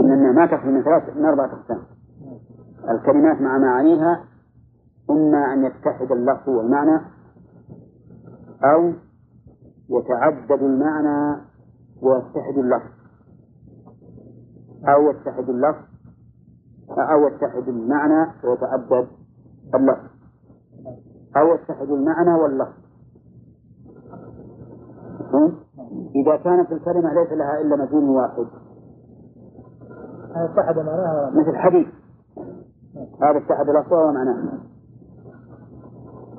إننا 0.00 0.32
ما 0.32 0.46
تخلو 0.46 0.72
من 0.72 0.82
ثلاث 0.82 1.16
من 1.16 1.24
أربعة 1.24 1.46
أقسام. 1.46 1.82
الكلمات 2.88 3.40
مع 3.40 3.58
معانيها 3.58 4.24
إما 5.10 5.52
أن 5.52 5.64
يتحد 5.64 6.12
اللفظ 6.12 6.48
والمعنى 6.48 7.00
أو 8.64 8.92
يتعدد 9.90 10.62
المعنى 10.62 11.40
ويتحد 12.02 12.58
اللفظ. 12.58 12.90
أو 14.88 15.10
يتحد 15.10 15.48
اللفظ 15.48 15.84
أو 16.98 17.28
يتحد 17.28 17.68
المعنى 17.68 18.32
ويتعدد 18.44 19.08
اللفظ. 19.74 20.10
أو 21.36 21.54
يتحد 21.54 21.90
المعنى 21.90 22.34
واللفظ. 22.34 22.80
إذا 26.14 26.36
كانت 26.36 26.72
الكلمة 26.72 27.12
ليس 27.14 27.32
لها 27.32 27.60
إلا 27.60 27.76
مدين 27.76 28.08
واحد. 28.08 28.46
اتحد 30.36 30.76
معناها 30.76 31.30
مثل 31.30 31.56
حديث. 31.56 31.88
هذا 33.22 33.38
اتحد 33.38 33.66
لفظها 33.70 34.04
ومعناها 34.04 34.58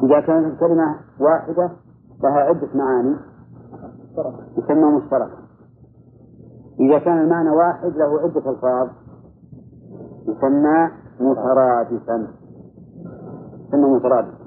إذا 0.03 0.19
كانت 0.19 0.53
الكلمة 0.53 0.95
واحدة 1.19 1.71
لها 2.23 2.39
عدة 2.39 2.69
معاني. 2.75 3.15
يسمى 4.57 4.85
مشترك 4.85 5.31
إذا 6.79 6.99
كان 6.99 7.21
المعنى 7.21 7.49
واحد 7.49 7.97
له 7.97 8.19
عدة 8.19 8.51
ألفاظ. 8.51 8.89
يسمى 10.27 10.89
مترادفا. 11.19 12.27
يسمى 13.67 13.95
مترادفا. 13.95 14.37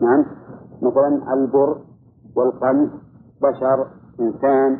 نعم. 0.00 0.24
مثلا 0.82 1.34
البر 1.34 1.76
والقمح 2.36 2.90
بشر 3.42 3.86
إنسان 4.20 4.78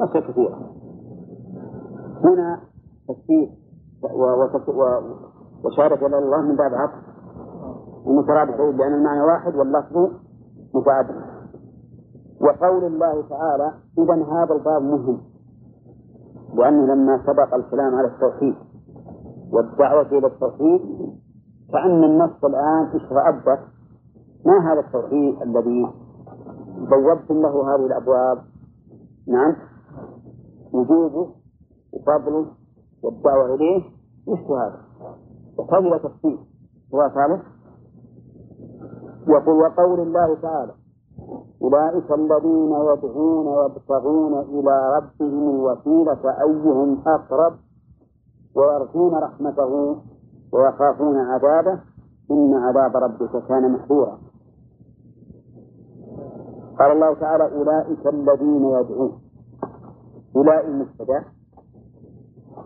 أشياء 0.00 0.30
كثيرة. 0.30 0.58
هنا 2.24 2.60
تفسير 3.08 3.50
وشهادة 5.64 6.06
إلى 6.06 6.18
الله 6.18 6.42
من 6.42 6.56
باب 6.56 6.74
عطف 6.74 7.02
ومترادف 8.04 8.60
لأن 8.60 8.94
المعنى 8.94 9.22
واحد 9.22 9.56
واللفظ 9.56 10.10
متعدد. 10.74 11.31
وقول 12.42 12.84
الله 12.84 13.28
تعالى 13.28 13.72
إذا 13.98 14.14
هذا 14.14 14.54
الباب 14.54 14.82
مهم 14.82 15.20
لأنه 16.54 16.94
لما 16.94 17.22
سبق 17.26 17.54
الكلام 17.54 17.94
على 17.94 18.08
التوحيد 18.08 18.54
والدعوة 19.52 20.06
إلى 20.18 20.26
التوحيد 20.26 20.80
كأن 21.72 22.04
النص 22.04 22.44
الآن 22.44 22.86
اشتغبت 22.94 23.60
ما 24.46 24.72
هذا 24.72 24.80
التوحيد 24.80 25.42
الذي 25.42 25.86
بوبتم 26.90 27.42
له 27.42 27.74
هذه 27.74 27.86
الأبواب؟ 27.86 28.38
نعم. 29.28 29.56
وجوبه 30.72 31.28
وفضله 31.92 32.46
والدعوة 33.02 33.54
إليه 33.54 33.82
وش 34.26 34.38
هذا؟ 34.38 34.80
وقبل 35.58 36.00
تفسير 36.00 36.38
هو 36.94 37.08
ثالث. 37.14 37.42
يقول 39.28 39.62
وقول 39.62 40.00
الله 40.00 40.34
تعالى 40.42 40.72
أولئك 41.62 42.12
الذين 42.12 42.72
يدعون 42.72 43.66
يبتغون 43.66 44.34
إلى 44.38 44.96
ربهم 44.96 45.50
الوسيلة 45.50 46.42
أيهم 46.42 47.02
أقرب 47.06 47.54
ويرجون 48.56 49.14
رحمته 49.14 49.96
ويخافون 50.52 51.16
عذابه. 51.16 51.78
إن 52.30 52.54
عذاب 52.54 52.96
ربك 52.96 53.46
كان 53.48 53.72
محذورا 53.72 54.18
قال 56.78 56.92
الله 56.92 57.14
تعالى 57.14 57.44
أولئك 57.52 58.06
الذين 58.06 58.64
يدعون. 58.64 59.12
أولئك 60.36 60.64
المبتدأ. 60.64 61.24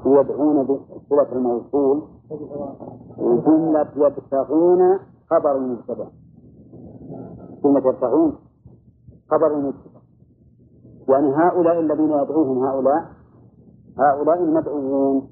يدعون 0.07 0.63
بصلة 0.67 1.33
الموصول. 1.33 2.03
وجملة 3.19 3.89
يبتغون 3.97 4.99
خبر 5.31 5.57
المبتدأ. 5.57 6.09
جملة 7.65 7.89
يبتغون 7.89 8.46
خبر 9.31 9.47
المبتدأ 9.47 10.01
يعني 11.09 11.35
هؤلاء 11.35 11.81
الذين 11.81 12.11
يدعوهم 12.11 12.65
هؤلاء 12.65 13.17
هؤلاء 13.99 14.43
المدعوون 14.43 15.29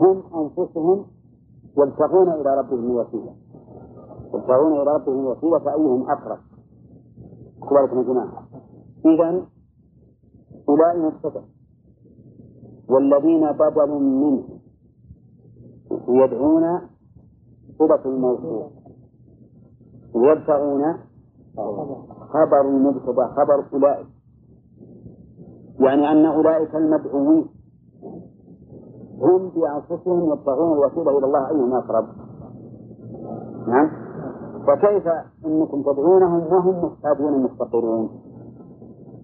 هم 0.00 0.22
أنفسهم 0.34 1.06
يبتغون 1.78 2.28
إلى 2.28 2.58
ربهم 2.58 2.90
الوسيلة. 2.90 3.34
يبتغون 4.34 4.82
إلى 4.82 4.94
ربهم 4.94 5.20
الوسيلة 5.20 5.58
فأيهم 5.58 6.10
أقرب. 6.10 6.38
كذلك 7.70 8.06
جماعة؟ 8.06 8.48
إذا 9.06 9.46
أولئك 10.68 10.96
مبتدأ. 10.96 11.42
والذين 12.88 13.52
بدل 13.52 13.90
منه 14.02 14.44
يدعون 16.08 16.80
صلة 17.78 18.04
الموصول. 18.04 18.70
ويبتغون 20.14 20.98
خبر 22.32 22.60
المبتدأ 22.60 23.26
خبر 23.26 23.64
أولئك. 23.74 24.06
يعني 25.80 26.12
أن 26.12 26.26
أولئك 26.26 26.74
المدعوين 26.74 27.46
هم 29.20 29.48
بأنفسهم 29.48 30.32
يبتغون 30.32 30.72
الوسيلة 30.72 31.18
إلى 31.18 31.26
الله 31.26 31.50
أيهم 31.50 31.74
أقرب 31.74 32.06
نعم. 33.68 33.90
فكيف 34.66 35.08
أنكم 35.46 35.82
تدعونهم 35.82 36.52
وهم 36.52 36.84
محتاجون 36.84 37.42
مفتقرون 37.42 38.10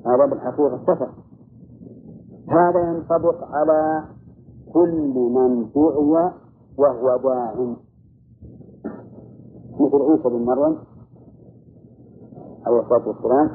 هذا 0.06 0.26
بالحقيقة 0.26 0.80
سفر 0.86 1.08
هذا 2.48 2.80
ينطبق 2.90 3.44
على 3.44 4.04
كل 4.72 5.14
من 5.14 5.68
دعي 5.74 6.32
وهو 6.78 7.16
داع. 7.16 7.54
مثل 9.80 10.02
عيسى 10.02 10.28
بن 10.28 10.44
مريم 10.44 10.76
عليه 12.66 12.80
الصلاة 12.80 13.08
والسلام 13.08 13.50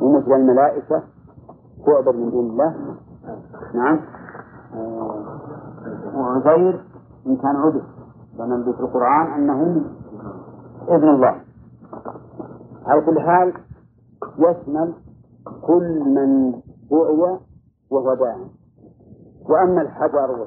ومثل 0.00 0.32
الملائكة 0.32 1.02
تعبد 1.86 2.16
من 2.16 2.30
دون 2.30 2.46
الله. 2.50 2.74
نعم. 3.74 4.00
وعزير 6.14 6.84
إن 7.26 7.36
كان 7.36 7.56
عبد 7.56 7.82
لأن 8.38 8.62
في 8.62 8.80
القرآن 8.80 9.26
أنه 9.26 9.82
ابن 10.88 11.08
الله. 11.08 11.40
على 12.86 13.00
كل 13.00 13.20
حال 13.20 13.52
يشمل 14.38 14.94
كل 15.66 16.00
من 16.04 16.50
دعي 16.90 17.38
وهو 17.90 18.14
داعي 18.14 18.46
وأما 19.48 19.82
الحجر 19.82 20.46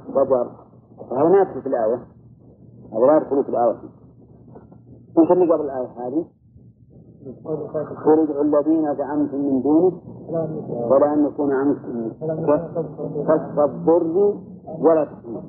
فهذا 1.09 1.29
ما 1.29 1.37
يدخل 1.41 1.61
في 1.61 1.67
الآية 1.67 1.99
هذا 2.93 3.05
لا 3.05 3.17
يدخل 3.17 3.43
في 3.43 3.49
الآية. 3.49 3.75
وش 5.17 5.31
اللي 5.31 5.53
قبل 5.53 5.65
الآية 5.65 5.87
هذه؟ 5.87 6.25
قل 8.05 8.19
ادعوا 8.19 8.43
الذين 8.43 8.95
زعمتم 8.95 9.37
من 9.37 9.61
دونه 9.61 9.91
ولا 10.89 11.13
أن 11.13 11.25
يكون 11.25 11.51
عنكم 11.51 12.11
كشف 13.27 13.59
الضر 13.59 14.35
ولا 14.79 15.05
تحويل؟ 15.05 15.41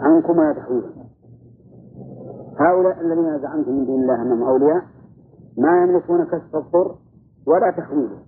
عنكم 0.00 0.38
ولا 0.38 0.52
تحويل 0.52 0.82
هؤلاء 2.56 3.00
الذين 3.00 3.38
زعمتم 3.38 3.72
من 3.72 3.86
دون 3.86 4.00
الله 4.00 4.22
أنهم 4.22 4.42
أولياء 4.42 4.82
ما 5.58 5.82
يملكون 5.82 6.24
كشف 6.24 6.56
الضر 6.56 6.94
ولا 7.46 7.70
تحويله 7.70 8.18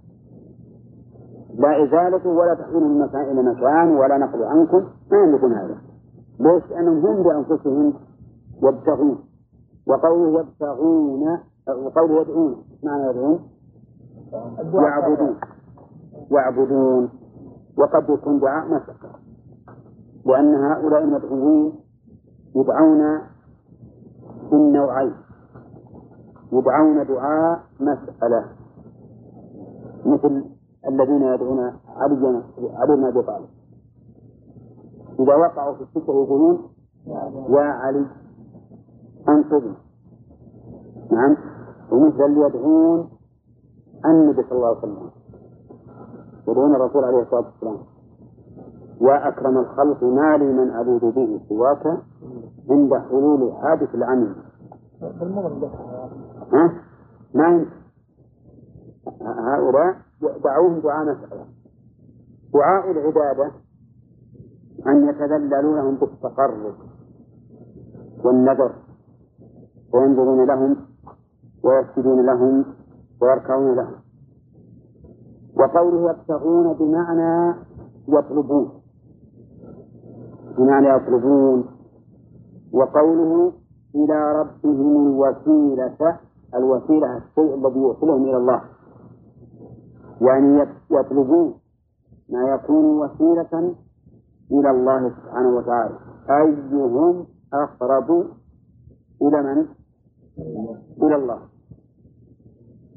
لا 1.55 1.85
إزالة 1.85 2.29
ولا 2.29 2.55
تحويل 2.55 2.85
من 2.85 2.99
مكان 2.99 3.21
إلى 3.21 3.43
مكان 3.43 3.97
ولا 3.97 4.19
نقل 4.19 4.43
عنكم 4.43 4.85
ما 5.13 5.19
يملكون 5.19 5.53
هذا 5.53 5.77
ليش؟ 6.41 6.63
لأنهم 6.71 7.07
هم 7.07 7.23
بأنفسهم 7.23 7.95
يبتغون 8.63 9.30
وقوله 9.91 10.41
يبتغون 10.41 11.39
وقوله 11.69 12.21
يدعون 12.21 12.65
معنى 12.83 13.11
يدعون؟ 13.11 13.41
يعبدون. 14.75 15.37
يعبدون. 16.31 17.11
وقد 17.79 18.11
يكون 18.11 18.41
دعاء 18.41 18.67
مسألة 18.67 19.11
لأن 20.27 20.55
هؤلاء 20.55 21.03
المدعوين 21.03 21.73
يدعون 22.57 23.21
بالنوعين. 24.51 25.15
يدعون 26.53 27.07
دعاء 27.07 27.61
مسألة. 27.81 28.45
مثل 30.07 30.45
الذين 30.89 31.23
يدعون 31.23 31.61
علي 31.97 32.43
علي 32.75 32.97
بن 32.97 33.05
ابي 33.05 33.23
طالب 33.23 33.49
إذا 35.21 35.35
وقعوا 35.35 35.75
في 35.75 35.83
السكه 35.83 36.13
يقولون 36.13 36.69
يا 37.49 37.61
علي. 37.61 38.07
انقذني 39.31 39.75
نعم؟ 41.13 41.37
ومثل 41.93 42.31
يدعون 42.47 43.09
النبي 44.05 44.43
صلى 44.43 44.53
الله 44.53 44.69
عليه 44.69 44.79
وسلم. 44.79 45.11
يدعون 46.49 46.75
الرسول 46.75 47.05
عليه 47.05 47.23
الصلاة 47.23 47.45
والسلام. 47.45 47.79
يا 49.01 49.29
أكرم 49.29 49.59
الخلق 49.59 50.05
ما 50.05 50.37
لي 50.37 50.53
من 50.53 50.71
اعوذ 50.71 51.11
به 51.13 51.41
سواك 51.49 51.87
عند 52.71 52.95
حلول 52.95 53.53
حادث 53.63 53.95
العمل. 53.95 54.35
ها؟ 56.53 56.73
ما 57.35 57.49
يمكن 57.49 57.71
هؤلاء 59.23 59.97
دعوهم 60.45 60.79
دعاء 60.79 61.05
مسألة 61.05 61.45
دعاء 62.55 62.91
العبادة 62.91 63.51
أن 64.87 65.09
يتذللوا 65.09 65.77
لهم 65.77 65.95
بالتقرب 65.95 66.75
والنذر. 68.25 68.73
وينظرون 69.95 70.47
لهم 70.47 70.77
ويسجدون 71.65 72.27
لهم 72.27 72.65
ويركعون 73.23 73.75
لهم. 73.77 73.95
وقوله 75.57 76.11
يبتغون 76.11 76.73
بمعنى 76.73 77.55
يطلبون. 78.09 78.71
بمعنى 80.59 80.89
يطلبون. 80.89 81.65
وقوله 82.73 83.53
إلى 83.95 84.33
ربهم 84.41 85.07
الوسيلة 85.07 86.19
الوسيلة 86.55 87.17
الشيء 87.17 87.55
الذي 87.55 87.81
يوصلهم 87.81 88.23
إلى 88.23 88.37
الله. 88.37 88.61
يعني 90.21 90.67
يطلبون 90.91 91.55
ما 92.29 92.43
يكون 92.43 92.85
وسيلة 92.85 93.75
إلى 94.53 94.71
الله 94.71 95.11
سبحانه 95.11 95.57
وتعالى. 95.57 95.99
أيهم 96.31 97.27
أقرب 97.53 98.27
إلى 99.23 99.43
من؟ 99.43 99.80
إلى 101.03 101.17
الله. 101.17 101.39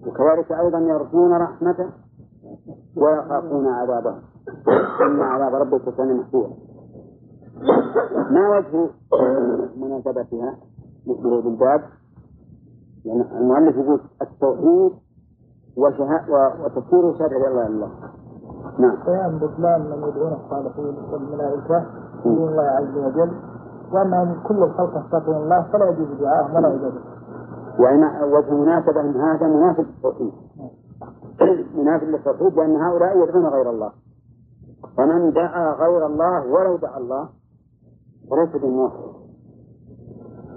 وكذلك 0.08 0.52
أيضا 0.52 0.80
يرجون 0.80 1.34
رحمته 1.34 1.90
ويخافون 2.98 3.68
عذابه. 3.68 4.16
إن 5.02 5.22
عذاب 5.22 5.56
ربك 5.56 5.96
كان 5.98 6.18
محفوظا 6.18 6.54
ما 8.32 8.58
وجه 8.58 8.90
مناسبتها 9.78 10.58
بالباب؟ 11.06 11.82
يعني 13.06 13.38
المؤلف 13.38 13.76
يقول 13.76 14.00
التوحيد 14.22 14.92
وتفسير 15.78 17.18
شرع 17.18 17.48
الله 17.48 17.68
الله. 17.68 17.90
نعم. 18.80 18.96
بيان 19.06 19.38
بطلان 19.38 19.82
من 19.82 20.08
يدعون 20.08 20.34
الصالحين 20.34 20.96
والملائكة 21.12 21.86
دون 22.24 22.50
الله 22.50 22.64
عز 22.64 22.98
وجل 22.98 23.32
وأنهم 23.94 24.44
كل 24.48 24.64
الخلق 24.64 25.06
يستغفرون 25.06 25.44
الله 25.44 25.62
فلا 25.74 25.90
يجوز 25.90 26.08
دعاءهم 26.20 26.56
ولا 26.56 26.68
عبادتهم 26.68 27.02
وإن 27.23 27.23
وجه 27.80 28.54
مناسبة 28.54 29.02
أن 29.02 29.22
هذا 29.22 29.48
مناسب 29.48 29.86
للتوحيد. 29.88 30.32
مناسب 31.78 32.04
للتوحيد 32.04 32.54
لأن 32.54 32.76
هؤلاء 32.76 33.24
يدعون 33.24 33.46
غير 33.46 33.70
الله. 33.70 33.92
فمن 34.98 35.32
دعا 35.32 35.74
غير 35.74 36.06
الله 36.06 36.48
ولو 36.48 36.78
دعا 36.78 36.98
الله 36.98 37.30
فليس 38.30 38.62
بموحد 38.62 39.14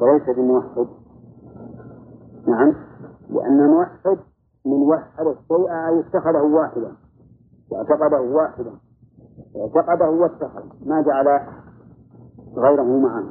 فليس 0.00 0.36
بموحد 0.36 0.86
نعم. 2.46 2.74
لأن 3.30 3.60
الموحد 3.60 4.18
من 4.66 4.72
وحد 4.72 5.26
الشيء 5.26 5.70
أي 5.70 6.00
اتخذه 6.00 6.42
واحدا. 6.42 6.92
واعتقده 7.70 8.20
واحدا. 8.20 8.72
اعتقده 9.56 10.10
واتخذ. 10.10 10.64
ما 10.86 11.02
جعل 11.02 11.40
غيره 12.56 12.98
معه. 12.98 13.24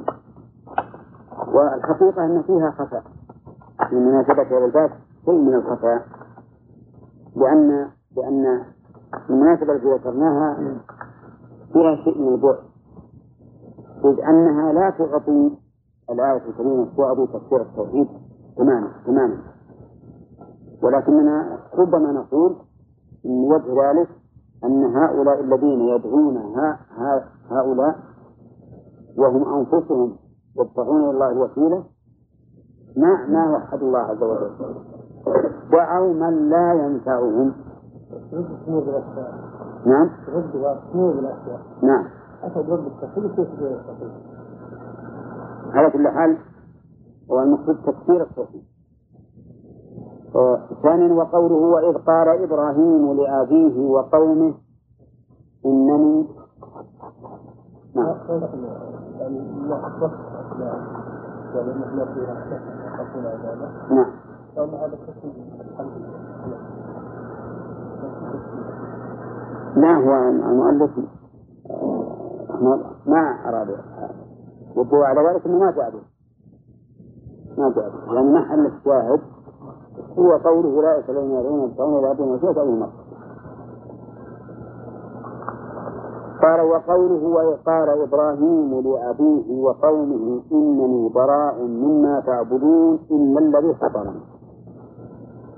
والحقيقة 1.48 2.24
أن 2.24 2.42
فيها 2.42 2.70
خفاء. 2.70 3.15
في 3.90 3.96
مناسبة 3.96 4.42
هذا 4.42 4.64
الباب 4.64 4.90
شيء 5.24 5.34
من 5.34 5.54
الخفاء 5.54 6.06
لأن 7.36 7.88
لأن 8.16 8.64
المناسبة 9.30 9.72
التي 9.72 9.86
ذكرناها 9.94 10.56
فيها 11.72 11.96
شيء 12.04 12.18
من 12.22 12.34
البعد. 12.34 12.58
إذ 14.04 14.20
أنها 14.20 14.72
لا 14.72 14.90
تعطي 14.90 15.50
الآية 16.10 16.42
الكريمة 16.48 16.88
تعطي 16.96 17.26
تفسير 17.26 17.62
التوحيد 17.62 18.08
تماما 18.56 18.88
تماما. 19.06 19.38
ولكننا 20.82 21.58
ربما 21.74 22.12
نقول 22.12 22.56
من 23.24 23.52
وجه 23.52 23.90
ذلك 23.90 24.08
أن 24.64 24.84
هؤلاء 24.84 25.40
الذين 25.40 25.80
يدعون 25.80 26.54
هؤلاء 27.50 27.96
وهم 29.18 29.54
أنفسهم 29.54 30.16
يبتغون 30.58 31.00
إلى 31.00 31.10
الله 31.10 31.30
الوسيلة 31.30 31.84
ما 32.96 33.26
ما 33.28 33.56
وحدوا 33.56 33.88
الله 33.88 33.98
عز 33.98 34.22
وجل. 34.22 34.50
دعوا 35.72 36.14
من 36.14 36.48
لا 36.50 36.72
ينفعهم. 36.72 37.52
نعم. 39.86 40.10
نعم. 41.82 42.04
على 45.72 45.90
كل 45.90 46.08
حال 46.08 46.38
هو 47.30 47.42
المقصود 47.42 47.76
تكفير 47.86 48.22
التوحيد 48.22 48.64
ثانيا 50.82 51.14
وقوله 51.14 51.54
وإذ 51.54 51.94
قال 51.98 52.28
إبراهيم 52.28 53.12
لأبيه 53.12 53.90
وقومه 53.90 54.54
إنني. 55.66 56.26
نعم. 57.94 58.16
نعم. 63.90 64.10
لا 69.76 69.96
هو 69.96 70.28
المؤلف؟ 70.28 70.90
ما 73.06 73.48
أراد. 73.48 73.76
والدعاء 74.76 75.04
على 75.04 75.28
ذلك 75.28 75.46
أنه 75.46 75.58
ما 75.58 75.70
جاء 75.70 75.90
به. 75.90 76.02
ما 77.58 77.70
جاء 77.70 77.90
به. 77.90 78.12
لأن 78.12 78.34
محل 78.34 78.66
الشاهد 78.66 79.20
هو 80.18 80.32
قوله 80.32 80.68
أولئك 80.68 81.10
الذين 81.10 81.30
يدعون 81.30 81.98
إلى 81.98 82.10
ربهم 82.10 82.28
وسيلة 82.28 82.60
أو 82.60 82.70
مرة 82.70 83.05
قال 86.42 86.60
وقوله 86.60 87.24
وقال 87.24 87.88
إبراهيم 87.88 88.80
لأبيه 88.80 89.62
وقومه 89.62 90.42
إنني 90.52 91.08
براء 91.08 91.62
مما 91.62 92.20
تعبدون 92.20 92.98
إلا 93.10 93.38
الذي 93.40 93.74
فطرني 93.74 94.20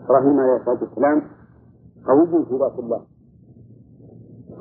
إبراهيم 0.05 0.41
عليه 0.41 0.57
الصلاة 0.57 0.79
والسلام 0.83 1.23
قوي 2.07 2.45
في 2.45 2.57
ذات 2.57 2.79
الله. 2.79 3.01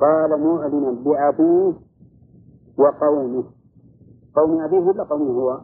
قال 0.00 0.30
معلنا 0.40 0.90
لأبيه 0.90 1.72
وقومه. 2.78 3.44
قوم 4.36 4.60
أبيه 4.60 4.78
ولا 4.78 5.02
قومه 5.02 5.30
هو؟ 5.30 5.60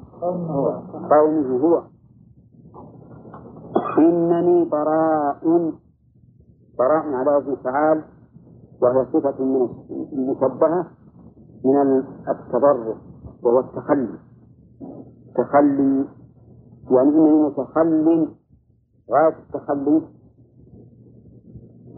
قومه 1.10 1.58
هو. 1.58 1.82
إنني 3.98 4.64
براء. 4.64 5.72
براء 6.78 7.04
على 7.14 7.36
وزن 7.36 7.56
وهي 8.84 9.06
صفة 9.12 9.44
من 9.44 9.68
المشبهة 10.12 10.86
من 11.64 12.04
التضرر 12.28 12.96
وهو 13.42 13.60
التخلي. 13.60 14.18
تخلي 15.34 16.04
يعني 16.90 17.08
إنني 17.08 17.42
متخل 17.42 18.28
غاية 19.10 19.36
التخلي 19.38 20.02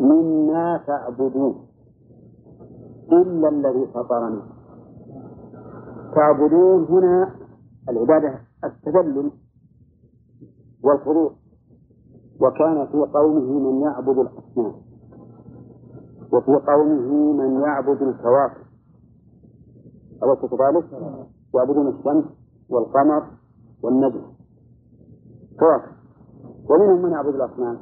مما 0.01 0.80
تعبدون 0.87 1.66
إلا 3.12 3.49
الذي 3.49 3.87
فطرني. 3.87 4.43
تعبدون 6.14 6.84
هنا 6.84 7.34
العبادة 7.89 8.41
التذلل 8.64 9.30
والخضوع 10.84 11.32
وكان 12.41 12.87
في 12.87 12.99
قومه 13.14 13.70
من 13.70 13.80
يعبد 13.82 14.18
الأصنام. 14.18 14.86
وفي 16.33 16.53
قومه 16.66 17.33
من 17.33 17.61
يعبد 17.61 18.03
الكواكب. 18.03 18.66
أليس 20.22 20.39
كذلك؟ 20.39 20.85
يعبدون 21.55 21.89
الشمس 21.89 22.24
والقمر 22.70 23.27
والنجم. 23.83 24.22
كواكب. 25.59 25.93
ومنهم 26.70 27.03
من 27.03 27.12
يعبد 27.12 27.35
الأصنام. 27.35 27.79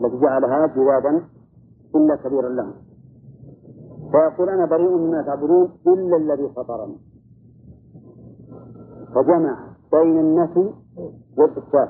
التي 0.00 0.20
جعلها 0.20 0.66
جوادا 0.66 1.24
إلا 1.94 2.16
كبيرا 2.16 2.48
لهم. 2.48 2.74
فيقول 4.12 4.48
أنا 4.48 4.66
بريء 4.66 4.96
مما 4.96 5.22
تعبدون 5.22 5.68
إلا 5.86 6.16
الذي 6.16 6.48
فطرني. 6.48 6.96
فجمع 9.14 9.74
بين 9.92 10.18
النفي 10.20 10.70
والإثبات 11.38 11.88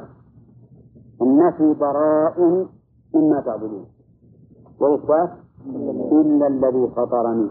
النفي 1.23 1.75
براء 1.81 2.67
مما 3.15 3.41
تعبدون. 3.41 3.87
والإثبات 4.81 5.44
إلا 6.13 6.47
الذي 6.47 6.89
فطرني 6.97 7.51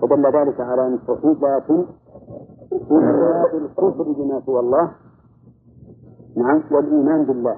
فدل 0.00 0.26
ذلك 0.26 0.60
على 0.60 0.86
أن 0.86 0.94
التوحيد 0.94 1.42
لا 1.42 1.56
يتم 1.56 1.84
إلا 2.72 3.52
بالكفر 3.52 4.02
بما 4.02 4.40
سوى 4.46 4.60
الله. 4.60 4.90
نعم 6.36 6.62
والإيمان 6.70 7.24
بالله. 7.24 7.56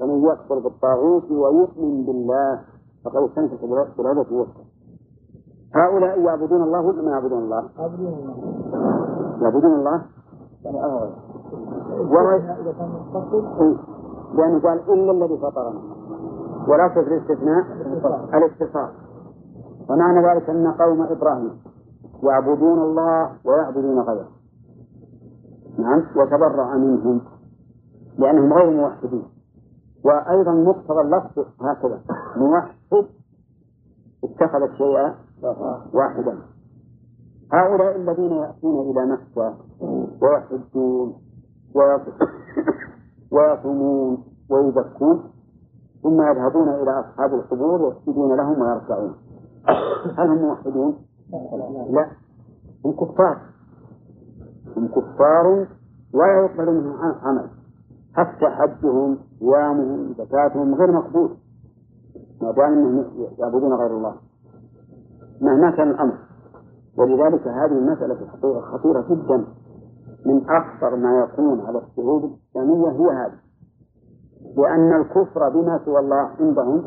فمن 0.00 0.24
يكفر 0.24 0.58
بالطاغوت 0.58 1.30
ويؤمن 1.30 2.06
بالله 2.06 2.60
فقد 3.04 3.22
استمسك 3.22 3.64
بالعروة 3.98 4.26
الوثقى 4.30 4.64
هؤلاء 5.74 6.20
يعبدون 6.20 6.62
الله 6.62 6.80
ولا 6.80 7.02
ما 7.02 7.10
يعبدون 7.10 7.38
الله؟ 7.44 7.68
يعبدون 9.42 9.74
الله؟ 9.74 10.02
إيه. 13.60 13.76
لأنه 14.34 14.60
قال 14.60 14.78
إلا 14.92 15.12
الذي 15.12 15.36
فطرنا 15.36 15.95
ولا 16.68 16.88
في 16.88 17.00
الاستثناء 17.00 17.64
الاتصال 18.34 18.90
ومعنى 19.90 20.28
ذلك 20.28 20.50
أن 20.50 20.72
قوم 20.72 21.02
إبراهيم 21.02 21.60
يعبدون 22.22 22.78
الله 22.78 23.30
ويعبدون 23.44 24.00
غيره. 24.00 24.28
نعم 25.78 26.02
وتبرأ 26.16 26.76
منهم 26.76 27.20
لأنهم 28.18 28.52
غير 28.52 28.70
موحدين. 28.70 29.24
وأيضا 30.04 30.52
مقتضى 30.52 31.00
اللفظ 31.00 31.46
هكذا 31.60 32.00
موحد 32.36 33.06
اتخذ 34.24 34.62
الشيء 34.62 35.14
واحدا. 35.92 36.38
هؤلاء 37.52 37.96
الذين 37.96 38.32
يأتون 38.32 38.90
إلى 38.90 39.06
مكة 39.06 39.54
ويحجون 40.22 41.14
ويصومون 43.32 44.24
ويزكون 44.50 45.24
ثم 46.06 46.22
يذهبون 46.22 46.68
إلى 46.68 47.00
أصحاب 47.00 47.34
القبور 47.34 47.82
ويسجدون 47.82 48.36
لهم 48.36 48.60
ويركعون 48.60 49.14
هل 50.18 50.28
هم 50.28 50.38
موحدون؟ 50.38 50.96
لا. 51.90 52.06
هم 52.84 52.92
كفار. 52.92 53.38
هم 54.76 54.88
كفار 54.88 55.66
ولا 56.14 56.44
يقبل 56.44 56.74
منهم 56.74 57.14
عمل. 57.22 57.48
حتى 58.14 58.46
حجهم 58.46 59.18
صيامهم 59.40 60.14
زكاتهم 60.18 60.74
غير 60.74 60.92
مقبول. 60.92 61.36
ما 62.42 62.52
دام 62.52 62.72
إنهم 62.72 63.04
يعبدون 63.38 63.72
غير 63.72 63.96
الله. 63.96 64.14
مهما 65.40 65.70
كان 65.70 65.90
الأمر. 65.90 66.18
ولذلك 66.98 67.46
هذه 67.48 67.78
المسألة 67.78 68.22
الحقيقة 68.22 68.60
خطيرة 68.60 69.04
جدا. 69.10 69.44
من 70.26 70.50
أخطر 70.50 70.96
ما 70.96 71.20
يكون 71.20 71.60
على 71.60 71.78
الشعوب 71.78 72.24
الإسلامية 72.24 72.90
هي 72.90 73.16
هذه. 73.16 73.45
لأن 74.56 75.00
الكفر 75.00 75.48
بما 75.48 75.80
سوى 75.84 75.98
الله 75.98 76.30
عندهم 76.40 76.82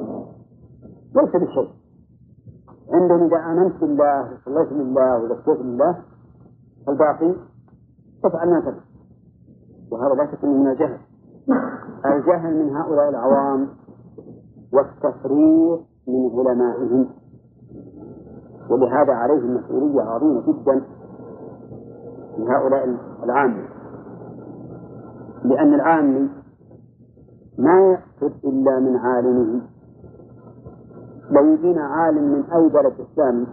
ليس 1.15 1.35
بشيء. 1.35 1.69
عندهم 2.93 3.23
إذا 3.23 3.37
آمنت 3.37 3.75
بالله 3.81 4.33
وصليت 4.33 4.71
لله 4.71 5.23
وزكيت 5.23 5.59
لله 5.61 5.97
الباقي 6.89 7.35
افعل 8.25 8.49
ما 8.49 8.59
تبي 8.59 8.81
وهذا 9.91 10.13
لا 10.13 10.31
شك 10.31 10.43
من 10.43 10.67
الجهل. 10.67 10.97
الجهل 12.05 12.65
من 12.65 12.75
هؤلاء 12.75 13.09
العوام 13.09 13.67
والتفريط 14.73 15.79
من 16.07 16.47
علمائهم. 16.47 17.09
ولهذا 18.69 19.13
عليهم 19.13 19.55
مسؤولية 19.55 20.01
عظيمة 20.01 20.41
جدا 20.41 20.81
من 22.37 22.47
هؤلاء 22.47 22.97
العامة. 23.23 23.63
لأن 25.43 25.73
العامي 25.73 26.29
ما 27.59 27.91
يقصد 27.91 28.45
إلا 28.45 28.79
من 28.79 28.95
عالمه. 28.95 29.61
لو 31.31 31.53
يجينا 31.53 31.81
عالم 31.81 32.23
من 32.23 32.43
أي 32.43 32.69
بلد 32.69 32.93
إسلامي 33.11 33.47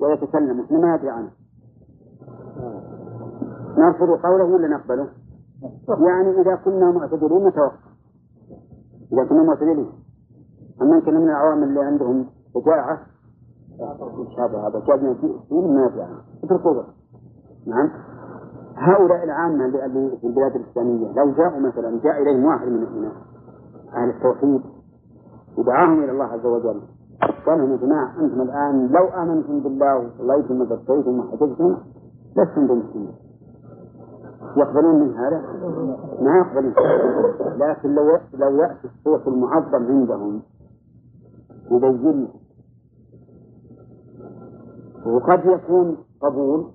ويتكلم 0.00 0.60
إحنا 0.60 0.78
ما 0.78 0.96
ندري 0.96 1.10
عنه. 1.10 1.30
نرفض 3.78 4.08
قوله 4.26 4.44
ولا 4.44 4.68
نقبله؟ 4.68 5.08
يعني 5.88 6.40
إذا 6.40 6.54
كنا 6.54 6.90
معتدلين 6.90 7.46
نتوقف. 7.46 7.88
إذا 9.12 9.24
كنا 9.24 9.42
معتدلين 9.42 9.90
أما 10.82 10.94
إن 10.94 11.00
كنا 11.00 11.18
من 11.18 11.28
العوام 11.28 11.62
اللي 11.62 11.80
عندهم 11.80 12.26
شجاعة 12.54 12.98
هذا 14.38 14.58
هذا 14.58 14.82
جابنا 14.86 15.14
فيه 15.48 15.60
ما 15.60 15.86
ندري 15.86 16.02
عنه 16.02 16.20
اتركوه 16.44 16.84
نعم. 17.66 17.90
هؤلاء 18.78 19.24
العامة 19.24 19.64
اللي 19.64 20.16
في 20.20 20.26
البلاد 20.26 20.56
الإسلامية 20.56 21.12
لو 21.12 21.32
جاءوا 21.32 21.60
مثلا 21.60 22.00
جاء 22.02 22.22
إليهم 22.22 22.44
واحد 22.44 22.68
من 22.68 23.08
أهل 23.94 24.08
التوحيد 24.10 24.60
ودعاهم 25.58 26.02
إلى 26.04 26.12
الله 26.12 26.24
عز 26.24 26.46
وجل 26.46 26.80
قال 27.46 27.58
لهم 27.58 27.72
يا 27.72 27.76
جماعة 27.76 28.20
أنتم 28.20 28.40
الآن 28.42 28.86
لو 28.86 29.04
آمنتم 29.04 29.60
بالله 29.60 29.96
وصليتم 29.98 30.60
وزكيتم 30.60 31.18
وحججتم 31.18 31.76
لستم 32.36 32.66
بمسلمين 32.66 33.12
يقبلون 34.56 35.00
من 35.00 35.14
هذا؟ 35.14 35.42
ما 36.22 36.38
يقبلون 36.38 36.74
لكن 37.58 37.94
لو 37.94 38.18
لو 38.34 38.56
يأتي 38.56 38.84
الشيخ 38.84 39.28
المعظم 39.28 39.86
عندهم 39.86 40.42
يبين 41.70 42.28
وقد 45.06 45.46
يكون 45.46 45.96
قبول 46.22 46.66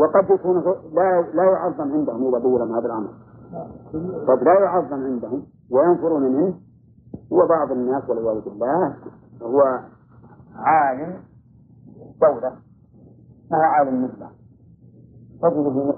وقد 0.00 0.30
يكون 0.30 0.56
لا 0.94 1.24
لا 1.34 1.44
يعظم 1.44 1.92
عندهم 1.92 2.28
إذا 2.28 2.38
بين 2.38 2.74
هذا 2.74 2.86
الأمر 2.86 3.10
قد 4.28 4.42
لا 4.42 4.54
يعظم 4.60 5.04
عندهم 5.04 5.42
وينفرون 5.72 6.22
منه. 6.22 6.54
وبعض 7.30 7.72
الناس 7.72 8.02
والعياذ 8.08 8.40
بالله 8.44 8.94
هو 9.42 9.60
عالم 10.56 11.12
دولة 12.20 12.52
ما 13.50 13.58
عالم 13.58 14.04
مثله. 14.04 14.30
تجده 15.42 15.94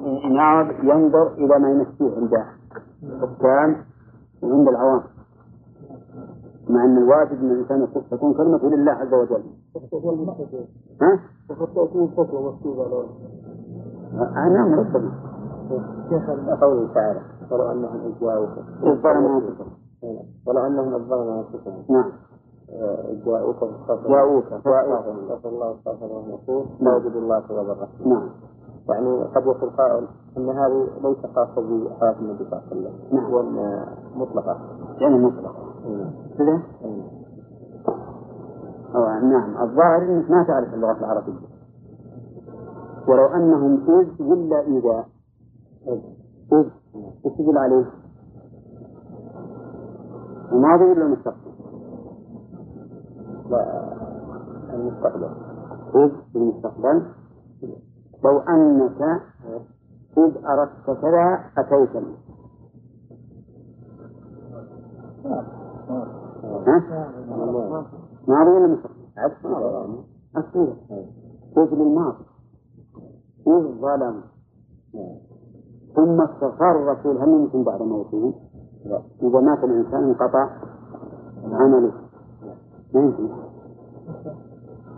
ينظر 0.83 1.33
إلى 1.33 1.59
ما 1.59 1.71
يمشيه 1.71 2.17
عند 2.17 2.35
الحكام 3.03 3.85
وعند 4.43 4.69
العوام. 4.69 5.03
مع 6.69 6.85
أن 6.85 6.99
الواجب 6.99 7.41
أن 7.41 7.51
الإنسان 7.51 7.89
تكون 8.11 8.35
كلمة 8.35 8.77
لله 8.77 8.93
عز 8.93 9.15
وجل. 9.15 9.43
ها؟ 11.03 11.21
أنا 14.21 14.65
مرتب 14.65 15.11
شيخ 16.09 16.31
قوله 16.61 16.95
تعالى؟ 16.95 17.21
ولو 17.51 17.73
أنهم 17.73 18.01
إذ 18.07 18.21
جاءوكم 18.21 18.63
ظلموا 19.03 19.41
أنفسهم 19.41 19.73
ولو 20.47 20.67
أنهم 20.67 20.95
إذ 20.95 21.01
ظلموا 21.09 21.43
أنفسهم 21.43 21.85
نعم. 21.91 22.13
جاءوك 23.27 23.65
جاءوك 24.09 24.45
استغفر 24.45 24.87
الله 24.87 25.69
واستغفر 25.71 26.07
الله 26.07 26.25
الرسول 26.27 26.67
لا 26.81 26.97
يجد 26.97 27.17
الله 27.17 27.41
تواب 27.41 27.71
الرحيم 27.71 28.09
نعم. 28.09 28.29
يعني 28.89 29.23
قد 29.23 29.43
يقول 29.43 29.71
قائل 29.71 30.07
أن 30.37 30.49
هذه 30.49 30.89
ليس 31.03 31.27
خاصة 31.35 31.61
بحياة 31.61 32.17
النبي 32.21 32.45
صلى 32.45 32.61
الله 32.61 32.63
عليه 32.71 32.73
وسلم. 32.73 32.93
نعم. 33.13 33.33
وأن 33.35 33.85
مطلقة. 34.17 34.57
يعني 35.01 35.19
مطلق 35.19 35.55
كذا 36.39 36.63
أو 38.95 39.05
نعم. 39.05 39.63
الظاهر 39.63 40.03
إنك 40.03 40.31
ما 40.31 40.45
تعرف 40.49 40.75
اللغة 40.75 40.99
العربية. 40.99 41.53
ولو 43.09 43.27
أنهم 43.27 43.75
إذ 44.01 44.23
ولا 44.23 44.61
إذا 44.61 45.05
إذ 46.53 46.67
إيش 47.27 47.35
تقول 47.35 47.59
عليه؟ 47.59 47.91
الماضي 50.53 50.85
ولا 50.85 51.05
المستقبل؟ 51.05 51.53
المستقبل 54.75 55.31
إذ 55.95 56.11
في 56.33 56.39
المستقبل 56.39 57.03
لو 58.25 58.39
أنك 58.39 59.23
إذ 60.19 60.45
أردت 60.47 61.01
كذا 61.03 61.41
أتيتني؟ 61.59 62.17
ماضي 68.29 68.51
ولا 68.51 68.67
مستقبل؟ 68.67 69.03
أصير 70.37 70.77
إذ 71.57 71.75
للماضي 71.75 72.32
إذ 73.47 73.81
ظلم. 73.81 74.23
ثم 75.97 76.21
استغفر 76.21 76.71
الرسول 76.71 77.19
هل 77.19 77.29
يمكن 77.29 77.65
بعد 77.65 77.83
موته؟ 77.83 78.35
إذا 79.23 79.41
مات 79.41 79.65
الإنسان 79.65 80.05
انقطع 80.05 80.49
عمله. 81.53 81.93
ما 82.95 83.01
يمكن. 83.01 83.29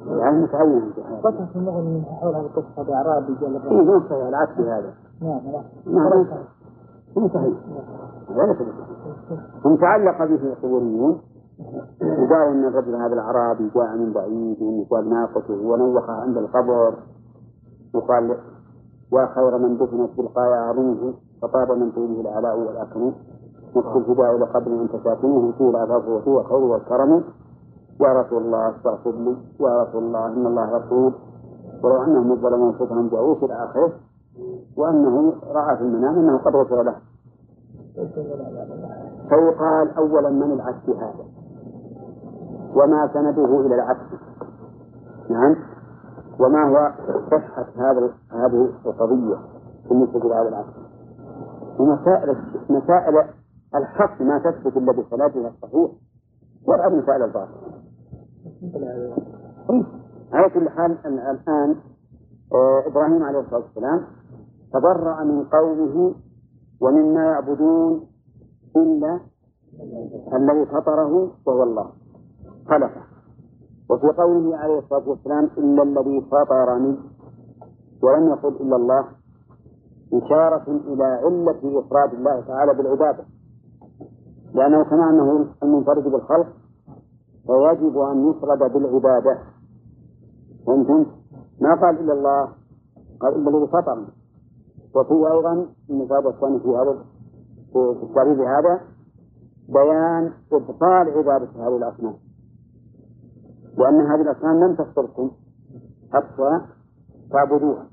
يعني 0.09 0.42
متعين. 0.42 0.92
قصص 1.24 1.57
المغني 1.57 2.03
حول 2.03 2.34
هذه 2.34 2.40
القصة 2.40 2.82
بأعرابي 2.82 3.34
جل 3.34 3.57
اي 3.57 3.84
مو 3.84 4.01
صحيح 4.01 4.26
العكس 4.26 4.59
هذا. 4.59 4.95
نعم 5.22 5.40
ما 5.86 6.26
مو 7.16 7.28
صحيح. 7.28 7.55
هذا 8.30 8.47
ليس 8.47 8.59
هم 9.64 9.76
تعلق 9.76 10.18
به 10.18 10.53
القبوريون. 10.53 11.20
وقالوا 12.01 12.53
ان 12.53 12.64
الرجل 12.64 12.95
هذا 12.95 13.14
الأعرابي 13.14 13.70
جاء 13.74 13.97
من 13.97 14.12
بعيد 14.12 14.62
وقال 14.62 15.11
ناقته 15.11 15.55
ونوخها 15.55 16.14
عند 16.14 16.36
القبر. 16.36 16.95
وقال 17.95 18.36
يا 19.12 19.26
خير 19.34 19.59
من 19.59 19.76
دفنت 19.76 20.16
بالقايا 20.16 20.57
عظيمه 20.57 21.14
فطاب 21.42 21.72
من 21.72 21.90
طوله 21.90 22.20
العلاء 22.20 22.59
والاكرم 22.59 23.12
نفس 23.76 23.97
الفداء 23.97 24.36
لقبر 24.38 24.72
انت 24.82 24.97
ساكنه 25.05 25.53
فيه 25.59 25.70
العفاف 25.70 26.09
وفيه 26.09 26.40
الخير 26.40 26.59
والكرم. 26.59 27.24
يا 28.01 28.12
رسول 28.12 28.42
الله 28.42 28.70
استغفر 28.70 29.11
لي. 29.11 29.36
يا 29.61 29.82
رسول 29.82 30.03
الله 30.03 30.26
إن 30.26 30.47
الله 30.47 30.76
رسول 30.76 31.12
ولو 31.84 32.03
أنهم 32.03 32.36
ظلموا 32.36 32.72
أنفسهم 32.72 33.09
جاءوه 33.09 33.34
في 33.34 33.47
الآخرة 33.47 33.92
وأنه 34.76 35.32
رأى 35.53 35.76
في 35.76 35.82
المنام 35.82 36.18
أنه 36.18 36.38
قد 36.38 36.57
غفر 36.57 36.82
له. 36.82 36.97
فيقال 39.29 39.96
اولا 39.96 40.30
من 40.30 40.53
العكس 40.53 40.88
هذا؟ 40.88 41.25
وما 42.76 43.11
سنده 43.14 43.61
إلى 43.61 43.75
العكس. 43.75 44.00
نعم. 45.30 45.57
وما 46.41 46.69
هو 46.69 46.93
صحة 47.31 47.67
هذا 47.77 48.11
هذه 48.31 48.69
القضية 48.87 49.39
بالنسبة 49.89 50.21
لهذا 50.21 50.49
العكس 50.49 50.75
ومسائل 51.79 52.37
مسائل 52.71 53.25
الحق 53.75 54.23
ما 54.23 54.39
تثبت 54.39 54.77
إلا 54.77 54.93
بثلاثها 54.93 55.49
الصحيح 55.49 55.91
ولا 56.67 56.89
مسائل 56.89 57.23
الباطل. 57.23 57.51
على 60.33 60.51
كل 60.51 60.69
حال 60.69 60.99
الآن 61.07 61.77
آه، 62.55 62.83
إبراهيم 62.87 63.23
عليه 63.23 63.41
الصلاة 63.41 63.61
والسلام 63.61 64.01
تبرأ 64.73 65.25
من 65.25 65.45
قومه 65.45 66.15
ومما 66.81 67.25
يعبدون 67.25 68.07
إلا 68.77 69.21
الذي 70.33 70.67
فطره 70.67 71.31
وهو 71.47 71.63
الله. 71.63 71.91
خلقه. 72.69 73.13
وفي 73.91 74.07
قوله 74.07 74.57
عليه 74.57 74.79
الصلاة 74.79 75.09
والسلام 75.09 75.51
إلا 75.59 75.83
الذي 75.83 76.21
فطرني 76.31 76.97
ولم 78.03 78.29
يقل 78.29 78.57
إلا 78.61 78.77
الله 78.77 79.05
إشارة 80.13 80.65
إلى 80.69 81.05
علة 81.05 81.79
إفراد 81.79 82.15
الله 82.15 82.41
تعالى 82.41 82.75
بالعبادة. 82.75 83.25
لأنه 84.55 84.85
كما 84.85 85.11
أنه 85.11 85.47
المنفرد 85.63 86.05
بالخلق 86.05 86.47
فيجب 87.47 87.99
أن 87.99 88.31
يفرد 88.31 88.73
بالعبادة. 88.73 89.39
فهمتم؟ 90.67 91.07
ما 91.61 91.75
قال 91.75 92.01
إلا 92.01 92.13
الله 92.13 92.49
قال 93.21 93.35
إلا 93.37 93.51
الذي 93.51 93.67
فطرني. 93.67 94.07
وفي 94.95 95.15
أيضا 95.33 95.67
المفاد 95.91 96.27
الثاني 96.27 96.59
في 96.61 96.69
هذا 96.69 97.05
في 97.73 98.03
التعريف 98.03 98.39
هذا 98.41 98.81
بيان 99.69 100.33
إبطال 100.53 101.11
عبادة 101.19 101.49
هذه 101.57 101.77
الأصنام. 101.77 102.24
لأن 103.79 104.01
هذه 104.01 104.21
الأصنام 104.21 104.64
لم 104.64 104.75
تفطركم 104.75 105.30
حتى 106.13 106.61
تعبدوها. 107.30 107.87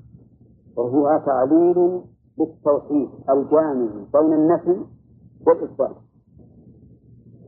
وهو 0.76 1.20
تعليل 1.26 2.02
بالتوحيد 2.38 3.08
الجامع 3.30 3.90
بين 4.14 4.32
النفي 4.32 4.84
والإثبات 5.46 5.96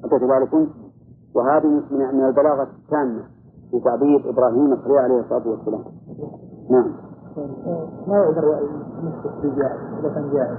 أتت 0.05 0.23
وهذه 1.35 1.83
من 1.91 2.25
البلاغة 2.25 2.63
التامة 2.63 3.23
في 3.71 3.81
تعبير 3.81 4.31
إبراهيم 4.31 4.73
الخليل 4.73 4.99
عليه 4.99 5.21
الصلاة 5.21 5.49
والسلام. 5.49 5.85
نعم. 6.71 6.93
ما 8.09 8.17
يقدر 8.19 8.59
يمسك 9.03 9.33
بجاهل 9.43 9.99
إذا 9.99 10.15
كان 10.15 10.31
جاهل. 10.33 10.57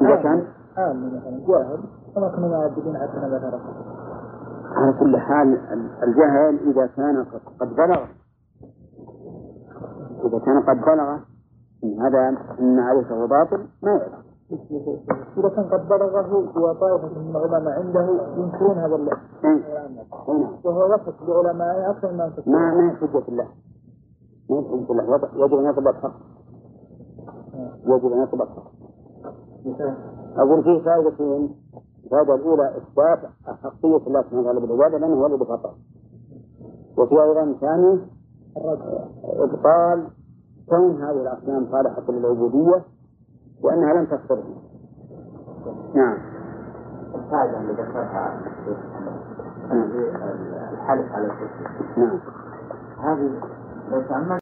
إذا 0.00 0.16
كان؟ 0.22 0.46
عالم 0.76 1.06
مثلا 1.06 1.46
جاهل. 1.46 1.78
فما 2.14 2.28
كنا 2.28 2.48
معذبين 2.48 2.96
حتى 2.98 3.16
نبات 3.16 3.60
على 4.76 4.92
كل 5.00 5.16
حال 5.16 5.58
الجهل 6.02 6.70
إذا 6.70 6.86
كان 6.86 7.24
قد 7.60 7.68
بلغ 7.76 8.04
إذا 10.24 10.38
كان 10.38 10.62
قد 10.62 10.76
بلغ 10.80 11.18
إن 11.84 12.00
هذا 12.00 12.28
أن 12.60 12.78
عليه 12.78 13.02
فهو 13.02 13.26
باطل 13.26 13.66
ما 13.82 13.90
يعرف. 13.90 14.30
إذا 15.38 15.48
كان 15.48 15.64
قد 15.64 15.88
بلغه 15.88 16.58
وطائفة 16.58 17.18
من 17.18 17.36
العلماء 17.36 17.78
عنده 17.78 18.20
ينكرون 18.36 18.78
هذا 18.78 18.94
اللفظ. 18.94 19.18
إيه. 19.44 19.64
إيه. 20.28 20.46
وهو 20.64 20.94
وصف 20.94 21.14
بعلماء 21.28 21.90
أكثر 21.90 22.12
ما 22.12 22.32
ما 22.46 22.80
هي 22.80 22.96
حجة 22.96 23.28
الله 23.28 23.48
ما 24.50 24.70
هي 24.70 24.70
حجة 24.70 24.90
الله 24.90 25.20
يجب 25.36 25.54
أن 25.58 25.64
يضبطها 25.66 26.12
يجب 27.86 28.12
أن 28.12 28.22
يضبطها 28.22 28.64
أقول 30.36 30.64
فيه 30.64 30.84
فائدتين 30.84 31.59
الفائدة 32.04 32.34
الأولى 32.34 32.76
إثبات 32.76 33.18
أحقية 33.48 34.06
الله 34.06 34.22
سبحانه 34.22 34.40
وتعالى 34.40 34.60
بالعبادة 34.60 34.98
لأنه 34.98 35.14
هو 35.14 35.26
الذي 35.26 35.44
فطر 35.44 35.74
وفي 36.98 37.22
أيضا 37.22 37.56
ثانية 37.60 37.98
إبطال 39.24 40.08
كون 40.68 41.02
هذه 41.02 41.20
الأصنام 41.22 41.66
صالحة 41.70 42.02
للعبودية 42.08 42.84
وأنها 43.62 43.92
لم 43.94 44.04
تفطرهم 44.04 44.56
نعم. 45.94 46.18
الفائدة 47.14 47.60
اللي 47.60 47.72
ذكرها 47.72 48.40
الحلف 50.72 51.12
على 51.12 51.26
الكفر 51.26 51.96
نعم. 51.96 52.20
هذه 52.98 53.30
لو 53.90 54.02
تأملت 54.02 54.32